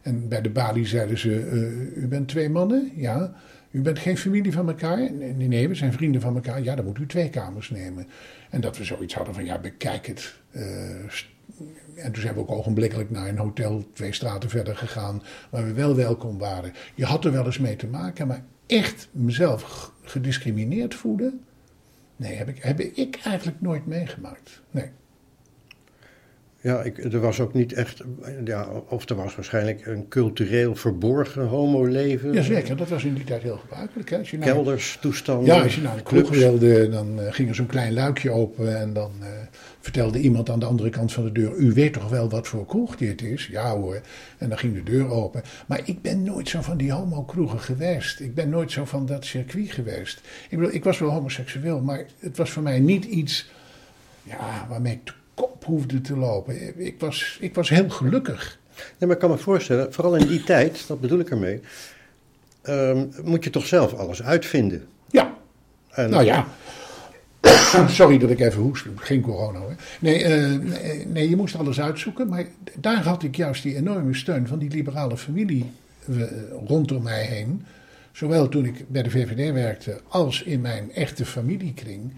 En 0.02 0.28
bij 0.28 0.42
de 0.42 0.50
balie 0.50 0.86
zeiden 0.86 1.18
ze: 1.18 1.40
eh, 1.40 2.04
U 2.04 2.08
bent 2.08 2.28
twee 2.28 2.50
mannen? 2.50 2.92
Ja. 2.96 3.34
U 3.72 3.82
bent 3.82 4.00
geen 4.00 4.18
familie 4.18 4.52
van 4.52 4.68
elkaar? 4.68 5.12
Nee, 5.12 5.34
nee, 5.48 5.68
we 5.68 5.76
zijn 5.76 5.94
vrienden 5.94 6.22
van 6.22 6.36
elkaar. 6.36 6.64
Ja, 6.64 6.76
dan 6.76 6.86
moet 6.86 7.00
u 7.00 7.06
twee 7.06 7.30
kamers 7.30 7.70
nemen. 7.70 8.08
En 8.50 8.62
dat 8.62 8.78
we 8.78 8.84
zoiets 8.84 9.14
hadden 9.14 9.34
van: 9.34 9.46
Ja, 9.46 9.60
bekijk 9.60 10.08
het. 10.08 10.34
St- 11.10 11.26
en 11.96 12.12
toen 12.12 12.22
zijn 12.22 12.34
we 12.34 12.40
ook 12.40 12.52
ogenblikkelijk 12.52 13.10
naar 13.10 13.28
een 13.28 13.38
hotel 13.38 13.86
twee 13.94 14.14
straten 14.14 14.50
verder 14.50 14.78
gegaan. 14.78 15.24
Waar 15.50 15.64
we 15.64 15.74
wel 15.74 15.96
welkom 15.96 16.38
waren. 16.38 16.74
Je 16.96 17.06
had 17.06 17.26
er 17.26 17.32
wel 17.32 17.46
eens 17.46 17.60
mee 17.60 17.76
te 17.76 17.88
maken, 17.88 18.28
maar 18.28 18.44
echt 18.66 19.08
mezelf 19.12 19.92
gediscrimineerd 20.02 20.96
voelen. 20.96 21.46
Nee, 22.16 22.36
heb 22.36 22.48
ik, 22.50 22.64
heb 22.64 22.80
ik 22.80 23.20
eigenlijk 23.24 23.62
nooit 23.62 23.86
meegemaakt. 23.86 24.62
Nee. 24.72 24.90
Ja, 26.66 26.82
ik, 26.82 27.04
er 27.04 27.20
was 27.20 27.40
ook 27.40 27.54
niet 27.54 27.74
echt, 27.74 28.04
ja, 28.46 28.68
of 28.90 29.10
er 29.10 29.16
was 29.16 29.36
waarschijnlijk 29.36 29.86
een 29.86 30.08
cultureel 30.08 30.76
verborgen 30.76 31.48
homoleven. 31.48 32.34
Jazeker, 32.34 32.78
dat 32.78 32.90
was 32.90 33.04
in 33.04 33.14
die 33.14 33.24
tijd 33.24 33.42
heel 33.42 33.58
gebruikelijk. 33.58 34.10
Hè? 34.10 34.18
Als 34.18 34.32
je 34.32 34.38
naar, 34.38 34.48
Kelders, 34.48 34.98
toestanden, 35.02 35.56
ja, 35.56 35.62
als 35.62 35.76
je 35.76 35.82
naar 35.82 35.96
de 35.96 36.04
kroeg 36.04 36.22
clubs. 36.22 36.38
wilde, 36.38 36.90
dan 36.90 37.20
eh, 37.22 37.34
ging 37.34 37.50
er 37.50 37.56
zo'n 37.56 37.66
klein 37.66 37.94
luikje 37.94 38.32
open. 38.32 38.80
En 38.80 38.94
dan 38.94 39.12
eh, 39.22 39.28
vertelde 39.80 40.20
iemand 40.20 40.50
aan 40.50 40.60
de 40.60 40.66
andere 40.66 40.90
kant 40.90 41.14
van 41.14 41.24
de 41.24 41.32
deur: 41.32 41.56
U 41.56 41.74
weet 41.74 41.94
toch 41.94 42.10
wel 42.10 42.30
wat 42.30 42.48
voor 42.48 42.66
kroeg 42.66 42.96
dit 42.96 43.22
is? 43.22 43.48
Ja 43.48 43.76
hoor. 43.76 44.02
En 44.38 44.50
dan 44.50 44.58
ging 44.58 44.74
de 44.74 44.84
deur 44.84 45.10
open. 45.10 45.42
Maar 45.68 45.82
ik 45.84 46.02
ben 46.02 46.24
nooit 46.24 46.50
zo 46.50 46.62
van 46.62 46.78
die 46.78 46.92
homo-kroegen 46.92 47.60
geweest. 47.60 48.20
Ik 48.20 48.36
ben 48.36 48.50
nooit 48.50 48.72
zo 48.72 48.86
van 48.86 49.06
dat 49.06 49.26
circuit 49.26 49.72
geweest. 49.72 50.22
Ik 50.50 50.58
bedoel, 50.58 50.74
ik 50.74 50.84
was 50.84 51.00
wel 51.00 51.10
homoseksueel, 51.10 51.82
maar 51.82 52.06
het 52.20 52.38
was 52.38 52.50
voor 52.50 52.64
mij 52.64 52.80
niet 52.80 53.06
iets 53.06 53.50
ja, 54.24 54.66
waarmee 54.70 54.94
ik 54.94 55.14
kop 55.36 55.64
hoefde 55.66 56.02
te 56.02 56.18
lopen. 56.18 56.86
Ik 56.86 57.00
was, 57.00 57.38
ik 57.42 57.56
was 57.56 57.70
heel 57.70 57.90
gelukkig. 57.90 58.60
Nee, 58.76 58.94
maar 59.00 59.12
ik 59.12 59.20
kan 59.20 59.30
me 59.30 59.38
voorstellen, 59.38 59.94
vooral 59.94 60.16
in 60.16 60.28
die 60.28 60.44
tijd, 60.44 60.88
dat 60.88 61.02
bedoel 61.02 61.20
ik 61.20 61.30
ermee, 61.30 61.62
ehm, 62.62 63.06
moet 63.24 63.44
je 63.44 63.50
toch 63.50 63.66
zelf 63.66 63.94
alles 63.94 64.24
uitvinden. 64.24 64.88
Ja, 65.10 65.34
En, 65.90 66.10
Nou 66.10 66.24
ja. 66.24 66.48
Sorry 67.88 68.18
dat 68.18 68.30
ik 68.30 68.40
even 68.40 68.62
hoest. 68.62 68.86
Geen 68.96 69.22
corona 69.22 69.60
hoor. 69.60 69.76
Nee, 70.00 70.24
eh, 70.24 70.60
nee, 70.60 71.06
nee, 71.08 71.30
je 71.30 71.36
moest 71.36 71.56
alles 71.56 71.82
uitzoeken. 71.82 72.28
Maar 72.28 72.46
daar 72.76 73.04
had 73.04 73.24
ik 73.24 73.36
juist 73.36 73.64
die 73.64 73.76
enorme 73.76 74.14
steun 74.14 74.48
van 74.48 74.60
die 74.60 74.70
liberale 74.70 75.18
familie 75.18 75.72
eh, 76.08 76.22
rondom 76.68 77.04
mij 77.04 77.24
heen. 77.24 77.66
Zowel 78.12 78.50
toen 78.50 78.66
ik 78.66 78.90
bij 78.90 79.04
de 79.04 79.10
VVD 79.10 79.54
werkte 79.54 80.02
als 80.08 80.44
in 80.44 80.62
mijn 80.62 80.92
echte 80.94 81.26
familiekring. 81.26 82.12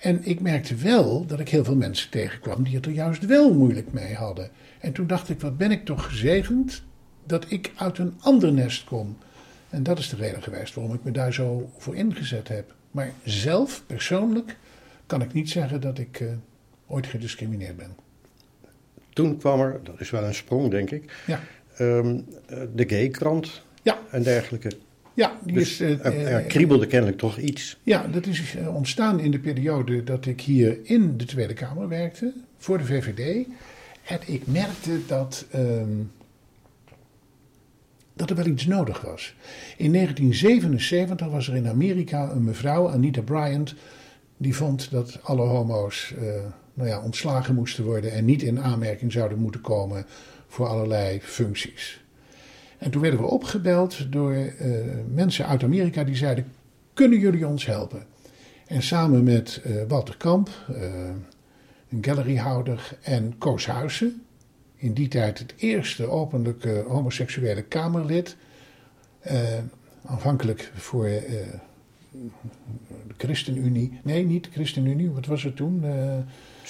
En 0.00 0.24
ik 0.24 0.40
merkte 0.40 0.74
wel 0.74 1.26
dat 1.26 1.40
ik 1.40 1.48
heel 1.48 1.64
veel 1.64 1.76
mensen 1.76 2.10
tegenkwam 2.10 2.62
die 2.62 2.74
het 2.74 2.86
er 2.86 2.92
juist 2.92 3.26
wel 3.26 3.54
moeilijk 3.54 3.92
mee 3.92 4.14
hadden. 4.14 4.50
En 4.78 4.92
toen 4.92 5.06
dacht 5.06 5.28
ik, 5.28 5.40
wat 5.40 5.56
ben 5.56 5.70
ik 5.70 5.84
toch 5.84 6.04
gezegend 6.04 6.82
dat 7.24 7.50
ik 7.50 7.72
uit 7.76 7.98
een 7.98 8.14
ander 8.20 8.52
nest 8.52 8.84
kom. 8.84 9.16
En 9.70 9.82
dat 9.82 9.98
is 9.98 10.08
de 10.08 10.16
reden 10.16 10.42
geweest 10.42 10.74
waarom 10.74 10.94
ik 10.94 11.04
me 11.04 11.10
daar 11.10 11.32
zo 11.32 11.70
voor 11.78 11.96
ingezet 11.96 12.48
heb. 12.48 12.74
Maar 12.90 13.12
zelf, 13.24 13.82
persoonlijk, 13.86 14.56
kan 15.06 15.22
ik 15.22 15.32
niet 15.32 15.50
zeggen 15.50 15.80
dat 15.80 15.98
ik 15.98 16.20
eh, 16.20 16.28
ooit 16.86 17.06
gediscrimineerd 17.06 17.76
ben. 17.76 17.96
Toen 19.12 19.38
kwam 19.38 19.60
er, 19.60 19.80
dat 19.82 20.00
is 20.00 20.10
wel 20.10 20.24
een 20.24 20.34
sprong 20.34 20.70
denk 20.70 20.90
ik, 20.90 21.22
Ja, 21.26 21.40
ehm, 21.76 22.20
eh, 22.46 22.58
de 22.74 22.88
gaykrant 22.88 23.62
ja, 23.82 23.98
en 24.10 24.22
dergelijke. 24.22 24.70
Ja, 25.14 25.38
die 25.44 25.54
Dus 25.54 25.80
is, 25.80 25.80
eh, 25.80 26.06
er, 26.06 26.26
er 26.26 26.40
eh, 26.40 26.46
kriebelde 26.46 26.86
kennelijk 26.86 27.18
toch 27.18 27.38
iets. 27.38 27.78
ja, 27.82 28.06
dat 28.06 28.26
is 28.26 28.56
eh, 28.56 28.74
ontstaan 28.74 29.20
in 29.20 29.30
de 29.30 29.38
periode 29.38 30.04
dat 30.04 30.26
ik 30.26 30.40
hier 30.40 30.78
in 30.82 31.16
de 31.16 31.24
Tweede 31.24 31.54
Kamer 31.54 31.88
werkte, 31.88 32.32
voor 32.58 32.78
de 32.78 32.84
VVD. 32.84 33.46
En 34.04 34.18
ik 34.26 34.46
merkte 34.46 35.00
dat, 35.06 35.46
ehm, 35.50 35.96
dat 38.14 38.30
er 38.30 38.36
wel 38.36 38.46
iets 38.46 38.66
nodig 38.66 39.00
was. 39.00 39.34
In 39.76 39.90
1977 39.90 41.28
was 41.28 41.48
er 41.48 41.56
in 41.56 41.68
Amerika 41.68 42.30
een 42.30 42.44
mevrouw, 42.44 42.90
Anita 42.90 43.20
Bryant, 43.20 43.74
die 44.36 44.56
vond 44.56 44.90
dat 44.90 45.18
alle 45.22 45.42
homo's 45.42 46.14
nou 46.74 46.88
ja, 46.88 47.02
ontslagen 47.02 47.54
moesten 47.54 47.84
worden 47.84 48.12
en 48.12 48.24
niet 48.24 48.42
in 48.42 48.60
aanmerking 48.60 49.12
zouden 49.12 49.38
moeten 49.38 49.60
komen 49.60 50.06
voor 50.48 50.66
allerlei 50.66 51.20
functies. 51.22 51.99
En 52.80 52.90
toen 52.90 53.02
werden 53.02 53.20
we 53.20 53.26
opgebeld 53.26 54.12
door 54.12 54.32
eh, 54.32 54.70
mensen 55.14 55.46
uit 55.46 55.62
Amerika 55.62 56.04
die 56.04 56.16
zeiden: 56.16 56.52
Kunnen 56.94 57.18
jullie 57.18 57.46
ons 57.46 57.66
helpen? 57.66 58.06
En 58.66 58.82
samen 58.82 59.24
met 59.24 59.62
uh, 59.66 59.82
Walter 59.88 60.16
Kamp, 60.16 60.50
uh, 60.70 60.76
een 61.88 62.04
galleryhouder, 62.04 62.98
en 63.02 63.38
Koos 63.38 63.66
Huizen, 63.66 64.22
in 64.76 64.92
die 64.92 65.08
tijd 65.08 65.38
het 65.38 65.54
eerste 65.56 66.08
openlijke 66.08 66.84
homoseksuele 66.88 67.62
Kamerlid, 67.62 68.36
aanvankelijk 70.06 70.72
voor 70.74 71.08
de 73.06 73.14
ChristenUnie, 73.16 74.00
nee 74.02 74.24
niet 74.24 74.44
de 74.44 74.50
ChristenUnie, 74.50 75.10
wat 75.10 75.26
was 75.26 75.42
het 75.42 75.56
toen? 75.56 75.84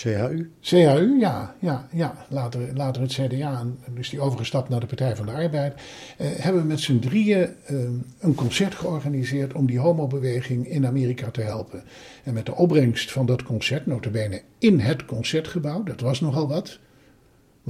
CHU? 0.00 0.50
CHU, 0.60 1.18
ja. 1.18 1.54
ja, 1.58 1.88
ja. 1.92 2.26
Later, 2.28 2.60
later 2.74 3.02
het 3.02 3.12
CDA, 3.12 3.66
dus 3.94 4.08
die 4.08 4.20
overgestapt 4.20 4.68
naar 4.68 4.80
de 4.80 4.86
Partij 4.86 5.16
van 5.16 5.26
de 5.26 5.32
Arbeid. 5.32 5.74
Eh, 6.16 6.26
hebben 6.30 6.62
we 6.62 6.68
met 6.68 6.80
z'n 6.80 6.98
drieën 6.98 7.48
eh, 7.64 7.76
een 8.18 8.34
concert 8.34 8.74
georganiseerd 8.74 9.52
om 9.52 9.66
die 9.66 9.78
homobeweging 9.78 10.68
in 10.68 10.86
Amerika 10.86 11.30
te 11.30 11.40
helpen. 11.40 11.82
En 12.24 12.34
met 12.34 12.46
de 12.46 12.54
opbrengst 12.54 13.12
van 13.12 13.26
dat 13.26 13.42
concert, 13.42 13.86
notabene 13.86 14.42
in 14.58 14.80
het 14.80 15.04
concertgebouw, 15.04 15.82
dat 15.82 16.00
was 16.00 16.20
nogal 16.20 16.48
wat. 16.48 16.78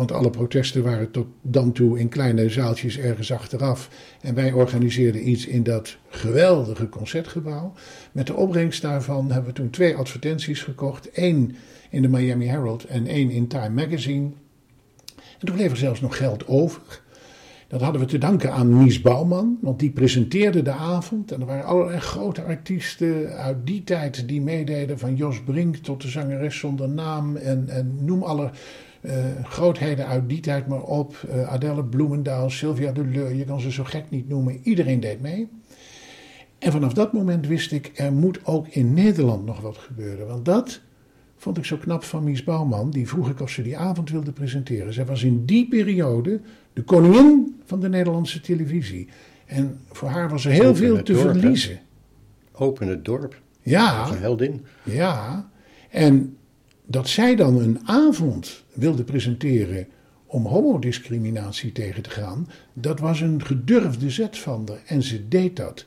Want 0.00 0.12
alle 0.12 0.30
protesten 0.30 0.82
waren 0.82 1.10
tot 1.10 1.26
dan 1.42 1.72
toe 1.72 1.98
in 1.98 2.08
kleine 2.08 2.48
zaaltjes 2.48 2.98
ergens 2.98 3.32
achteraf. 3.32 3.90
En 4.20 4.34
wij 4.34 4.52
organiseerden 4.52 5.28
iets 5.28 5.46
in 5.46 5.62
dat 5.62 5.96
geweldige 6.08 6.88
concertgebouw. 6.88 7.72
Met 8.12 8.26
de 8.26 8.34
opbrengst 8.34 8.82
daarvan 8.82 9.30
hebben 9.30 9.50
we 9.50 9.56
toen 9.56 9.70
twee 9.70 9.96
advertenties 9.96 10.62
gekocht. 10.62 11.08
Eén 11.12 11.56
in 11.90 12.02
de 12.02 12.08
Miami 12.08 12.46
Herald 12.46 12.84
en 12.84 13.06
één 13.06 13.30
in 13.30 13.46
Time 13.46 13.68
Magazine. 13.68 14.30
En 15.38 15.46
toen 15.46 15.54
bleef 15.54 15.70
er 15.70 15.76
zelfs 15.76 16.00
nog 16.00 16.16
geld 16.16 16.48
over. 16.48 17.00
Dat 17.68 17.80
hadden 17.80 18.00
we 18.00 18.06
te 18.06 18.18
danken 18.18 18.52
aan 18.52 18.82
Mies 18.82 19.00
Bouwman, 19.00 19.58
want 19.60 19.78
die 19.78 19.90
presenteerde 19.90 20.62
de 20.62 20.72
avond. 20.72 21.32
En 21.32 21.40
er 21.40 21.46
waren 21.46 21.64
allerlei 21.64 22.00
grote 22.00 22.42
artiesten 22.42 23.36
uit 23.36 23.66
die 23.66 23.84
tijd 23.84 24.28
die 24.28 24.40
meededen, 24.40 24.98
van 24.98 25.16
Jos 25.16 25.42
Brink 25.42 25.76
tot 25.76 26.02
de 26.02 26.08
zangeres 26.08 26.58
zonder 26.58 26.88
naam 26.88 27.36
en, 27.36 27.68
en 27.68 28.04
noem 28.04 28.22
alle 28.22 28.50
uh, 29.00 29.12
grootheden 29.44 30.06
uit 30.06 30.28
die 30.28 30.40
tijd 30.40 30.66
maar 30.66 30.82
op. 30.82 31.26
Uh, 31.28 31.48
Adele 31.48 31.84
Bloemendaal, 31.84 32.50
Sylvia 32.50 32.92
de 32.92 33.04
Leur, 33.04 33.34
je 33.34 33.44
kan 33.44 33.60
ze 33.60 33.72
zo 33.72 33.84
gek 33.84 34.04
niet 34.08 34.28
noemen. 34.28 34.60
Iedereen 34.62 35.00
deed 35.00 35.20
mee. 35.20 35.48
En 36.58 36.72
vanaf 36.72 36.92
dat 36.92 37.12
moment 37.12 37.46
wist 37.46 37.72
ik, 37.72 37.90
er 37.94 38.12
moet 38.12 38.46
ook 38.46 38.68
in 38.68 38.94
Nederland 38.94 39.44
nog 39.44 39.60
wat 39.60 39.76
gebeuren. 39.76 40.26
Want 40.26 40.44
dat 40.44 40.80
vond 41.36 41.58
ik 41.58 41.64
zo 41.64 41.76
knap 41.76 42.04
van 42.04 42.24
Mies 42.24 42.44
Bouwman. 42.44 42.90
Die 42.90 43.08
vroeg 43.08 43.30
ik 43.30 43.40
of 43.40 43.50
ze 43.50 43.62
die 43.62 43.76
avond 43.76 44.10
wilde 44.10 44.32
presenteren. 44.32 44.92
Zij 44.92 45.04
was 45.04 45.22
in 45.22 45.44
die 45.44 45.68
periode 45.68 46.40
de 46.72 46.82
koningin 46.82 47.60
van 47.64 47.80
de 47.80 47.88
Nederlandse 47.88 48.40
televisie. 48.40 49.08
En 49.46 49.80
voor 49.90 50.08
haar 50.08 50.28
was 50.28 50.44
er 50.44 50.50
heel 50.50 50.74
veel 50.74 51.02
te 51.02 51.16
verliezen. 51.16 51.80
Open 52.52 52.88
het 52.88 53.04
dorp. 53.04 53.40
Ja. 53.62 54.02
Dat 54.02 54.14
een 54.14 54.20
heldin. 54.20 54.64
Ja. 54.82 55.50
En 55.90 56.36
dat 56.90 57.08
zij 57.08 57.36
dan 57.36 57.60
een 57.60 57.80
avond 57.84 58.64
wilde 58.74 59.04
presenteren 59.04 59.86
om 60.26 60.46
homodiscriminatie 60.46 61.72
tegen 61.72 62.02
te 62.02 62.10
gaan, 62.10 62.48
dat 62.72 63.00
was 63.00 63.20
een 63.20 63.44
gedurfde 63.44 64.10
zet 64.10 64.38
van 64.38 64.68
haar. 64.68 64.78
En 64.86 65.02
ze 65.02 65.28
deed 65.28 65.56
dat. 65.56 65.84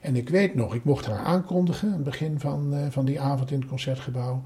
En 0.00 0.16
ik 0.16 0.28
weet 0.28 0.54
nog, 0.54 0.74
ik 0.74 0.84
mocht 0.84 1.06
haar 1.06 1.24
aankondigen 1.24 1.88
aan 1.88 1.94
het 1.94 2.04
begin 2.04 2.40
van, 2.40 2.74
uh, 2.74 2.86
van 2.90 3.04
die 3.04 3.20
avond 3.20 3.50
in 3.50 3.60
het 3.60 3.68
concertgebouw. 3.68 4.44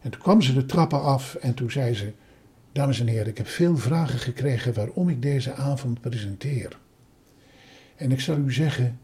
En 0.00 0.10
toen 0.10 0.20
kwam 0.20 0.42
ze 0.42 0.54
de 0.54 0.66
trappen 0.66 1.02
af 1.02 1.34
en 1.34 1.54
toen 1.54 1.70
zei 1.70 1.94
ze: 1.94 2.12
Dames 2.72 3.00
en 3.00 3.06
heren, 3.06 3.26
ik 3.26 3.36
heb 3.36 3.48
veel 3.48 3.76
vragen 3.76 4.18
gekregen 4.18 4.74
waarom 4.74 5.08
ik 5.08 5.22
deze 5.22 5.52
avond 5.52 6.00
presenteer. 6.00 6.78
En 7.96 8.12
ik 8.12 8.20
zal 8.20 8.36
u 8.36 8.52
zeggen, 8.52 8.98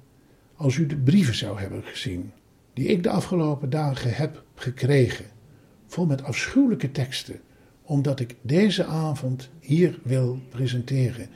als 0.57 0.77
u 0.77 0.87
de 0.87 0.97
brieven 0.97 1.35
zou 1.35 1.61
hebben 1.61 1.83
gezien, 1.83 2.33
die 2.73 2.87
ik 2.87 3.03
de 3.03 3.11
afgelopen 3.11 3.71
dagen 3.71 4.15
heb 4.15 4.43
gekregen, 4.55 5.25
vol 5.89 6.07
met 6.07 6.23
afschuwelijke 6.23 6.91
teksten, 6.91 7.41
omdat 7.83 8.21
ik 8.21 8.35
deze 8.41 8.85
avond 8.85 9.49
hier 9.61 9.99
wil 10.03 10.39
presenteren, 10.49 11.29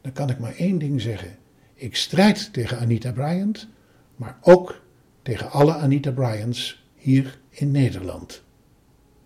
dan 0.00 0.12
kan 0.12 0.30
ik 0.30 0.38
maar 0.38 0.54
één 0.56 0.78
ding 0.78 1.00
zeggen. 1.00 1.36
Ik 1.74 1.96
strijd 1.96 2.52
tegen 2.52 2.78
Anita 2.78 3.12
Bryant, 3.12 3.68
maar 4.16 4.38
ook 4.40 4.82
tegen 5.22 5.50
alle 5.50 5.74
Anita 5.74 6.10
Bryants 6.10 6.84
hier 6.94 7.38
in 7.50 7.70
Nederland. 7.70 8.42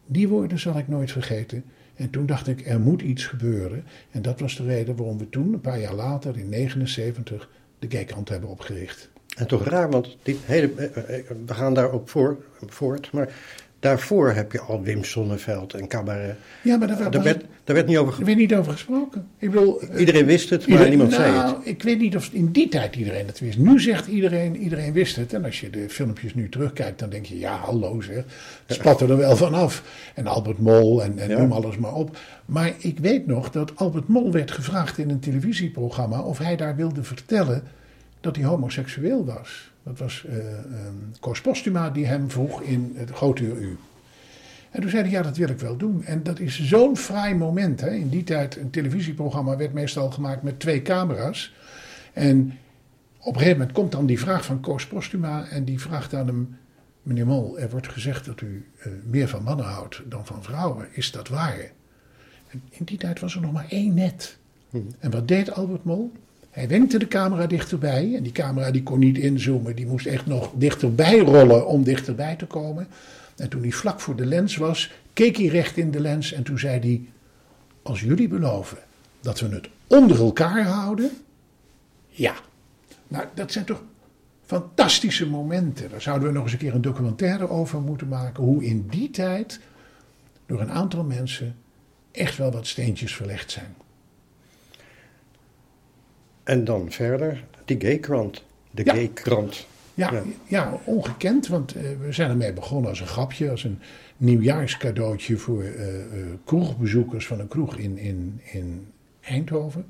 Die 0.07 0.29
woorden 0.29 0.59
zal 0.59 0.79
ik 0.79 0.89
nooit 0.89 1.13
vergeten. 1.13 1.65
En 1.95 2.11
toen 2.11 2.27
dacht 2.27 2.47
ik, 2.47 2.67
er 2.67 2.81
moet 2.81 3.03
iets 3.03 3.27
gebeuren. 3.27 3.85
En 4.11 4.23
dat 4.23 4.41
was 4.41 4.57
de 4.57 4.65
reden 4.65 4.97
waarom 4.97 5.19
we 5.19 5.29
toen, 5.29 5.53
een 5.53 5.61
paar 5.61 5.81
jaar 5.81 5.95
later, 5.95 6.39
in 6.39 6.51
1979, 6.51 7.49
de 7.79 7.91
Gaykant 7.91 8.29
hebben 8.29 8.49
opgericht. 8.49 9.11
En 9.37 9.47
toch 9.47 9.65
raar, 9.65 9.91
want 9.91 10.17
dit 10.23 10.37
hele, 10.45 10.75
eh, 10.75 11.19
eh, 11.19 11.25
we 11.47 11.55
gaan 11.55 11.75
daar 11.75 11.93
ook 11.93 12.09
voor, 12.09 12.45
voort. 12.67 13.13
Maar 13.13 13.35
Daarvoor 13.81 14.31
heb 14.31 14.53
je 14.53 14.61
al 14.61 14.83
Wim 14.83 15.05
Sonneveld 15.05 15.75
en 15.75 15.89
Cabaret. 15.89 16.37
Ja, 16.63 16.77
maar 16.77 16.89
daar, 16.89 17.11
daar, 17.11 17.23
werd, 17.23 17.45
daar 17.65 17.77
werd 17.77 17.87
niet 17.87 17.97
over 17.97 18.13
gesproken. 18.13 18.37
werd 18.37 18.51
niet 18.51 18.59
over 18.59 18.73
gesproken. 18.73 19.27
Ik 19.39 19.51
bedoel, 19.51 19.81
iedereen 19.97 20.27
wist 20.27 20.51
het, 20.51 20.69
maar 20.69 20.89
niemand 20.89 21.11
nou, 21.11 21.23
zei 21.23 21.37
het. 21.37 21.57
Ik 21.63 21.83
weet 21.83 21.99
niet 21.99 22.17
of 22.17 22.29
in 22.33 22.53
die 22.53 22.69
tijd 22.69 22.97
iedereen 22.97 23.27
het 23.27 23.41
wist. 23.41 23.59
Nu 23.59 23.81
zegt 23.81 24.07
iedereen, 24.07 24.57
iedereen 24.57 24.93
wist 24.93 25.17
het. 25.17 25.35
En 25.35 25.45
als 25.45 25.61
je 25.61 25.71
de 25.71 25.89
filmpjes 25.89 26.35
nu 26.35 26.49
terugkijkt, 26.49 26.99
dan 26.99 27.11
denk 27.11 27.27
je, 27.27 27.39
ja, 27.39 27.57
hallo 27.57 28.01
zeg. 28.01 28.25
Het 28.67 28.77
spat 28.77 29.01
er 29.01 29.17
wel 29.17 29.37
van 29.37 29.55
af. 29.55 29.83
En 30.15 30.27
Albert 30.27 30.59
Mol 30.59 31.03
en, 31.03 31.19
en 31.19 31.31
noem 31.31 31.53
alles 31.53 31.77
maar 31.77 31.95
op. 31.95 32.19
Maar 32.45 32.73
ik 32.79 32.99
weet 32.99 33.27
nog 33.27 33.51
dat 33.51 33.73
Albert 33.77 34.09
Mol 34.09 34.33
werd 34.33 34.51
gevraagd 34.51 34.99
in 34.99 35.11
een 35.11 35.21
televisieprogramma 35.21 36.21
of 36.23 36.39
hij 36.39 36.57
daar 36.57 36.77
wilde 36.77 37.03
vertellen 37.03 37.63
dat 38.21 38.37
hij 38.37 38.45
homoseksueel 38.45 39.25
was. 39.25 39.73
Dat 39.83 39.99
was 39.99 40.25
uh, 40.29 40.37
um, 40.37 41.13
Koos 41.21 41.41
Postuma 41.41 41.91
die 41.91 42.07
hem 42.07 42.31
vroeg 42.31 42.63
in 42.63 42.93
het 42.97 43.11
grote 43.11 43.45
u. 43.45 43.79
En 44.71 44.81
toen 44.81 44.91
zei 44.91 45.03
hij, 45.03 45.11
ja, 45.11 45.23
dat 45.23 45.37
wil 45.37 45.49
ik 45.49 45.59
wel 45.59 45.77
doen. 45.77 46.05
En 46.05 46.23
dat 46.23 46.39
is 46.39 46.63
zo'n 46.63 46.97
fraai 46.97 47.35
moment. 47.35 47.81
Hè. 47.81 47.91
In 47.91 48.09
die 48.09 48.25
tijd, 48.25 48.57
een 48.57 48.71
televisieprogramma 48.71 49.57
werd 49.57 49.73
meestal 49.73 50.11
gemaakt 50.11 50.43
met 50.43 50.61
twee 50.61 50.83
camera's. 50.83 51.55
En 52.13 52.59
op 53.19 53.27
een 53.27 53.41
gegeven 53.41 53.59
moment 53.59 53.73
komt 53.73 53.93
dan 53.93 54.07
die 54.07 54.19
vraag 54.19 54.45
van 54.45 54.61
Koos 54.61 54.87
Postuma. 54.87 55.49
En 55.49 55.65
die 55.65 55.81
vraagt 55.81 56.15
aan 56.15 56.27
hem, 56.27 56.57
meneer 57.03 57.27
Mol, 57.27 57.59
er 57.59 57.71
wordt 57.71 57.89
gezegd 57.89 58.25
dat 58.25 58.41
u 58.41 58.67
uh, 58.79 58.93
meer 59.05 59.29
van 59.29 59.43
mannen 59.43 59.67
houdt 59.67 60.03
dan 60.07 60.27
van 60.27 60.43
vrouwen. 60.43 60.89
Is 60.93 61.11
dat 61.11 61.29
waar? 61.29 61.71
En 62.49 62.63
in 62.71 62.85
die 62.85 62.99
tijd 62.99 63.21
was 63.21 63.35
er 63.35 63.41
nog 63.41 63.53
maar 63.53 63.69
één 63.69 63.95
net. 63.95 64.39
Hmm. 64.71 64.87
En 64.99 65.11
wat 65.11 65.29
deed 65.29 65.53
Albert 65.53 65.85
Mol? 65.85 66.13
Hij 66.51 66.69
wenkte 66.69 66.99
de 66.99 67.09
camera 67.09 67.47
dichterbij. 67.47 68.15
En 68.17 68.23
die 68.23 68.33
camera 68.33 68.71
die 68.71 68.83
kon 68.83 68.99
niet 68.99 69.19
inzoomen. 69.19 69.77
Die 69.77 69.87
moest 69.87 70.07
echt 70.07 70.27
nog 70.27 70.51
dichterbij 70.55 71.19
rollen 71.19 71.67
om 71.67 71.83
dichterbij 71.83 72.37
te 72.37 72.47
komen. 72.47 72.89
En 73.37 73.49
toen 73.49 73.63
hij 73.63 73.71
vlak 73.71 74.01
voor 74.01 74.17
de 74.17 74.27
lens 74.27 74.57
was, 74.57 74.91
keek 75.13 75.37
hij 75.37 75.47
recht 75.47 75.77
in 75.77 75.91
de 75.91 76.01
lens. 76.01 76.33
En 76.33 76.43
toen 76.43 76.59
zei 76.59 76.81
hij: 76.81 77.03
Als 77.83 78.01
jullie 78.01 78.29
beloven 78.29 78.79
dat 79.21 79.41
we 79.41 79.49
het 79.49 79.69
onder 79.87 80.19
elkaar 80.19 80.65
houden. 80.65 81.11
Ja. 82.09 82.35
Nou, 83.09 83.25
dat 83.35 83.53
zijn 83.53 83.65
toch 83.65 83.83
fantastische 84.47 85.29
momenten. 85.29 85.91
Daar 85.91 86.03
zouden 86.03 86.29
we 86.29 86.35
nog 86.35 86.43
eens 86.43 86.53
een 86.53 86.59
keer 86.59 86.75
een 86.75 86.81
documentaire 86.83 87.49
over 87.49 87.81
moeten 87.81 88.09
maken. 88.09 88.45
Hoe 88.45 88.65
in 88.65 88.87
die 88.89 89.11
tijd 89.11 89.61
door 90.47 90.61
een 90.61 90.71
aantal 90.71 91.05
mensen 91.05 91.57
echt 92.13 92.37
wel 92.37 92.51
wat 92.51 92.67
steentjes 92.67 93.15
verlegd 93.15 93.51
zijn. 93.51 93.75
En 96.51 96.65
dan 96.65 96.91
verder, 96.91 97.45
de 97.65 97.77
gaykrant. 97.79 98.43
De 98.71 98.85
ja. 98.85 98.95
gaykrant. 98.95 99.67
Ja, 99.95 100.13
ja, 100.13 100.23
ja. 100.47 100.81
ongekend, 100.85 101.47
want 101.47 101.77
uh, 101.77 101.83
we 102.01 102.13
zijn 102.13 102.31
ermee 102.31 102.53
begonnen 102.53 102.91
als 102.91 103.01
een 103.01 103.07
grapje, 103.07 103.51
als 103.51 103.65
een 103.65 103.79
nieuwjaarscadeautje 104.17 105.37
voor 105.37 105.63
uh, 105.63 105.95
uh, 105.95 106.03
kroegbezoekers 106.45 107.27
van 107.27 107.41
een 107.41 107.49
kroeg 107.49 107.77
in, 107.77 107.99
in, 107.99 108.41
in 108.53 108.87
Eindhoven. 109.21 109.85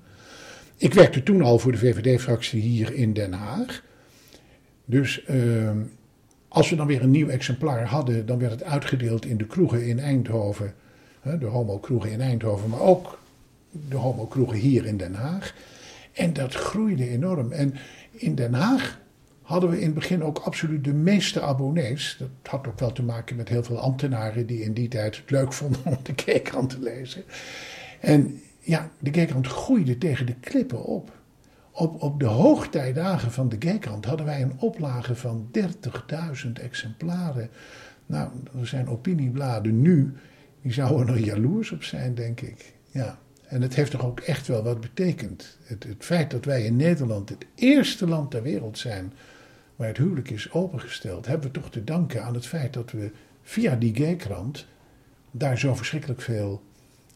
Ik 0.77 0.95
werkte 0.95 1.23
toen 1.23 1.43
al 1.43 1.59
voor 1.59 1.73
de 1.73 1.79
VVD-fractie 1.79 2.61
hier 2.61 2.95
in 2.95 3.13
Den 3.13 3.33
Haag. 3.33 3.83
Dus 4.85 5.25
ehm, 5.25 5.79
als 6.49 6.71
we 6.71 6.77
dan 6.77 6.87
weer 6.87 7.03
een 7.03 7.11
nieuw 7.11 7.29
exemplaar 7.29 7.87
hadden, 7.87 8.27
dan 8.27 8.39
werd 8.39 8.53
het 8.53 8.65
uitgedeeld 8.65 9.27
in 9.27 9.37
de 9.37 9.47
kroegen 9.47 9.87
in 9.87 9.99
Eindhoven. 9.99 10.75
de 11.39 11.47
homo-kroegen 11.47 12.11
in 12.11 12.21
Eindhoven, 12.21 12.69
maar 12.69 12.81
ook 12.81 13.19
de 13.89 13.97
homo-kroegen 13.97 14.59
hier 14.59 14.87
in 14.87 14.97
Den 14.97 15.15
Haag. 15.15 15.55
En 16.13 16.33
dat 16.33 16.55
groeide 16.55 17.09
enorm. 17.09 17.53
En 17.53 17.75
in 18.11 18.35
Den 18.35 18.55
Haag 18.55 19.01
hadden 19.43 19.71
we 19.71 19.79
in 19.79 19.85
het 19.85 19.95
begin 19.95 20.23
ook 20.23 20.39
absoluut 20.39 20.85
de 20.85 20.93
meeste 20.93 21.41
abonnees. 21.41 22.17
Dat 22.19 22.29
had 22.43 22.67
ook 22.67 22.79
wel 22.79 22.93
te 22.93 23.03
maken 23.03 23.37
met 23.37 23.49
heel 23.49 23.63
veel 23.63 23.79
ambtenaren 23.79 24.47
die 24.47 24.63
in 24.63 24.73
die 24.73 24.89
tijd 24.89 25.17
het 25.17 25.31
leuk 25.31 25.53
vonden 25.53 25.81
om 25.85 25.99
de 26.03 26.15
Keekrand 26.15 26.71
te 26.71 26.81
lezen. 26.81 27.25
En 28.01 28.41
ja, 28.61 28.91
de 28.99 29.11
Keekrand 29.11 29.47
groeide 29.47 29.99
tegen 29.99 30.27
de 30.27 30.35
klippen 30.35 30.85
op. 30.85 31.19
Op, 31.73 32.03
op 32.03 32.21
de 32.21 32.27
hoogtijdagen 32.27 33.33
van 33.33 33.49
de 33.49 33.59
Keekrand 33.59 34.05
hadden 34.05 34.27
wij 34.27 34.43
een 34.43 34.59
oplage 34.59 35.15
van 35.15 35.51
30.000 35.59 36.53
exemplaren. 36.53 37.51
Nou, 38.07 38.31
er 38.61 38.67
zijn 38.67 38.89
opiniebladen 38.89 39.83
nu, 39.83 40.13
die 40.63 40.73
zouden 40.73 41.15
er 41.15 41.21
jaloers 41.21 41.73
op 41.73 41.83
zijn, 41.83 42.15
denk 42.15 42.41
ik. 42.41 42.73
Ja. 42.91 43.19
En 43.51 43.63
het 43.63 43.75
heeft 43.75 43.91
toch 43.91 44.05
ook 44.05 44.21
echt 44.21 44.47
wel 44.47 44.63
wat 44.63 44.81
betekend. 44.81 45.59
Het, 45.63 45.85
het, 45.85 46.05
feit 46.05 46.31
dat 46.31 46.45
wij 46.45 46.65
in 46.65 46.77
Nederland 46.77 47.29
het 47.29 47.47
eerste 47.55 48.07
land 48.07 48.31
ter 48.31 48.43
wereld 48.43 48.79
zijn 48.79 49.13
waar 49.77 49.89
het 49.89 49.97
huwelijk 49.97 50.31
is 50.31 50.53
opengesteld, 50.53 51.27
hebben 51.27 51.47
we 51.47 51.61
toch 51.61 51.71
te 51.71 51.85
danken 51.85 52.25
aan 52.25 52.35
het 52.35 52.47
feit 52.47 52.73
dat 52.73 52.91
we 52.91 53.11
via 53.43 53.77
die 53.77 53.95
gaykrant 53.95 54.67
daar 55.31 55.59
zo 55.59 55.75
verschrikkelijk 55.75 56.21
veel 56.21 56.63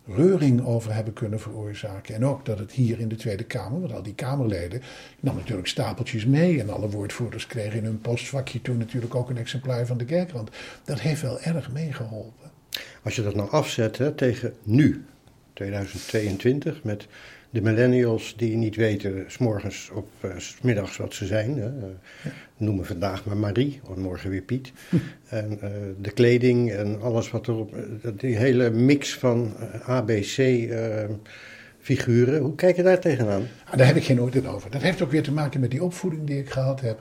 reuring 0.07 0.65
over 0.65 0.95
hebben 0.95 1.13
kunnen 1.13 1.41
veroorzaken. 1.41 2.15
En 2.15 2.25
ook 2.25 2.45
dat 2.45 2.59
het 2.59 2.73
hier 2.73 3.01
in 3.01 3.09
de 3.09 3.17
Tweede 3.17 3.45
Kamer, 3.45 3.81
want 3.81 3.93
al 3.93 4.03
die 4.03 4.15
Kamerleden 4.15 4.83
nam 5.21 5.37
natuurlijk 5.37 5.69
stapeltjes 5.69 6.27
mee. 6.27 6.61
En 6.61 6.71
alle 6.71 6.89
woordvoerders 6.89 7.47
kregen 7.47 7.79
in 7.79 7.85
hun 7.85 8.01
postvakje 8.01 8.63
toen 8.63 8.79
natuurlijk 8.79 9.15
ook 9.15 9.31
een 9.31 9.39
exemplaar 9.39 9.87
van 9.87 9.99
de 9.99 10.07
Gaykrant. 10.07 10.51
Dat 10.85 11.01
heeft 11.01 11.23
wel 11.23 11.41
erg 11.41 11.73
meegeholpen. 11.73 12.51
Als 13.03 13.17
je 13.17 13.23
dat 13.23 13.35
nou 13.35 13.51
afzet 13.51 13.99
hè, 13.99 14.13
tegen 14.13 14.55
nu, 14.63 15.05
2022, 15.55 16.83
met 16.83 17.07
de 17.51 17.61
millennials 17.63 18.35
die 18.37 18.57
niet 18.57 18.77
weten, 18.77 19.25
s'morgens 19.27 19.91
of 19.95 20.05
uh, 20.25 20.31
s 20.39 20.57
middags 20.63 20.97
wat 20.97 21.15
ze 21.15 21.27
zijn. 21.27 21.59
Hè. 21.59 21.65
Ja. 21.65 22.33
Noemen 22.57 22.87
vandaag 22.87 23.25
maar 23.25 23.37
Marie, 23.37 23.81
of 23.89 23.97
morgen 23.97 24.31
weer 24.31 24.43
Piet. 24.43 24.73
en 25.29 25.59
uh, 25.63 25.71
de 26.01 26.11
kleding 26.11 26.73
en 26.73 27.01
alles 27.01 27.31
wat 27.31 27.49
erop. 27.49 27.75
Die 28.17 28.37
hele 28.37 28.71
mix 28.71 29.15
van 29.15 29.53
uh, 29.61 29.89
ABC. 29.89 30.69
Figuren, 31.85 32.41
hoe 32.41 32.55
kijk 32.55 32.77
je 32.77 32.83
daar 32.83 33.01
tegenaan? 33.01 33.49
Ah, 33.65 33.77
daar 33.77 33.87
heb 33.87 33.97
ik 33.97 34.05
geen 34.05 34.21
oordeel 34.21 34.47
over. 34.47 34.71
Dat 34.71 34.83
heeft 34.83 35.03
ook 35.03 35.11
weer 35.11 35.23
te 35.23 35.33
maken 35.33 35.61
met 35.61 35.71
die 35.71 35.85
opvoeding 35.85 36.27
die 36.27 36.39
ik 36.39 36.51
gehad 36.51 36.81
heb. 36.81 37.01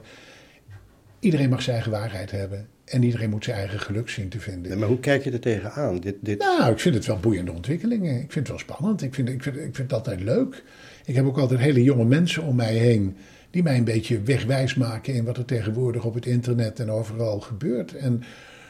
Iedereen 1.18 1.48
mag 1.48 1.62
zijn 1.62 1.74
eigen 1.74 1.92
waarheid 1.92 2.30
hebben. 2.30 2.68
En 2.84 3.02
iedereen 3.02 3.30
moet 3.30 3.44
zijn 3.44 3.56
eigen 3.56 3.80
geluk 3.80 4.08
zien 4.08 4.28
te 4.28 4.40
vinden. 4.40 4.78
Maar 4.78 4.88
hoe 4.88 5.00
kijk 5.00 5.24
je 5.24 5.30
er 5.30 5.40
tegenaan? 5.40 6.00
Dit, 6.00 6.16
dit... 6.20 6.38
Nou, 6.38 6.72
ik 6.72 6.78
vind 6.78 6.94
het 6.94 7.06
wel 7.06 7.18
boeiende 7.18 7.52
ontwikkelingen. 7.52 8.14
Ik 8.14 8.32
vind 8.32 8.34
het 8.34 8.48
wel 8.48 8.58
spannend. 8.58 9.02
Ik 9.02 9.14
vind, 9.14 9.28
ik, 9.28 9.42
vind, 9.42 9.56
ik 9.56 9.62
vind 9.62 9.76
het 9.76 9.92
altijd 9.92 10.20
leuk. 10.20 10.62
Ik 11.04 11.14
heb 11.14 11.24
ook 11.24 11.38
altijd 11.38 11.60
hele 11.60 11.82
jonge 11.82 12.04
mensen 12.04 12.42
om 12.42 12.56
mij 12.56 12.74
heen. 12.74 13.16
die 13.50 13.62
mij 13.62 13.76
een 13.76 13.84
beetje 13.84 14.22
wegwijs 14.22 14.74
maken 14.74 15.14
in 15.14 15.24
wat 15.24 15.36
er 15.36 15.44
tegenwoordig 15.44 16.04
op 16.04 16.14
het 16.14 16.26
internet 16.26 16.80
en 16.80 16.90
overal 16.90 17.40
gebeurt. 17.40 17.96
En 17.96 18.22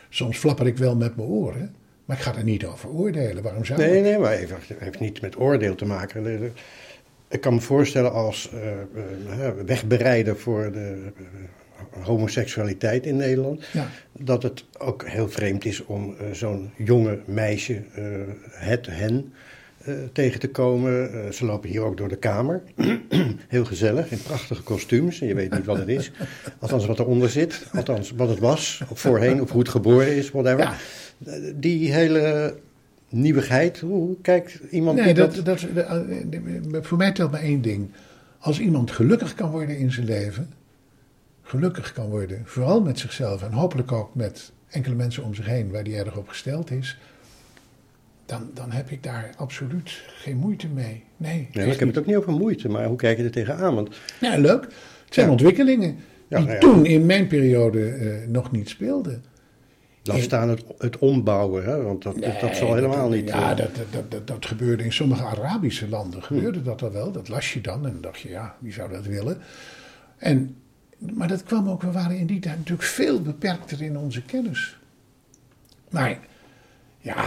soms 0.08 0.38
flapper 0.38 0.66
ik 0.66 0.78
wel 0.78 0.96
met 0.96 1.16
mijn 1.16 1.28
oren. 1.28 1.74
Maar 2.04 2.16
ik 2.16 2.22
ga 2.22 2.36
er 2.36 2.44
niet 2.44 2.64
over 2.64 2.90
oordelen. 2.90 3.42
Waarom 3.42 3.64
zou 3.64 3.80
nee, 3.80 3.96
ik? 3.96 4.02
Nee, 4.02 4.18
maar 4.18 4.38
het 4.38 4.50
heeft 4.78 5.00
niet 5.00 5.20
met 5.20 5.38
oordeel 5.38 5.74
te 5.74 5.84
maken. 5.84 6.52
Ik 7.28 7.40
kan 7.40 7.54
me 7.54 7.60
voorstellen 7.60 8.12
als 8.12 8.50
uh, 8.54 8.60
uh, 9.38 9.48
wegbereider 9.66 10.36
voor 10.36 10.72
de 10.72 11.12
homoseksualiteit 12.02 13.06
in 13.06 13.16
Nederland. 13.16 13.64
Ja. 13.72 13.88
Dat 14.12 14.42
het 14.42 14.64
ook 14.78 15.04
heel 15.08 15.28
vreemd 15.28 15.64
is 15.64 15.84
om 15.84 16.14
uh, 16.20 16.32
zo'n 16.32 16.70
jonge 16.76 17.18
meisje, 17.24 17.82
uh, 17.98 18.04
het, 18.50 18.86
hen, 18.86 19.32
uh, 19.88 19.94
tegen 20.12 20.40
te 20.40 20.48
komen. 20.48 21.34
ze 21.34 21.44
lopen 21.44 21.68
hier 21.68 21.82
ook 21.82 21.96
door 21.96 22.08
de 22.08 22.16
kamer. 22.16 22.62
heel 23.48 23.64
gezellig, 23.64 24.10
in 24.10 24.22
prachtige 24.22 24.62
kostuums. 24.62 25.20
En 25.20 25.26
je 25.26 25.34
weet 25.34 25.52
niet 25.52 25.64
wat 25.64 25.78
het 25.78 25.88
is. 25.88 26.12
Althans 26.60 26.86
wat 26.86 26.98
eronder 26.98 27.30
zit. 27.30 27.66
Althans 27.74 28.10
wat 28.10 28.28
het 28.28 28.38
was, 28.38 28.82
of 28.88 29.00
voorheen, 29.00 29.42
of 29.42 29.50
hoe 29.50 29.60
het 29.60 29.68
geboren 29.68 30.16
is, 30.16 30.30
whatever. 30.30 30.58
Ja. 30.58 30.76
Die 31.54 31.92
hele 31.92 32.54
nieuwigheid, 33.08 33.80
hoe 33.80 34.16
kijkt 34.22 34.60
iemand 34.70 34.98
nee, 34.98 35.14
dat... 35.14 35.34
dat, 35.34 35.44
dat, 35.44 35.66
dat, 36.70 36.86
Voor 36.86 36.98
mij 36.98 37.12
telt 37.12 37.30
maar 37.30 37.40
één 37.40 37.62
ding. 37.62 37.90
Als 38.38 38.60
iemand 38.60 38.90
gelukkig 38.90 39.34
kan 39.34 39.50
worden 39.50 39.78
in 39.78 39.92
zijn 39.92 40.06
leven 40.06 40.50
gelukkig 41.44 41.92
kan 41.92 42.08
worden, 42.08 42.42
vooral 42.44 42.80
met 42.80 42.98
zichzelf 42.98 43.42
en 43.42 43.52
hopelijk 43.52 43.92
ook 43.92 44.14
met 44.14 44.52
enkele 44.68 44.94
mensen 44.94 45.24
om 45.24 45.34
zich 45.34 45.46
heen 45.46 45.70
waar 45.70 45.84
die 45.84 45.96
erg 45.96 46.16
op 46.16 46.28
gesteld 46.28 46.70
is, 46.70 46.98
dan, 48.26 48.50
dan 48.54 48.70
heb 48.70 48.90
ik 48.90 49.02
daar 49.02 49.30
absoluut 49.36 50.02
geen 50.06 50.36
moeite 50.36 50.68
mee. 50.68 51.04
Nee, 51.16 51.48
nee 51.52 51.70
ik 51.70 51.78
heb 51.78 51.88
het 51.88 51.98
ook 51.98 52.06
niet 52.06 52.16
over 52.16 52.32
moeite, 52.32 52.68
maar 52.68 52.86
hoe 52.86 52.96
kijk 52.96 53.16
je 53.16 53.24
er 53.24 53.30
tegenaan? 53.30 53.74
Want... 53.74 53.96
Ja, 54.20 54.36
leuk. 54.38 54.62
Het 55.04 55.14
zijn 55.14 55.26
ja. 55.26 55.32
ontwikkelingen 55.32 55.96
die 56.28 56.38
ja, 56.38 56.52
ja. 56.52 56.58
toen 56.58 56.86
in 56.86 57.06
mijn 57.06 57.26
periode 57.26 57.98
uh, 57.98 58.28
nog 58.28 58.52
niet 58.52 58.68
speelden. 58.68 59.24
Laat 60.02 60.20
staan 60.20 60.48
het, 60.48 60.64
het 60.78 60.98
ombouwen, 60.98 61.64
hè? 61.64 61.82
want 61.82 62.02
dat, 62.02 62.16
nee, 62.16 62.38
dat 62.40 62.56
zal 62.56 62.74
helemaal 62.74 63.08
dat, 63.08 63.18
niet... 63.18 63.28
Ja, 63.28 63.50
uh... 63.50 63.56
dat, 63.56 63.70
dat, 63.90 64.10
dat, 64.10 64.26
dat, 64.26 64.46
gebeurde 64.46 64.84
in 64.84 64.92
sommige 64.92 65.24
Arabische 65.24 65.88
landen, 65.88 66.22
gebeurde 66.22 66.58
Hm. 66.58 66.64
dat 66.64 66.82
al 66.82 66.92
wel. 66.92 67.12
Dat 67.12 67.28
las 67.28 67.52
je 67.52 67.60
dan 67.60 67.86
en 67.86 67.92
dan 67.92 68.00
dacht 68.00 68.20
je, 68.20 68.28
ja, 68.28 68.56
wie 68.58 68.72
zou 68.72 68.90
dat 68.90 69.06
willen? 69.06 69.38
En 70.18 70.56
maar 70.98 71.28
dat 71.28 71.42
kwam 71.42 71.68
ook, 71.68 71.82
we 71.82 71.92
waren 71.92 72.18
in 72.18 72.26
die 72.26 72.40
tijd 72.40 72.56
natuurlijk 72.56 72.88
veel 72.88 73.22
beperkter 73.22 73.82
in 73.82 73.98
onze 73.98 74.22
kennis. 74.22 74.78
Maar 75.90 76.18
ja, 76.98 77.26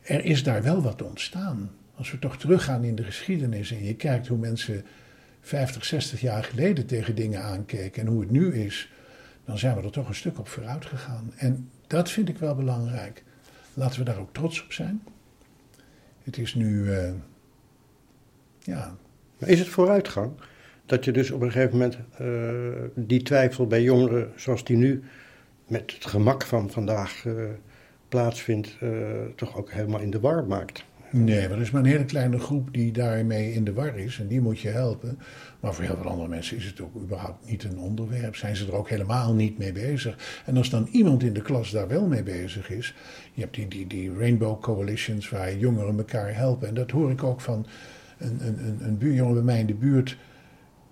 er 0.00 0.24
is 0.24 0.42
daar 0.42 0.62
wel 0.62 0.82
wat 0.82 1.02
ontstaan. 1.02 1.70
Als 1.94 2.10
we 2.10 2.18
toch 2.18 2.36
teruggaan 2.36 2.84
in 2.84 2.94
de 2.94 3.04
geschiedenis 3.04 3.70
en 3.70 3.84
je 3.84 3.94
kijkt 3.94 4.26
hoe 4.26 4.38
mensen 4.38 4.84
50, 5.40 5.84
60 5.84 6.20
jaar 6.20 6.44
geleden 6.44 6.86
tegen 6.86 7.14
dingen 7.14 7.42
aankeken 7.42 8.02
en 8.02 8.08
hoe 8.08 8.20
het 8.20 8.30
nu 8.30 8.54
is, 8.54 8.92
dan 9.44 9.58
zijn 9.58 9.76
we 9.76 9.82
er 9.82 9.90
toch 9.90 10.08
een 10.08 10.14
stuk 10.14 10.38
op 10.38 10.48
vooruit 10.48 10.86
gegaan. 10.86 11.32
En 11.36 11.70
dat 11.86 12.10
vind 12.10 12.28
ik 12.28 12.38
wel 12.38 12.54
belangrijk. 12.54 13.24
Laten 13.74 13.98
we 13.98 14.04
daar 14.04 14.18
ook 14.18 14.32
trots 14.32 14.64
op 14.64 14.72
zijn. 14.72 15.02
Het 16.22 16.38
is 16.38 16.54
nu, 16.54 16.84
uh, 16.84 17.10
ja. 18.58 18.96
Is 19.38 19.58
het 19.58 19.68
vooruitgang? 19.68 20.32
Dat 20.90 21.04
je 21.04 21.12
dus 21.12 21.30
op 21.30 21.40
een 21.40 21.52
gegeven 21.52 21.72
moment 21.72 21.98
uh, 22.20 22.28
die 22.94 23.22
twijfel 23.22 23.66
bij 23.66 23.82
jongeren 23.82 24.30
zoals 24.36 24.64
die 24.64 24.76
nu 24.76 25.02
met 25.66 25.92
het 25.92 26.06
gemak 26.06 26.42
van 26.42 26.70
vandaag 26.70 27.24
uh, 27.24 27.34
plaatsvindt, 28.08 28.76
uh, 28.82 28.90
toch 29.36 29.56
ook 29.56 29.72
helemaal 29.72 30.00
in 30.00 30.10
de 30.10 30.20
war 30.20 30.46
maakt. 30.46 30.84
Nee, 31.10 31.48
maar 31.48 31.56
er 31.56 31.62
is 31.62 31.70
maar 31.70 31.82
een 31.82 31.90
hele 31.90 32.04
kleine 32.04 32.38
groep 32.38 32.68
die 32.72 32.92
daarmee 32.92 33.52
in 33.52 33.64
de 33.64 33.72
war 33.72 33.98
is 33.98 34.18
en 34.18 34.26
die 34.26 34.40
moet 34.40 34.60
je 34.60 34.68
helpen. 34.68 35.18
Maar 35.60 35.74
voor 35.74 35.84
heel 35.84 35.96
veel 35.96 36.10
andere 36.10 36.28
mensen 36.28 36.56
is 36.56 36.64
het 36.64 36.80
ook 36.80 36.96
überhaupt 36.96 37.50
niet 37.50 37.64
een 37.64 37.78
onderwerp. 37.78 38.36
Zijn 38.36 38.56
ze 38.56 38.66
er 38.66 38.74
ook 38.74 38.88
helemaal 38.88 39.34
niet 39.34 39.58
mee 39.58 39.72
bezig. 39.72 40.42
En 40.46 40.56
als 40.56 40.70
dan 40.70 40.88
iemand 40.90 41.22
in 41.22 41.32
de 41.32 41.42
klas 41.42 41.70
daar 41.70 41.88
wel 41.88 42.06
mee 42.06 42.22
bezig 42.22 42.70
is. 42.70 42.94
Je 43.32 43.40
hebt 43.40 43.54
die, 43.54 43.68
die, 43.68 43.86
die 43.86 44.14
Rainbow 44.18 44.60
Coalitions 44.60 45.28
waar 45.28 45.56
jongeren 45.56 45.98
elkaar 45.98 46.36
helpen. 46.36 46.68
En 46.68 46.74
dat 46.74 46.90
hoor 46.90 47.10
ik 47.10 47.22
ook 47.22 47.40
van 47.40 47.66
een, 48.18 48.38
een, 48.46 48.78
een 48.80 48.98
buurjongen 48.98 49.34
bij 49.34 49.42
mij 49.42 49.60
in 49.60 49.66
de 49.66 49.74
buurt. 49.74 50.16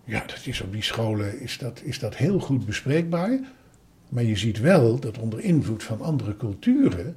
Ja, 0.09 0.25
dat 0.27 0.41
is 0.45 0.61
op 0.61 0.73
die 0.73 0.83
scholen 0.83 1.41
is 1.41 1.59
dat, 1.59 1.81
is 1.85 1.99
dat 1.99 2.17
heel 2.17 2.41
goed 2.41 2.67
bespreekbaar. 2.67 3.39
Maar 4.09 4.23
je 4.23 4.37
ziet 4.37 4.61
wel 4.61 4.99
dat 4.99 5.19
onder 5.19 5.41
invloed 5.41 5.83
van 5.83 6.01
andere 6.01 6.37
culturen 6.37 7.17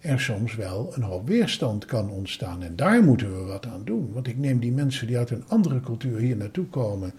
er 0.00 0.20
soms 0.20 0.54
wel 0.54 0.92
een 0.94 1.02
hoop 1.02 1.28
weerstand 1.28 1.84
kan 1.84 2.10
ontstaan. 2.10 2.62
En 2.62 2.76
daar 2.76 3.02
moeten 3.02 3.38
we 3.38 3.44
wat 3.44 3.66
aan 3.66 3.84
doen. 3.84 4.12
Want 4.12 4.26
ik 4.26 4.38
neem 4.38 4.58
die 4.60 4.72
mensen 4.72 5.06
die 5.06 5.18
uit 5.18 5.30
een 5.30 5.44
andere 5.48 5.80
cultuur 5.80 6.18
hier 6.18 6.36
naartoe 6.36 6.66
komen. 6.66 7.12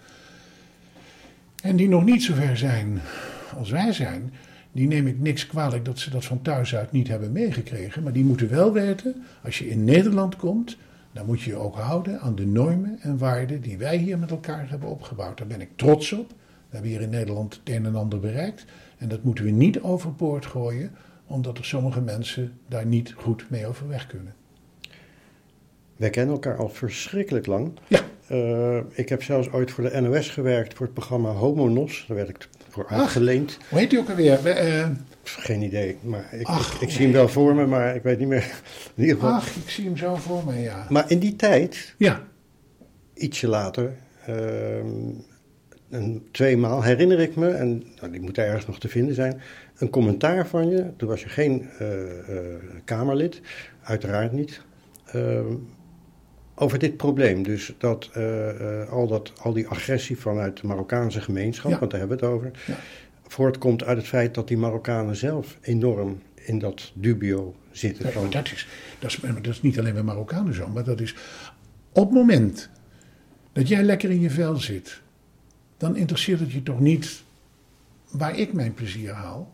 En 1.62 1.76
die 1.76 1.88
nog 1.88 2.04
niet 2.04 2.22
zo 2.22 2.34
ver 2.34 2.56
zijn 2.56 3.00
als 3.56 3.70
wij 3.70 3.92
zijn. 3.92 4.32
Die 4.72 4.86
neem 4.86 5.06
ik 5.06 5.18
niks 5.18 5.46
kwalijk 5.46 5.84
dat 5.84 5.98
ze 5.98 6.10
dat 6.10 6.24
van 6.24 6.42
thuis 6.42 6.76
uit 6.76 6.92
niet 6.92 7.08
hebben 7.08 7.32
meegekregen. 7.32 8.02
Maar 8.02 8.12
die 8.12 8.24
moeten 8.24 8.50
wel 8.50 8.72
weten, 8.72 9.24
als 9.42 9.58
je 9.58 9.68
in 9.68 9.84
Nederland 9.84 10.36
komt, 10.36 10.76
dan 11.12 11.26
moet 11.26 11.40
je 11.40 11.50
je 11.50 11.56
ook 11.56 11.74
houden 11.74 12.20
aan 12.20 12.34
de 12.34 12.46
normen 12.46 12.98
en 13.00 13.18
waarden 13.18 13.60
die 13.60 13.78
wij 13.78 13.96
hier 13.96 14.18
met 14.18 14.30
elkaar 14.30 14.70
hebben 14.70 14.88
opgebouwd. 14.88 15.38
Daar 15.38 15.46
ben 15.46 15.60
ik 15.60 15.70
trots 15.76 16.12
op. 16.12 16.28
We 16.28 16.78
hebben 16.78 16.90
hier 16.90 17.00
in 17.00 17.10
Nederland 17.10 17.54
het 17.54 17.74
een 17.74 17.86
en 17.86 17.94
ander 17.94 18.20
bereikt. 18.20 18.64
En 18.98 19.08
dat 19.08 19.22
moeten 19.22 19.44
we 19.44 19.50
niet 19.50 19.80
overboord 19.80 20.46
gooien, 20.46 20.90
omdat 21.26 21.58
er 21.58 21.64
sommige 21.64 22.00
mensen 22.00 22.58
daar 22.68 22.86
niet 22.86 23.12
goed 23.16 23.50
mee 23.50 23.66
overweg 23.66 24.06
kunnen. 24.06 24.34
Wij 25.96 26.10
kennen 26.10 26.34
elkaar 26.34 26.56
al 26.56 26.68
verschrikkelijk 26.68 27.46
lang. 27.46 27.72
Ja. 27.88 28.00
Uh, 28.30 28.78
ik 28.92 29.08
heb 29.08 29.22
zelfs 29.22 29.50
ooit 29.50 29.70
voor 29.70 29.84
de 29.84 30.00
NOS 30.00 30.28
gewerkt 30.28 30.74
voor 30.74 30.86
het 30.86 30.94
programma 30.94 31.30
Homonos. 31.30 32.04
Daar 32.08 32.16
werd 32.16 32.28
ik 32.28 32.48
voor 32.68 32.88
aangeleend. 32.88 33.58
Hoe 33.68 33.78
heet 33.78 33.90
die 33.90 33.98
ook 33.98 34.08
alweer? 34.08 34.66
Uh, 34.66 34.86
Geen 35.22 35.62
idee, 35.62 35.98
maar 36.02 36.34
ik, 36.34 36.46
Ach, 36.46 36.80
ik, 36.80 36.90
zie 36.90 37.02
hem 37.02 37.12
wel 37.12 37.28
voor 37.28 37.54
me, 37.54 37.66
maar 37.66 37.94
ik 37.94 38.02
weet 38.02 38.18
niet 38.18 38.28
meer. 38.28 38.62
In 38.94 39.02
ieder 39.02 39.14
geval. 39.14 39.32
Ach, 39.32 39.56
ik 39.56 39.70
zie 39.70 39.84
hem 39.84 39.96
zo 39.96 40.14
voor 40.14 40.44
me, 40.44 40.60
ja. 40.60 40.86
Maar 40.88 41.10
in 41.10 41.18
die 41.18 41.36
tijd, 41.36 41.94
ja. 41.96 42.22
ietsje 43.14 43.48
later, 43.48 43.92
uh, 44.28 44.76
een, 45.90 46.28
tweemaal 46.30 46.82
herinner 46.82 47.20
ik 47.20 47.36
me, 47.36 47.48
en 47.48 47.82
nou, 48.00 48.12
die 48.12 48.20
moet 48.20 48.38
ergens 48.38 48.66
nog 48.66 48.78
te 48.78 48.88
vinden 48.88 49.14
zijn, 49.14 49.40
een 49.76 49.90
commentaar 49.90 50.46
van 50.46 50.68
je. 50.68 50.90
Toen 50.96 51.08
was 51.08 51.22
je 51.22 51.28
geen 51.28 51.68
uh, 51.80 51.88
Kamerlid, 52.84 53.40
uiteraard 53.82 54.32
niet. 54.32 54.60
Ehm, 55.06 55.54
over 56.54 56.78
dit 56.78 56.96
probleem. 56.96 57.42
Dus 57.42 57.74
dat, 57.78 58.10
uh, 58.16 58.90
al, 58.90 59.06
dat 59.06 59.32
al 59.42 59.52
die 59.52 59.68
agressie 59.68 60.18
vanuit 60.18 60.60
de 60.60 60.66
Marokkaanse 60.66 61.20
gemeenschap, 61.20 61.70
ja. 61.70 61.78
want 61.78 61.90
daar 61.90 62.00
hebben 62.00 62.18
we 62.18 62.26
het 62.26 62.34
over, 62.34 62.50
ja. 62.66 62.74
Voortkomt 63.32 63.84
uit 63.84 63.96
het 63.96 64.06
feit 64.06 64.34
dat 64.34 64.48
die 64.48 64.56
Marokkanen 64.56 65.16
zelf 65.16 65.58
enorm 65.60 66.22
in 66.34 66.58
dat 66.58 66.92
dubio 66.94 67.54
zitten. 67.70 68.04
Dat, 68.30 68.46
is, 68.52 68.68
dat, 68.98 69.10
is, 69.10 69.20
dat 69.20 69.46
is 69.46 69.62
niet 69.62 69.78
alleen 69.78 69.92
bij 69.92 70.02
Marokkanen 70.02 70.54
zo, 70.54 70.68
maar 70.68 70.84
dat 70.84 71.00
is 71.00 71.14
op 71.92 72.04
het 72.04 72.14
moment 72.14 72.70
dat 73.52 73.68
jij 73.68 73.82
lekker 73.82 74.10
in 74.10 74.20
je 74.20 74.30
vel 74.30 74.56
zit, 74.56 75.00
dan 75.76 75.96
interesseert 75.96 76.40
het 76.40 76.52
je 76.52 76.62
toch 76.62 76.80
niet 76.80 77.22
waar 78.10 78.38
ik 78.38 78.52
mijn 78.52 78.74
plezier 78.74 79.12
haal. 79.12 79.52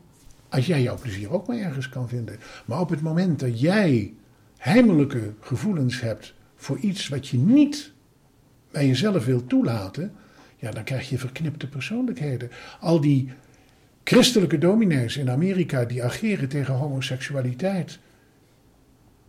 Als 0.48 0.66
jij 0.66 0.82
jouw 0.82 0.98
plezier 0.98 1.32
ook 1.32 1.46
maar 1.46 1.58
ergens 1.58 1.88
kan 1.88 2.08
vinden. 2.08 2.38
Maar 2.64 2.80
op 2.80 2.88
het 2.90 3.00
moment 3.00 3.40
dat 3.40 3.60
jij 3.60 4.14
heimelijke 4.56 5.32
gevoelens 5.40 6.00
hebt 6.00 6.34
voor 6.56 6.78
iets 6.78 7.08
wat 7.08 7.28
je 7.28 7.36
niet 7.36 7.92
bij 8.70 8.86
jezelf 8.86 9.24
wilt 9.24 9.48
toelaten, 9.48 10.12
ja, 10.56 10.70
dan 10.70 10.84
krijg 10.84 11.08
je 11.08 11.18
verknipte 11.18 11.68
persoonlijkheden. 11.68 12.50
Al 12.80 13.00
die 13.00 13.32
christelijke 14.08 14.58
dominees 14.58 15.16
in 15.16 15.30
Amerika 15.30 15.84
die 15.84 16.04
ageren 16.04 16.48
tegen 16.48 16.74
homoseksualiteit. 16.74 17.98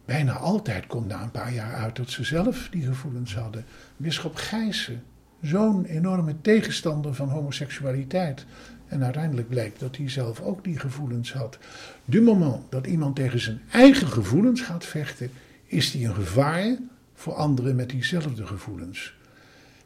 Bijna 0.06 0.34
altijd 0.34 0.88
komt 0.88 1.08
na 1.08 1.22
een 1.22 1.32
paar 1.32 1.54
jaar 1.54 1.74
uit 1.74 1.96
dat 1.96 2.10
ze 2.10 2.24
zelf 2.24 2.68
die 2.72 2.86
gevoelens 2.86 3.36
hadden. 3.36 3.66
Bisschop 3.98 4.36
Gijssen, 4.36 5.04
zo'n 5.42 5.86
enorme 5.86 6.42
tegenstander 6.42 7.14
van 7.14 7.30
homoseksualiteit. 7.30 8.46
En 8.88 9.04
uiteindelijk 9.04 9.50
bleek 9.50 9.80
dat 9.80 9.98
hij 9.98 10.10
zelf 10.10 10.42
ook 10.42 10.64
die 10.64 10.80
gevoelens 10.80 11.34
had. 11.34 11.58
Du 12.06 12.22
moment 12.22 12.72
dat 12.72 12.88
iemand 12.88 13.16
tegen 13.16 13.40
zijn 13.40 13.62
eigen 13.72 14.08
gevoelens 14.08 14.62
gaat 14.62 14.86
vechten, 14.86 15.32
is 15.66 15.94
hij 15.94 16.06
een 16.06 16.16
gevaar 16.16 16.78
voor 17.14 17.34
anderen 17.34 17.76
met 17.76 17.90
diezelfde 17.90 18.46
gevoelens. 18.46 19.16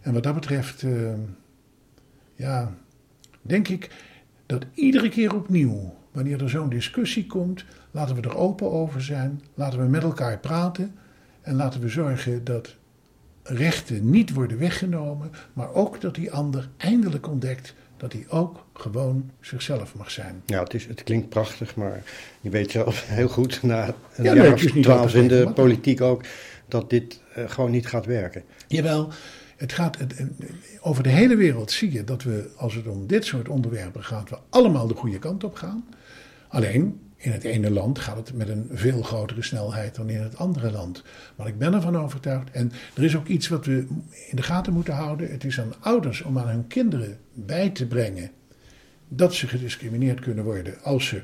En 0.01 0.13
wat 0.13 0.23
dat 0.23 0.34
betreft, 0.34 0.82
uh, 0.82 1.13
ja, 2.36 2.73
denk 3.41 3.67
ik 3.67 3.89
dat 4.45 4.65
iedere 4.73 5.10
keer 5.10 5.36
opnieuw, 5.36 5.93
wanneer 6.12 6.41
er 6.41 6.49
zo'n 6.49 6.69
discussie 6.69 7.27
komt, 7.27 7.65
laten 7.91 8.15
we 8.15 8.21
er 8.21 8.38
open 8.38 8.71
over 8.71 9.01
zijn, 9.01 9.41
laten 9.53 9.79
we 9.79 9.86
met 9.86 10.03
elkaar 10.03 10.39
praten 10.39 10.95
en 11.41 11.56
laten 11.56 11.82
we 11.82 11.89
zorgen 11.89 12.43
dat 12.43 12.75
rechten 13.43 14.10
niet 14.10 14.34
worden 14.34 14.58
weggenomen, 14.58 15.32
maar 15.53 15.73
ook 15.73 16.01
dat 16.01 16.15
die 16.15 16.32
ander 16.32 16.69
eindelijk 16.77 17.27
ontdekt 17.27 17.73
dat 17.97 18.13
hij 18.13 18.25
ook 18.27 18.65
gewoon 18.73 19.32
zichzelf 19.39 19.95
mag 19.95 20.12
zijn. 20.12 20.41
Ja, 20.45 20.63
het, 20.63 20.73
is, 20.73 20.86
het 20.86 21.03
klinkt 21.03 21.29
prachtig, 21.29 21.75
maar 21.75 22.03
je 22.41 22.49
weet 22.49 22.71
zelf 22.71 23.08
heel 23.08 23.27
goed, 23.27 23.63
na 23.63 23.88
een 24.15 24.23
ja, 24.23 24.36
jaar 24.36 24.53
of 24.53 24.62
twaalf 24.62 25.15
in 25.15 25.27
de 25.27 25.51
politiek 25.56 26.01
ook, 26.01 26.23
dat 26.67 26.89
dit 26.89 27.21
uh, 27.38 27.49
gewoon 27.49 27.71
niet 27.71 27.88
gaat 27.88 28.06
werken. 28.06 28.43
Jawel, 28.67 29.10
het 29.63 29.73
gaat, 29.73 29.97
over 30.82 31.04
de 31.04 31.10
hele 31.10 31.36
wereld 31.36 31.71
zie 31.71 31.91
je 31.91 32.04
dat 32.04 32.23
we, 32.23 32.49
als 32.58 32.76
het 32.76 32.88
om 32.88 33.08
dit 33.08 33.26
soort 33.26 33.49
onderwerpen 33.49 34.04
gaat, 34.04 34.30
we 34.30 34.38
allemaal 34.49 34.88
de 34.88 34.95
goede 34.95 35.19
kant 35.19 35.43
op 35.43 35.56
gaan. 35.56 35.86
Alleen, 36.47 36.99
in 37.15 37.32
het 37.32 37.43
ene 37.43 37.71
land 37.71 37.99
gaat 37.99 38.17
het 38.17 38.34
met 38.34 38.49
een 38.49 38.69
veel 38.71 39.02
grotere 39.02 39.41
snelheid 39.41 39.95
dan 39.95 40.10
in 40.10 40.21
het 40.21 40.38
andere 40.38 40.71
land. 40.71 41.04
Maar 41.36 41.47
ik 41.47 41.58
ben 41.58 41.73
ervan 41.73 41.97
overtuigd. 41.97 42.52
En 42.52 42.71
er 42.95 43.04
is 43.04 43.15
ook 43.15 43.28
iets 43.28 43.47
wat 43.47 43.65
we 43.65 43.86
in 44.30 44.36
de 44.36 44.43
gaten 44.43 44.73
moeten 44.73 44.93
houden. 44.93 45.32
Het 45.32 45.43
is 45.43 45.60
aan 45.60 45.73
ouders 45.80 46.21
om 46.21 46.38
aan 46.38 46.47
hun 46.47 46.67
kinderen 46.67 47.17
bij 47.34 47.69
te 47.69 47.88
brengen 47.88 48.32
dat 49.08 49.34
ze 49.34 49.47
gediscrimineerd 49.47 50.19
kunnen 50.19 50.43
worden 50.43 50.82
als 50.82 51.08
ze 51.08 51.21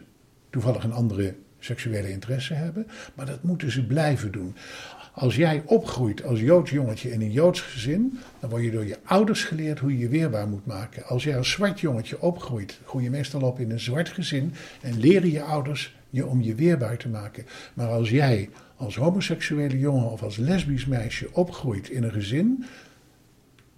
toevallig 0.50 0.84
een 0.84 0.94
andere 0.94 1.36
seksuele 1.60 2.12
interesse 2.12 2.54
hebben. 2.54 2.88
Maar 3.14 3.26
dat 3.26 3.44
moeten 3.44 3.72
ze 3.72 3.86
blijven 3.86 4.32
doen. 4.32 4.56
Als 5.14 5.36
jij 5.36 5.62
opgroeit 5.66 6.24
als 6.24 6.40
Joods 6.40 6.72
jongetje 6.72 7.12
in 7.12 7.22
een 7.22 7.32
Joods 7.32 7.62
gezin, 7.62 8.20
dan 8.40 8.50
word 8.50 8.64
je 8.64 8.72
door 8.72 8.86
je 8.86 8.98
ouders 9.04 9.44
geleerd 9.44 9.80
hoe 9.80 9.92
je 9.92 9.98
je 9.98 10.08
weerbaar 10.08 10.48
moet 10.48 10.66
maken. 10.66 11.06
Als 11.06 11.24
jij 11.24 11.38
als 11.38 11.52
zwart 11.52 11.80
jongetje 11.80 12.22
opgroeit, 12.22 12.80
groei 12.86 13.04
je 13.04 13.10
meestal 13.10 13.42
op 13.42 13.60
in 13.60 13.72
een 13.72 13.80
zwart 13.80 14.10
gezin 14.10 14.54
en 14.82 15.00
leren 15.00 15.32
je 15.32 15.44
ouders 15.44 15.98
je 16.10 16.26
om 16.26 16.42
je 16.42 16.56
weerbaar 16.56 16.98
te 16.98 17.10
maken. 17.10 17.46
Maar 17.74 17.88
als 17.88 18.10
jij 18.10 18.50
als 18.76 18.96
homoseksuele 18.96 19.80
jongen 19.80 20.12
of 20.12 20.24
als 20.24 20.38
lesbisch 20.38 20.86
meisje 20.86 21.30
opgroeit 21.32 21.90
in 21.90 22.04
een 22.04 22.12
gezin, 22.12 22.66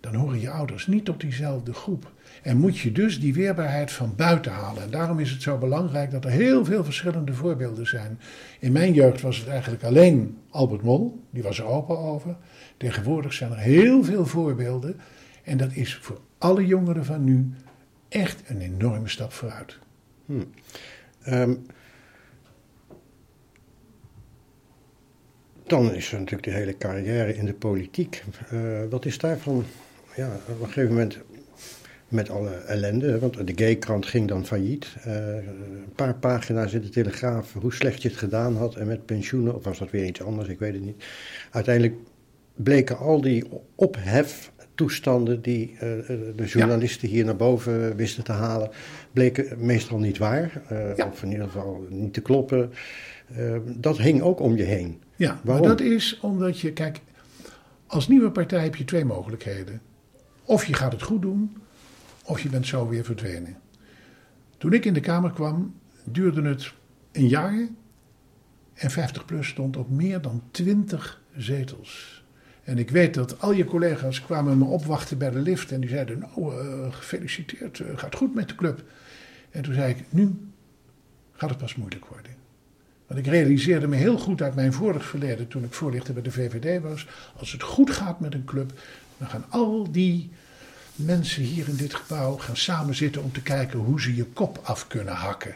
dan 0.01 0.15
horen 0.15 0.39
je 0.39 0.49
ouders 0.49 0.87
niet 0.87 1.05
tot 1.05 1.19
diezelfde 1.19 1.73
groep. 1.73 2.11
En 2.43 2.57
moet 2.57 2.77
je 2.77 2.91
dus 2.91 3.19
die 3.19 3.33
weerbaarheid 3.33 3.91
van 3.91 4.13
buiten 4.15 4.51
halen. 4.51 4.83
En 4.83 4.91
daarom 4.91 5.19
is 5.19 5.31
het 5.31 5.41
zo 5.41 5.57
belangrijk 5.57 6.11
dat 6.11 6.25
er 6.25 6.31
heel 6.31 6.65
veel 6.65 6.83
verschillende 6.83 7.33
voorbeelden 7.33 7.87
zijn. 7.87 8.19
In 8.59 8.71
mijn 8.71 8.93
jeugd 8.93 9.21
was 9.21 9.37
het 9.37 9.47
eigenlijk 9.47 9.83
alleen 9.83 10.37
Albert 10.49 10.81
Mol, 10.81 11.23
die 11.29 11.43
was 11.43 11.59
er 11.59 11.65
open 11.65 11.97
over. 11.97 12.35
Tegenwoordig 12.77 13.33
zijn 13.33 13.51
er 13.51 13.57
heel 13.57 14.03
veel 14.03 14.25
voorbeelden. 14.25 14.99
En 15.43 15.57
dat 15.57 15.73
is 15.73 15.95
voor 15.95 16.19
alle 16.37 16.65
jongeren 16.65 17.05
van 17.05 17.23
nu 17.23 17.53
echt 18.09 18.43
een 18.47 18.61
enorme 18.61 19.09
stap 19.09 19.33
vooruit. 19.33 19.79
Hmm. 20.25 20.49
Um, 21.27 21.65
dan 25.63 25.93
is 25.93 26.11
er 26.11 26.19
natuurlijk 26.19 26.43
de 26.43 26.51
hele 26.51 26.77
carrière 26.77 27.35
in 27.35 27.45
de 27.45 27.53
politiek. 27.53 28.23
Uh, 28.53 28.83
wat 28.89 29.05
is 29.05 29.17
daarvan? 29.17 29.65
Ja, 30.15 30.29
op 30.47 30.59
een 30.61 30.65
gegeven 30.65 30.89
moment 30.89 31.17
met 32.11 32.29
alle 32.29 32.49
ellende. 32.49 33.19
Want 33.19 33.47
de 33.47 33.53
gaykrant 33.55 34.05
ging 34.05 34.27
dan 34.27 34.45
failliet. 34.45 34.95
Uh, 35.07 35.35
een 35.35 35.93
paar 35.95 36.15
pagina's 36.15 36.73
in 36.73 36.81
de 36.81 36.89
Telegraaf 36.89 37.53
hoe 37.53 37.73
slecht 37.73 38.01
je 38.01 38.07
het 38.07 38.17
gedaan 38.17 38.55
had. 38.55 38.75
En 38.75 38.87
met 38.87 39.05
pensioenen, 39.05 39.55
of 39.55 39.63
was 39.63 39.79
dat 39.79 39.91
weer 39.91 40.05
iets 40.05 40.21
anders, 40.21 40.47
ik 40.49 40.59
weet 40.59 40.73
het 40.73 40.83
niet. 40.83 41.03
Uiteindelijk 41.51 41.95
bleken 42.55 42.97
al 42.97 43.21
die 43.21 43.43
opheftoestanden 43.75 45.41
die 45.41 45.71
uh, 45.73 45.79
de 46.35 46.45
journalisten 46.45 47.07
hier 47.07 47.25
naar 47.25 47.35
boven 47.35 47.95
wisten 47.95 48.23
te 48.23 48.31
halen, 48.31 48.69
bleken 49.13 49.65
meestal 49.65 49.97
niet 49.97 50.17
waar. 50.17 50.61
Uh, 50.71 50.95
ja. 50.95 51.07
Of 51.07 51.23
in 51.23 51.31
ieder 51.31 51.45
geval 51.45 51.85
niet 51.89 52.13
te 52.13 52.21
kloppen. 52.21 52.71
dat 53.77 53.97
hing 53.97 54.21
ook 54.21 54.39
om 54.39 54.55
je 54.55 54.63
heen. 54.63 55.01
Ja, 55.15 55.39
Waarom? 55.43 55.67
maar 55.67 55.77
dat 55.77 55.87
is 55.87 56.19
omdat 56.21 56.59
je, 56.59 56.73
kijk, 56.73 56.99
als 57.87 58.07
nieuwe 58.07 58.31
partij 58.31 58.63
heb 58.63 58.75
je 58.75 58.85
twee 58.85 59.05
mogelijkheden. 59.05 59.81
Of 60.51 60.65
je 60.65 60.73
gaat 60.73 60.91
het 60.91 61.01
goed 61.01 61.21
doen, 61.21 61.57
of 62.23 62.41
je 62.41 62.49
bent 62.49 62.67
zo 62.67 62.87
weer 62.87 63.03
verdwenen. 63.03 63.57
Toen 64.57 64.73
ik 64.73 64.85
in 64.85 64.93
de 64.93 64.99
Kamer 64.99 65.31
kwam, 65.31 65.75
duurde 66.03 66.41
het 66.41 66.73
een 67.11 67.27
jaar 67.27 67.67
en 68.73 68.91
50PLUS 68.91 69.39
stond 69.39 69.77
op 69.77 69.89
meer 69.89 70.21
dan 70.21 70.43
20 70.51 71.21
zetels. 71.37 72.23
En 72.63 72.77
ik 72.77 72.89
weet 72.89 73.13
dat 73.13 73.41
al 73.41 73.51
je 73.51 73.65
collega's 73.65 74.21
kwamen 74.21 74.57
me 74.57 74.65
opwachten 74.65 75.17
bij 75.17 75.29
de 75.29 75.39
lift 75.39 75.71
en 75.71 75.79
die 75.79 75.89
zeiden: 75.89 76.19
Nou, 76.19 76.65
uh, 76.65 76.93
gefeliciteerd, 76.93 77.79
uh, 77.79 77.87
gaat 77.95 78.15
goed 78.15 78.35
met 78.35 78.47
de 78.47 78.55
club. 78.55 78.83
En 79.49 79.61
toen 79.61 79.73
zei 79.73 79.91
ik: 79.91 80.03
Nu 80.09 80.51
gaat 81.31 81.49
het 81.49 81.59
pas 81.59 81.75
moeilijk 81.75 82.05
worden. 82.05 82.31
Want 83.07 83.19
ik 83.19 83.27
realiseerde 83.27 83.87
me 83.87 83.95
heel 83.95 84.17
goed 84.17 84.41
uit 84.41 84.55
mijn 84.55 84.73
vorig 84.73 85.05
verleden, 85.05 85.47
toen 85.47 85.63
ik 85.63 85.73
voorlichter 85.73 86.13
bij 86.13 86.23
de 86.23 86.31
VVD 86.31 86.81
was: 86.81 87.07
als 87.37 87.51
het 87.51 87.63
goed 87.63 87.89
gaat 87.89 88.19
met 88.19 88.33
een 88.33 88.45
club, 88.45 88.73
dan 89.17 89.29
gaan 89.29 89.45
al 89.49 89.91
die 89.91 90.29
mensen 91.01 91.43
hier 91.43 91.67
in 91.67 91.75
dit 91.75 91.93
gebouw 91.93 92.37
gaan 92.37 92.57
samen 92.57 92.95
zitten 92.95 93.23
om 93.23 93.31
te 93.31 93.41
kijken 93.41 93.79
hoe 93.79 94.01
ze 94.01 94.15
je 94.15 94.25
kop 94.25 94.59
af 94.63 94.87
kunnen 94.87 95.13
hakken. 95.13 95.55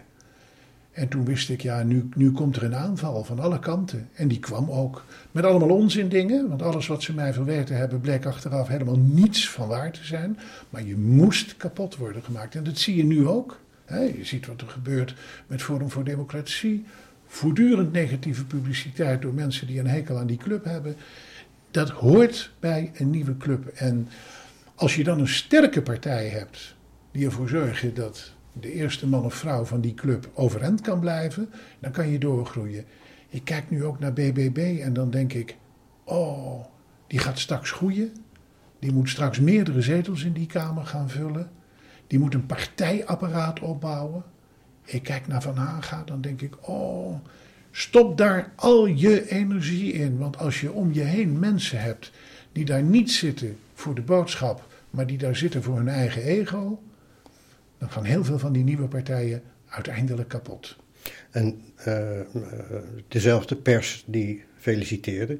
En 0.95 1.07
toen 1.07 1.25
wist 1.25 1.49
ik, 1.49 1.61
ja, 1.61 1.83
nu, 1.83 2.09
nu 2.15 2.31
komt 2.31 2.55
er 2.55 2.63
een 2.63 2.75
aanval 2.75 3.23
van 3.23 3.39
alle 3.39 3.59
kanten. 3.59 4.09
En 4.13 4.27
die 4.27 4.39
kwam 4.39 4.71
ook 4.71 5.05
met 5.31 5.43
allemaal 5.43 5.69
onzin 5.69 6.09
dingen. 6.09 6.49
Want 6.49 6.61
alles 6.61 6.87
wat 6.87 7.03
ze 7.03 7.13
mij 7.13 7.33
verweten 7.33 7.77
hebben 7.77 8.01
bleek 8.01 8.25
achteraf 8.25 8.67
helemaal 8.67 8.97
niets 8.97 9.49
van 9.49 9.67
waar 9.67 9.91
te 9.91 10.05
zijn. 10.05 10.39
Maar 10.69 10.83
je 10.83 10.97
moest 10.97 11.57
kapot 11.57 11.95
worden 11.95 12.23
gemaakt. 12.23 12.55
En 12.55 12.63
dat 12.63 12.77
zie 12.77 12.95
je 12.95 13.03
nu 13.03 13.27
ook. 13.27 13.59
je 13.89 14.19
ziet 14.21 14.47
wat 14.47 14.61
er 14.61 14.67
gebeurt 14.67 15.15
met 15.47 15.61
Forum 15.61 15.89
voor 15.89 16.03
Democratie. 16.03 16.85
Voortdurend 17.27 17.91
negatieve 17.91 18.45
publiciteit 18.45 19.21
door 19.21 19.33
mensen 19.33 19.67
die 19.67 19.79
een 19.79 19.87
hekel 19.87 20.17
aan 20.17 20.27
die 20.27 20.37
club 20.37 20.63
hebben. 20.63 20.95
Dat 21.71 21.89
hoort 21.89 22.51
bij 22.59 22.91
een 22.97 23.09
nieuwe 23.09 23.37
club. 23.37 23.67
En 23.67 24.07
als 24.75 24.95
je 24.95 25.03
dan 25.03 25.19
een 25.19 25.27
sterke 25.27 25.81
partij 25.81 26.27
hebt 26.27 26.75
die 27.11 27.25
ervoor 27.25 27.49
zorgen 27.49 27.93
dat 27.93 28.33
de 28.53 28.71
eerste 28.71 29.07
man 29.07 29.25
of 29.25 29.33
vrouw 29.33 29.65
van 29.65 29.81
die 29.81 29.93
club 29.93 30.29
overeind 30.33 30.81
kan 30.81 30.99
blijven, 30.99 31.49
dan 31.79 31.91
kan 31.91 32.09
je 32.09 32.17
doorgroeien. 32.17 32.85
Ik 33.29 33.43
kijk 33.43 33.69
nu 33.69 33.83
ook 33.83 33.99
naar 33.99 34.13
BBB 34.13 34.79
en 34.81 34.93
dan 34.93 35.09
denk 35.09 35.33
ik, 35.33 35.55
oh, 36.03 36.65
die 37.07 37.19
gaat 37.19 37.39
straks 37.39 37.71
groeien. 37.71 38.13
Die 38.79 38.93
moet 38.93 39.09
straks 39.09 39.39
meerdere 39.39 39.81
zetels 39.81 40.23
in 40.23 40.33
die 40.33 40.45
Kamer 40.45 40.85
gaan 40.85 41.09
vullen. 41.09 41.49
Die 42.07 42.19
moet 42.19 42.33
een 42.33 42.45
partijapparaat 42.45 43.59
opbouwen. 43.59 44.23
Ik 44.83 45.03
kijk 45.03 45.27
naar 45.27 45.41
Van 45.41 45.55
Haga, 45.55 46.03
dan 46.03 46.21
denk 46.21 46.41
ik, 46.41 46.69
oh, 46.69 47.15
stop 47.71 48.17
daar 48.17 48.51
al 48.55 48.85
je 48.85 49.29
energie 49.29 49.93
in. 49.93 50.17
Want 50.17 50.37
als 50.37 50.61
je 50.61 50.71
om 50.71 50.93
je 50.93 51.01
heen 51.01 51.39
mensen 51.39 51.81
hebt 51.81 52.11
die 52.51 52.65
daar 52.65 52.83
niet 52.83 53.11
zitten 53.11 53.57
voor 53.75 53.95
de 53.95 54.01
boodschap, 54.01 54.67
maar 54.89 55.07
die 55.07 55.17
daar 55.17 55.35
zitten 55.35 55.63
voor 55.63 55.77
hun 55.77 55.87
eigen 55.87 56.21
ego, 56.21 56.81
dan 57.77 57.91
gaan 57.91 58.03
heel 58.03 58.23
veel 58.23 58.39
van 58.39 58.53
die 58.53 58.63
nieuwe 58.63 58.87
partijen 58.87 59.43
uiteindelijk 59.65 60.29
kapot. 60.29 60.75
En 61.31 61.61
uh, 61.87 62.19
dezelfde 63.07 63.55
pers 63.55 64.03
die 64.07 64.43
feliciteerde, 64.57 65.39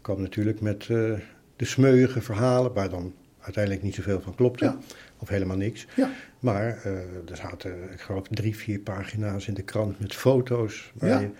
kwam 0.00 0.20
natuurlijk 0.20 0.60
met 0.60 0.88
uh, 0.88 1.18
de 1.56 1.64
smeuïge 1.64 2.20
verhalen, 2.20 2.72
waar 2.72 2.88
dan 2.88 3.14
uiteindelijk 3.40 3.84
niet 3.84 3.94
zoveel 3.94 4.20
van 4.20 4.34
klopte. 4.34 4.76
Of 5.18 5.28
helemaal 5.28 5.56
niks. 5.56 5.86
Ja. 5.96 6.10
Maar 6.40 6.84
er 7.28 7.36
zaten, 7.36 7.92
ik 7.92 8.00
geloof, 8.00 8.28
drie, 8.30 8.56
vier 8.56 8.78
pagina's 8.78 9.48
in 9.48 9.54
de 9.54 9.62
krant 9.62 10.00
met 10.00 10.14
foto's. 10.14 10.92
Waar 10.94 11.20
je 11.20 11.30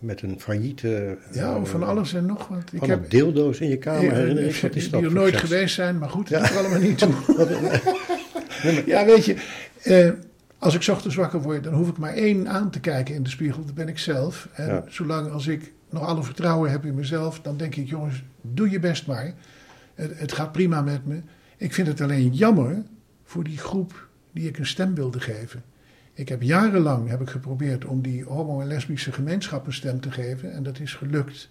met 0.00 0.22
een 0.22 0.40
failliete... 0.40 1.18
Ja, 1.32 1.56
of 1.56 1.70
van 1.70 1.82
alles 1.82 2.14
en 2.14 2.26
nog 2.26 2.48
wat. 2.48 2.72
Ik 2.72 2.82
heb 2.82 3.10
dildo's 3.10 3.58
in 3.58 3.68
je 3.68 3.78
kamer, 3.78 4.12
herinner 4.12 4.44
ik. 4.44 4.54
Wat 4.54 4.74
is 4.74 4.90
dat 4.90 5.00
Die 5.00 5.08
er 5.08 5.14
nooit 5.14 5.36
geweest 5.36 5.74
zijn, 5.74 5.98
maar 5.98 6.10
goed, 6.10 6.28
dat 6.28 6.40
ja. 6.40 6.50
er 6.50 6.58
allemaal 6.58 6.80
niet 6.80 6.98
toe. 6.98 7.14
ja, 8.86 9.04
weet 9.04 9.24
je, 9.24 9.36
eh, 9.82 10.10
als 10.58 10.74
ik 10.74 10.88
ochtends 10.88 11.16
wakker 11.16 11.42
word, 11.42 11.64
dan 11.64 11.74
hoef 11.74 11.88
ik 11.88 11.98
maar 11.98 12.14
één 12.14 12.48
aan 12.48 12.70
te 12.70 12.80
kijken 12.80 13.14
in 13.14 13.22
de 13.22 13.30
spiegel. 13.30 13.64
Dat 13.64 13.74
ben 13.74 13.88
ik 13.88 13.98
zelf. 13.98 14.48
En 14.52 14.84
zolang 14.88 15.30
als 15.30 15.46
ik 15.46 15.72
nog 15.90 16.06
alle 16.06 16.22
vertrouwen 16.22 16.70
heb 16.70 16.84
in 16.84 16.94
mezelf, 16.94 17.40
dan 17.40 17.56
denk 17.56 17.74
ik, 17.76 17.88
jongens, 17.88 18.22
doe 18.40 18.70
je 18.70 18.78
best 18.78 19.06
maar. 19.06 19.34
Het, 19.94 20.18
het 20.18 20.32
gaat 20.32 20.52
prima 20.52 20.82
met 20.82 21.06
me. 21.06 21.20
Ik 21.56 21.74
vind 21.74 21.86
het 21.86 22.00
alleen 22.00 22.34
jammer 22.34 22.82
voor 23.24 23.44
die 23.44 23.58
groep 23.58 24.08
die 24.32 24.48
ik 24.48 24.58
een 24.58 24.66
stem 24.66 24.94
wilde 24.94 25.20
geven. 25.20 25.62
Ik 26.20 26.28
heb 26.28 26.42
jarenlang 26.42 27.08
heb 27.08 27.20
ik 27.20 27.30
geprobeerd 27.30 27.84
om 27.84 28.02
die 28.02 28.24
homo- 28.24 28.60
en 28.60 28.66
lesbische 28.66 29.12
gemeenschap 29.12 29.66
een 29.66 29.72
stem 29.72 30.00
te 30.00 30.10
geven 30.10 30.52
en 30.52 30.62
dat 30.62 30.78
is 30.78 30.94
gelukt. 30.94 31.48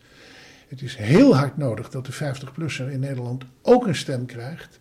Het 0.68 0.82
is 0.82 0.96
heel 0.96 1.36
hard 1.36 1.58
nodig 1.58 1.90
dat 1.90 2.06
de 2.06 2.14
50-plusser 2.14 2.92
in 2.92 3.00
Nederland 3.00 3.44
ook 3.62 3.88
een 3.88 3.96
stem 3.96 4.26
krijgt. 4.26 4.80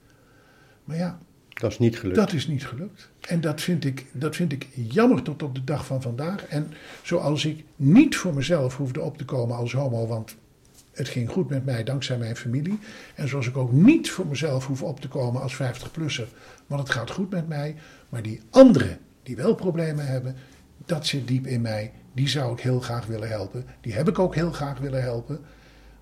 Maar 0.85 0.97
ja, 0.97 1.19
Dat 1.49 1.71
is 1.71 1.79
niet 1.79 1.99
gelukt. 1.99 2.17
dat 2.17 2.33
is 2.33 2.47
niet 2.47 2.67
gelukt. 2.67 3.11
En 3.29 3.41
dat 3.41 3.61
vind, 3.61 3.85
ik, 3.85 4.07
dat 4.13 4.37
vind 4.37 4.53
ik 4.53 4.67
jammer 4.73 5.23
tot 5.23 5.43
op 5.43 5.55
de 5.55 5.65
dag 5.65 5.87
van 5.87 6.03
vandaag. 6.03 6.45
En 6.45 6.73
zoals 7.03 7.45
ik 7.45 7.65
niet 7.77 8.17
voor 8.17 8.35
mezelf 8.35 8.77
hoefde 8.77 9.01
op 9.01 9.19
te 9.19 9.25
komen 9.25 9.57
als 9.57 9.73
homo, 9.73 10.07
want 10.07 10.37
het 10.93 11.09
ging 11.09 11.31
goed 11.31 11.49
met 11.49 11.65
mij 11.65 11.85
dankzij 11.85 12.19
mijn 12.19 12.37
familie. 12.37 12.79
En 13.15 13.29
zoals 13.29 13.47
ik 13.47 13.57
ook 13.57 13.73
niet 13.73 14.11
voor 14.11 14.27
mezelf 14.27 14.67
hoef 14.67 14.83
op 14.83 15.01
te 15.01 15.09
komen 15.09 15.43
als 15.43 15.55
50-plusser, 15.55 16.29
want 16.67 16.81
het 16.81 16.91
gaat 16.91 17.11
goed 17.11 17.31
met 17.31 17.49
mij. 17.49 17.75
Maar 18.09 18.23
die 18.23 18.41
anderen 18.51 18.99
die 19.29 19.37
wel 19.37 19.55
problemen 19.55 20.07
hebben, 20.07 20.37
dat 20.87 21.07
zit 21.07 21.29
diep 21.29 21.47
in 21.47 21.61
mij. 21.61 21.93
Die 22.15 22.29
zou 22.29 22.53
ik 22.53 22.61
heel 22.61 22.81
graag 22.81 23.07
willen 23.07 23.29
helpen. 23.29 23.65
Die 23.81 23.93
heb 23.93 24.09
ik 24.09 24.19
ook 24.19 24.35
heel 24.35 24.53
graag 24.53 24.79
willen 24.79 25.03
helpen. 25.03 25.41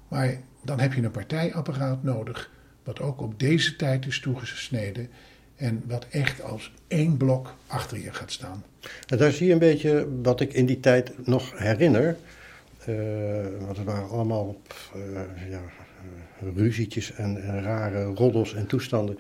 Maar 0.08 0.40
dan 0.62 0.80
heb 0.80 0.92
je 0.92 1.02
een 1.02 1.10
partijapparaat 1.10 2.02
nodig, 2.02 2.50
wat 2.84 3.00
ook 3.00 3.20
op 3.20 3.38
deze 3.38 3.76
tijd 3.76 4.06
is 4.06 4.20
toegesneden. 4.20 5.08
En 5.56 5.82
wat 5.86 6.06
echt 6.10 6.42
als 6.42 6.72
één 6.88 7.16
blok 7.16 7.54
achter 7.66 7.98
je 7.98 8.12
gaat 8.12 8.32
staan. 8.32 8.64
En 9.06 9.18
daar 9.18 9.32
zie 9.32 9.46
je 9.46 9.52
een 9.52 9.58
beetje 9.58 10.08
wat 10.22 10.40
ik 10.40 10.52
in 10.52 10.66
die 10.66 10.80
tijd 10.80 11.26
nog 11.26 11.58
herinner. 11.58 12.16
Eh, 12.84 12.94
want 13.60 13.76
het 13.76 13.86
waren 13.86 14.08
allemaal 14.08 14.56
eh, 14.94 15.50
ja, 15.50 15.62
eh, 16.40 16.56
ruzietjes 16.56 17.12
en, 17.12 17.42
en 17.42 17.62
rare 17.62 18.04
roddels 18.04 18.54
en 18.54 18.66
toestanden. 18.66 19.18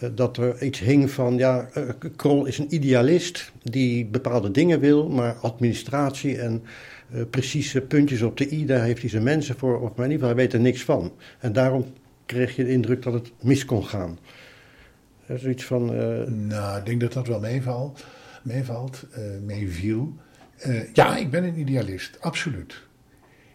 Eh, 0.00 0.08
dat 0.14 0.36
er 0.36 0.62
iets 0.62 0.78
hing 0.78 1.10
van, 1.10 1.36
ja, 1.36 1.68
eh, 1.72 1.88
Krol 2.16 2.46
is 2.46 2.58
een 2.58 2.74
idealist 2.74 3.52
die 3.62 4.06
bepaalde 4.06 4.50
dingen 4.50 4.80
wil, 4.80 5.08
maar 5.08 5.34
administratie 5.34 6.38
en 6.38 6.62
eh, 7.10 7.22
precieze 7.30 7.80
puntjes 7.80 8.22
op 8.22 8.36
de 8.36 8.52
i, 8.52 8.66
daar 8.66 8.82
heeft 8.82 9.00
hij 9.00 9.10
zijn 9.10 9.22
mensen 9.22 9.56
voor, 9.56 9.80
of 9.80 9.94
maar 9.94 10.06
in 10.06 10.12
ieder 10.12 10.12
geval, 10.12 10.28
hij 10.28 10.44
weet 10.44 10.52
er 10.52 10.60
niks 10.60 10.82
van. 10.82 11.12
En 11.38 11.52
daarom 11.52 11.84
kreeg 12.26 12.56
je 12.56 12.64
de 12.64 12.70
indruk 12.70 13.02
dat 13.02 13.12
het 13.12 13.32
mis 13.40 13.64
kon 13.64 13.84
gaan. 13.84 14.18
Eh, 15.28 15.36
zoiets 15.36 15.64
van, 15.64 15.94
eh, 15.94 16.26
Nou, 16.26 16.78
ik 16.78 16.86
denk 16.86 17.00
dat 17.00 17.12
dat 17.12 17.26
wel 17.26 17.40
meevalt. 17.40 18.04
meevalt 18.42 19.06
eh, 19.12 19.22
meeviel. 19.44 20.14
Ja, 20.92 21.16
ik 21.16 21.30
ben 21.30 21.44
een 21.44 21.58
idealist, 21.58 22.20
absoluut. 22.20 22.82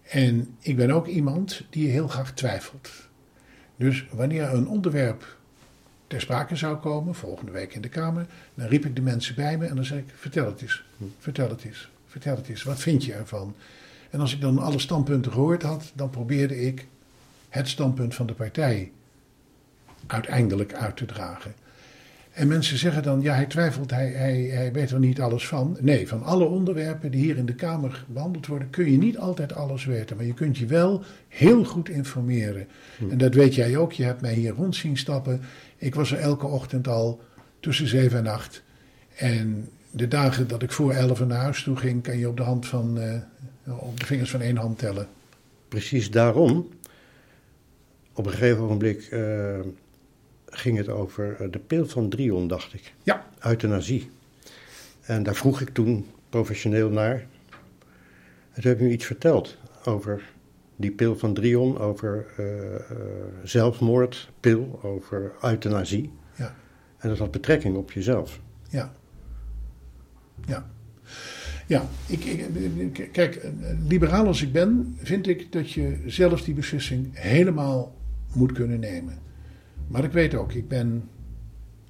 En 0.04 0.56
ik 0.60 0.76
ben 0.76 0.92
ook 0.92 1.08
iemand 1.08 1.66
die 1.70 1.90
heel 1.90 2.08
graag 2.08 2.34
twijfelt. 2.34 2.90
Dus 3.76 4.08
wanneer 4.12 4.54
een 4.54 4.68
onderwerp 4.68 5.38
ter 6.14 6.22
sprake 6.22 6.56
zou 6.56 6.78
komen, 6.78 7.16
volgende 7.16 7.52
week 7.52 7.74
in 7.74 7.82
de 7.82 7.90
Kamer, 7.90 8.26
dan 8.54 8.68
riep 8.68 8.86
ik 8.86 8.96
de 8.96 9.02
mensen 9.02 9.36
bij 9.36 9.58
me 9.58 9.66
en 9.66 9.76
dan 9.76 9.86
zei 9.86 10.00
ik: 10.00 10.06
vertel 10.16 10.46
het 10.46 10.62
eens, 10.62 10.84
vertel 11.20 11.50
het 11.50 11.64
eens, 11.64 11.90
vertel 12.08 12.36
het 12.36 12.48
eens, 12.48 12.64
wat 12.64 12.80
vind 12.80 13.06
je 13.06 13.14
ervan? 13.14 13.56
En 14.10 14.20
als 14.20 14.34
ik 14.34 14.42
dan 14.42 14.58
alle 14.58 14.80
standpunten 14.80 15.32
gehoord 15.32 15.64
had, 15.64 15.92
dan 15.94 16.10
probeerde 16.10 16.62
ik 16.62 16.88
het 17.50 17.68
standpunt 17.68 18.16
van 18.16 18.26
de 18.26 18.34
partij 18.34 18.92
uiteindelijk 20.08 20.74
uit 20.74 20.98
te 20.98 21.06
dragen. 21.06 21.54
En 22.34 22.48
mensen 22.48 22.78
zeggen 22.78 23.04
dan, 23.04 23.22
ja, 23.22 23.34
hij 23.34 23.46
twijfelt, 23.46 23.92
hij, 23.92 24.10
hij, 24.10 24.42
hij 24.42 24.72
weet 24.72 24.92
er 24.92 25.00
niet 25.00 25.22
alles 25.22 25.48
van. 25.48 25.78
Nee, 25.80 26.08
van 26.08 26.24
alle 26.24 26.46
onderwerpen 26.46 27.12
die 27.12 27.22
hier 27.22 27.38
in 27.38 27.46
de 27.46 27.56
Kamer 27.56 28.06
behandeld 28.08 28.48
worden, 28.48 28.70
kun 28.70 28.92
je 28.92 28.98
niet 28.98 29.18
altijd 29.18 29.54
alles 29.54 29.86
weten. 29.86 30.16
Maar 30.16 30.26
je 30.26 30.34
kunt 30.34 30.58
je 30.58 30.66
wel 30.66 31.04
heel 31.28 31.64
goed 31.64 31.90
informeren. 31.90 32.68
En 33.10 33.18
dat 33.18 33.34
weet 33.34 33.56
jij 33.56 33.78
ook, 33.78 33.92
je 33.92 34.04
hebt 34.04 34.22
mij 34.22 34.34
hier 34.34 34.54
rond 34.54 34.76
zien 34.76 34.98
stappen. 34.98 35.42
Ik 35.78 35.96
was 35.96 36.12
er 36.12 36.18
elke 36.18 36.46
ochtend 36.46 36.88
al 36.88 37.22
tussen 37.60 37.88
zeven 37.88 38.18
en 38.18 38.28
acht. 38.28 38.64
En 39.16 39.70
de 39.92 40.08
dagen 40.08 40.48
dat 40.48 40.64
ik 40.64 40.72
voor 40.72 40.94
elf 40.94 41.26
naar 41.26 41.42
huis 41.42 41.64
toe 41.64 41.76
ging, 41.76 42.04
kan 42.04 42.18
je 42.18 42.30
op 42.30 42.38
de, 42.38 42.44
hand 42.44 42.66
van, 42.66 43.00
eh, 43.00 43.84
op 43.84 44.00
de 44.00 44.06
vingers 44.06 44.30
van 44.30 44.42
één 44.42 44.58
hand 44.58 44.80
tellen. 44.80 45.08
precies 45.68 46.12
daarom, 46.12 46.70
op 48.14 48.26
een 48.26 48.32
gegeven 48.32 48.64
ogenblik 48.64 49.02
eh, 49.02 49.60
ging 50.54 50.78
het 50.78 50.90
over 50.90 51.36
eh, 51.40 51.48
de 51.52 51.60
pil 51.60 51.86
van 51.86 52.10
Drion, 52.10 52.48
dacht 52.48 52.74
ik. 52.74 52.94
Ja. 53.04 53.26
Euthanasie. 53.40 54.10
En 55.02 55.24
daar 55.24 55.36
vroeg 55.36 55.62
ik 55.62 55.70
toen 55.70 56.06
professioneel 56.30 56.90
naar. 56.90 57.26
En 58.52 58.62
toen 58.62 58.72
heb 58.72 58.80
je 58.80 58.86
me 58.86 58.92
iets 58.92 59.06
verteld 59.06 59.58
over 59.84 60.24
die 60.76 60.92
pil 60.92 61.18
van 61.18 61.34
Drion, 61.34 61.80
over 61.80 62.26
eh, 62.38 62.76
eh, 62.76 62.82
zelfmoordpil, 63.44 64.80
over 64.84 65.32
euthanasie. 65.42 66.12
Ja. 66.36 66.56
En 66.98 67.10
dat 67.10 67.18
had 67.18 67.32
betrekking 67.32 67.76
op 67.76 67.92
jezelf. 67.92 68.40
Ja. 68.70 68.94
Ja. 70.46 70.72
Ja, 71.68 71.88
ik, 72.08 72.24
ik, 72.24 73.10
kijk, 73.12 73.48
liberaal 73.88 74.28
als 74.28 74.42
ik 74.42 74.52
ben, 74.52 74.98
vind 75.02 75.28
ik 75.28 75.52
dat 75.52 75.72
je 75.72 75.98
zelf 76.06 76.42
die 76.42 76.54
beslissing 76.54 77.10
helemaal 77.12 77.96
moet 78.34 78.52
kunnen 78.52 78.80
nemen. 78.80 79.18
Maar 79.88 80.04
ik 80.04 80.12
weet 80.12 80.36
ook, 80.36 80.54
ik 80.54 80.68
ben 80.68 81.10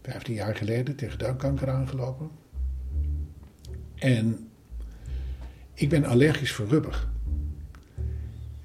15 0.02 0.34
jaar 0.34 0.56
geleden 0.56 0.96
tegen 0.96 1.20
duikkanker 1.20 1.70
aangelopen. 1.70 2.30
En 3.96 4.48
ik 5.74 5.90
ben 5.90 6.06
allergisch 6.06 6.52
voor 6.52 6.68
rubber. 6.68 7.08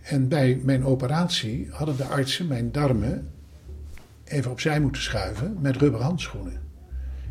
En 0.03 0.29
bij 0.29 0.61
mijn 0.63 0.85
operatie 0.85 1.69
hadden 1.71 1.97
de 1.97 2.05
artsen 2.05 2.47
mijn 2.47 2.73
darmen 2.73 3.31
even 4.25 4.51
opzij 4.51 4.81
moeten 4.81 5.03
schuiven 5.03 5.57
met 5.61 5.77
rubberhandschoenen. 5.77 6.61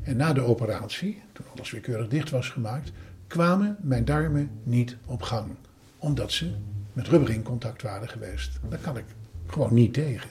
En 0.03 0.17
na 0.17 0.33
de 0.33 0.41
operatie, 0.41 1.21
toen 1.31 1.45
alles 1.55 1.71
weer 1.71 1.81
keurig 1.81 2.07
dicht 2.07 2.29
was 2.29 2.49
gemaakt, 2.49 2.91
kwamen 3.27 3.77
mijn 3.81 4.05
darmen 4.05 4.49
niet 4.63 4.97
op 5.05 5.21
gang. 5.21 5.51
Omdat 5.97 6.31
ze 6.31 6.51
met 6.93 7.07
rubber 7.07 7.29
in 7.33 7.43
contact 7.43 7.81
waren 7.81 8.09
geweest. 8.09 8.59
Daar 8.69 8.79
kan 8.79 8.97
ik 8.97 9.05
gewoon 9.47 9.73
niet 9.73 9.93
tegen. 9.93 10.29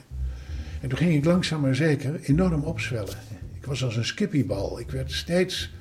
En 0.81 0.89
toen 0.89 0.97
ging 0.97 1.13
ik 1.13 1.25
langzaam 1.25 1.61
maar 1.61 1.75
zeker 1.75 2.19
enorm 2.21 2.63
opzwellen. 2.63 3.17
Ik 3.53 3.65
was 3.65 3.83
als 3.83 3.95
een 3.95 4.05
skippiebal. 4.05 4.79
Ik 4.79 4.91
werd 4.91 5.11
steeds. 5.11 5.73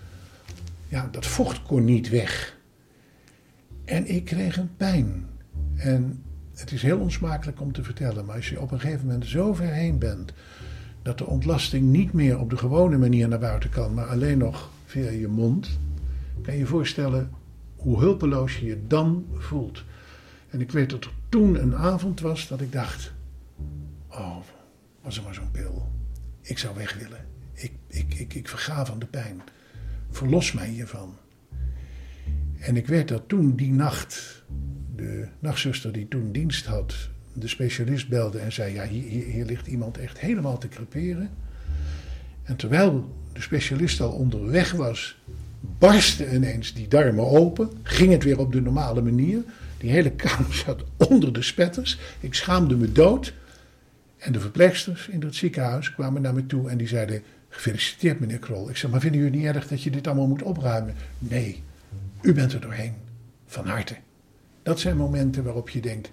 Ja, 0.88 1.08
dat 1.10 1.26
vocht 1.26 1.62
kon 1.62 1.84
niet 1.84 2.08
weg. 2.08 2.56
En 3.84 4.06
ik 4.06 4.24
kreeg 4.24 4.56
een 4.56 4.76
pijn. 4.76 5.26
En 5.76 6.22
het 6.54 6.72
is 6.72 6.82
heel 6.82 6.98
onsmakelijk 6.98 7.60
om 7.60 7.72
te 7.72 7.82
vertellen, 7.82 8.24
maar 8.24 8.36
als 8.36 8.48
je 8.48 8.60
op 8.60 8.70
een 8.70 8.80
gegeven 8.80 9.06
moment 9.06 9.26
zo 9.26 9.54
ver 9.54 9.72
heen 9.72 9.98
bent 9.98 10.32
dat 11.02 11.18
de 11.18 11.26
ontlasting 11.26 11.84
niet 11.84 12.12
meer 12.12 12.38
op 12.38 12.50
de 12.50 12.56
gewone 12.56 12.98
manier 12.98 13.28
naar 13.28 13.38
buiten 13.38 13.70
kan, 13.70 13.94
maar 13.94 14.06
alleen 14.06 14.38
nog 14.38 14.70
via 14.84 15.10
je 15.10 15.28
mond, 15.28 15.78
kan 16.42 16.54
je 16.54 16.60
je 16.60 16.66
voorstellen 16.66 17.30
hoe 17.76 17.98
hulpeloos 17.98 18.58
je 18.58 18.66
je 18.66 18.86
dan 18.86 19.26
voelt. 19.34 19.84
En 20.50 20.60
ik 20.60 20.70
weet 20.70 20.90
dat 20.90 21.04
er 21.04 21.10
toen 21.28 21.62
een 21.62 21.76
avond 21.76 22.20
was 22.20 22.48
dat 22.48 22.60
ik 22.60 22.72
dacht: 22.72 23.12
Oh, 24.08 24.36
was 25.06 25.16
er 25.16 25.22
maar 25.22 25.34
zo'n 25.34 25.50
pil. 25.50 25.88
Ik 26.42 26.58
zou 26.58 26.74
weg 26.74 26.94
willen. 26.94 27.26
Ik, 27.52 27.72
ik, 27.88 28.14
ik, 28.14 28.34
ik 28.34 28.48
verga 28.48 28.86
van 28.86 28.98
de 28.98 29.06
pijn. 29.06 29.42
Verlos 30.10 30.52
mij 30.52 30.68
hiervan. 30.68 31.16
En 32.58 32.76
ik 32.76 32.86
weet 32.86 33.08
dat 33.08 33.22
toen 33.26 33.56
die 33.56 33.72
nacht 33.72 34.44
de 34.96 35.28
nachtzuster 35.38 35.92
die 35.92 36.08
toen 36.08 36.32
dienst 36.32 36.66
had, 36.66 36.94
de 37.32 37.48
specialist 37.48 38.08
belde 38.08 38.38
en 38.38 38.52
zei: 38.52 38.74
Ja, 38.74 38.86
hier, 38.86 39.02
hier, 39.02 39.24
hier 39.24 39.44
ligt 39.44 39.66
iemand 39.66 39.98
echt 39.98 40.18
helemaal 40.18 40.58
te 40.58 40.68
creperen. 40.68 41.30
En 42.42 42.56
terwijl 42.56 43.16
de 43.32 43.40
specialist 43.40 44.00
al 44.00 44.12
onderweg 44.12 44.72
was, 44.72 45.16
barstte 45.78 46.34
ineens 46.34 46.74
die 46.74 46.88
darmen 46.88 47.30
open. 47.30 47.70
Ging 47.82 48.12
het 48.12 48.24
weer 48.24 48.38
op 48.38 48.52
de 48.52 48.60
normale 48.60 49.02
manier. 49.02 49.42
Die 49.78 49.90
hele 49.90 50.10
kamer 50.10 50.54
zat 50.66 50.84
onder 50.96 51.32
de 51.32 51.42
spetters. 51.42 51.98
Ik 52.20 52.34
schaamde 52.34 52.76
me 52.76 52.92
dood. 52.92 53.34
En 54.26 54.32
de 54.32 54.40
verpleegsters 54.40 55.08
in 55.08 55.22
het 55.22 55.34
ziekenhuis 55.34 55.94
kwamen 55.94 56.22
naar 56.22 56.34
me 56.34 56.46
toe 56.46 56.68
en 56.68 56.78
die 56.78 56.88
zeiden: 56.88 57.22
Gefeliciteerd, 57.48 58.20
meneer 58.20 58.38
Krol. 58.38 58.68
Ik 58.68 58.76
zei: 58.76 58.92
Maar 58.92 59.00
vinden 59.00 59.20
jullie 59.20 59.38
niet 59.38 59.46
erg 59.46 59.68
dat 59.68 59.82
je 59.82 59.90
dit 59.90 60.06
allemaal 60.06 60.26
moet 60.26 60.42
opruimen? 60.42 60.94
Nee, 61.18 61.62
u 62.22 62.32
bent 62.32 62.52
er 62.52 62.60
doorheen. 62.60 62.94
Van 63.46 63.66
harte. 63.66 63.96
Dat 64.62 64.80
zijn 64.80 64.96
momenten 64.96 65.44
waarop 65.44 65.68
je 65.68 65.80
denkt: 65.80 66.10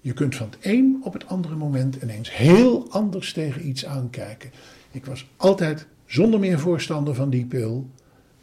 je 0.00 0.12
kunt 0.12 0.36
van 0.36 0.46
het 0.50 0.58
een 0.60 1.00
op 1.02 1.12
het 1.12 1.26
andere 1.26 1.54
moment 1.54 1.96
ineens 2.02 2.36
heel 2.36 2.90
anders 2.90 3.32
tegen 3.32 3.68
iets 3.68 3.86
aankijken. 3.86 4.50
Ik 4.90 5.06
was 5.06 5.26
altijd 5.36 5.86
zonder 6.06 6.40
meer 6.40 6.58
voorstander 6.58 7.14
van 7.14 7.30
die 7.30 7.44
pil, 7.44 7.90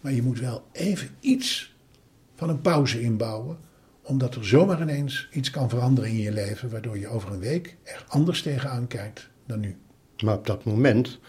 maar 0.02 0.14
je 0.14 0.24
moet 0.24 0.40
wel 0.40 0.66
even 0.72 1.10
iets 1.20 1.76
van 2.36 2.50
een 2.50 2.62
pauze 2.62 3.02
inbouwen, 3.02 3.58
omdat 4.08 4.36
er 4.36 4.46
zomaar 4.46 4.82
ineens 4.82 5.28
iets 5.32 5.50
kan 5.50 5.70
veranderen 5.70 6.10
in 6.10 6.18
je 6.18 6.32
leven, 6.32 6.70
waardoor 6.70 6.98
je 6.98 7.08
over 7.08 7.32
een 7.32 7.40
week 7.40 7.78
er 7.84 8.06
anders 8.08 8.42
tegenaan 8.42 8.88
kijkt 8.88 9.30
dan 9.46 9.60
nu. 9.60 9.78
Maar 10.24 10.36
op 10.36 10.46
dat 10.46 10.64
moment, 10.64 11.20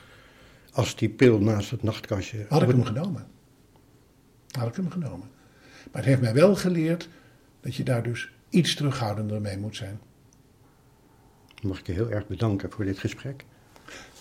als 0.72 0.96
die 0.96 1.08
pil 1.08 1.38
naast 1.38 1.70
het 1.70 1.82
nachtkastje. 1.82 2.46
Had 2.48 2.62
ik 2.62 2.68
hem 2.68 2.84
genomen. 2.84 3.26
Had 4.50 4.68
ik 4.68 4.74
hem 4.74 4.90
genomen. 4.90 5.30
Maar 5.92 6.02
het 6.02 6.04
heeft 6.04 6.20
mij 6.20 6.34
wel 6.34 6.56
geleerd 6.56 7.08
dat 7.60 7.74
je 7.74 7.82
daar 7.82 8.02
dus 8.02 8.30
iets 8.48 8.74
terughoudender 8.74 9.40
mee 9.40 9.58
moet 9.58 9.76
zijn. 9.76 10.00
Mag 11.62 11.78
ik 11.78 11.86
je 11.86 11.92
heel 11.92 12.10
erg 12.10 12.26
bedanken 12.26 12.70
voor 12.70 12.84
dit 12.84 12.98
gesprek. 12.98 13.44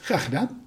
Graag 0.02 0.24
gedaan. 0.24 0.66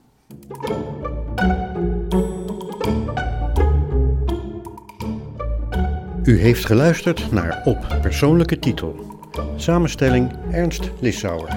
U 6.25 6.41
heeft 6.41 6.66
geluisterd 6.66 7.31
naar 7.33 7.61
Op 7.64 7.99
Persoonlijke 8.03 8.59
Titel. 8.59 9.18
Samenstelling 9.57 10.33
Ernst 10.51 10.91
Lissauer. 11.01 11.49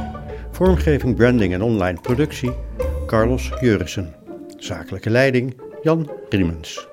Vormgeving, 0.51 1.16
branding 1.16 1.53
en 1.53 1.61
online 1.61 1.99
productie 2.01 2.51
Carlos 3.05 3.51
Jurissen. 3.61 4.16
Zakelijke 4.57 5.09
leiding 5.09 5.61
Jan 5.82 6.11
Riemens. 6.30 6.93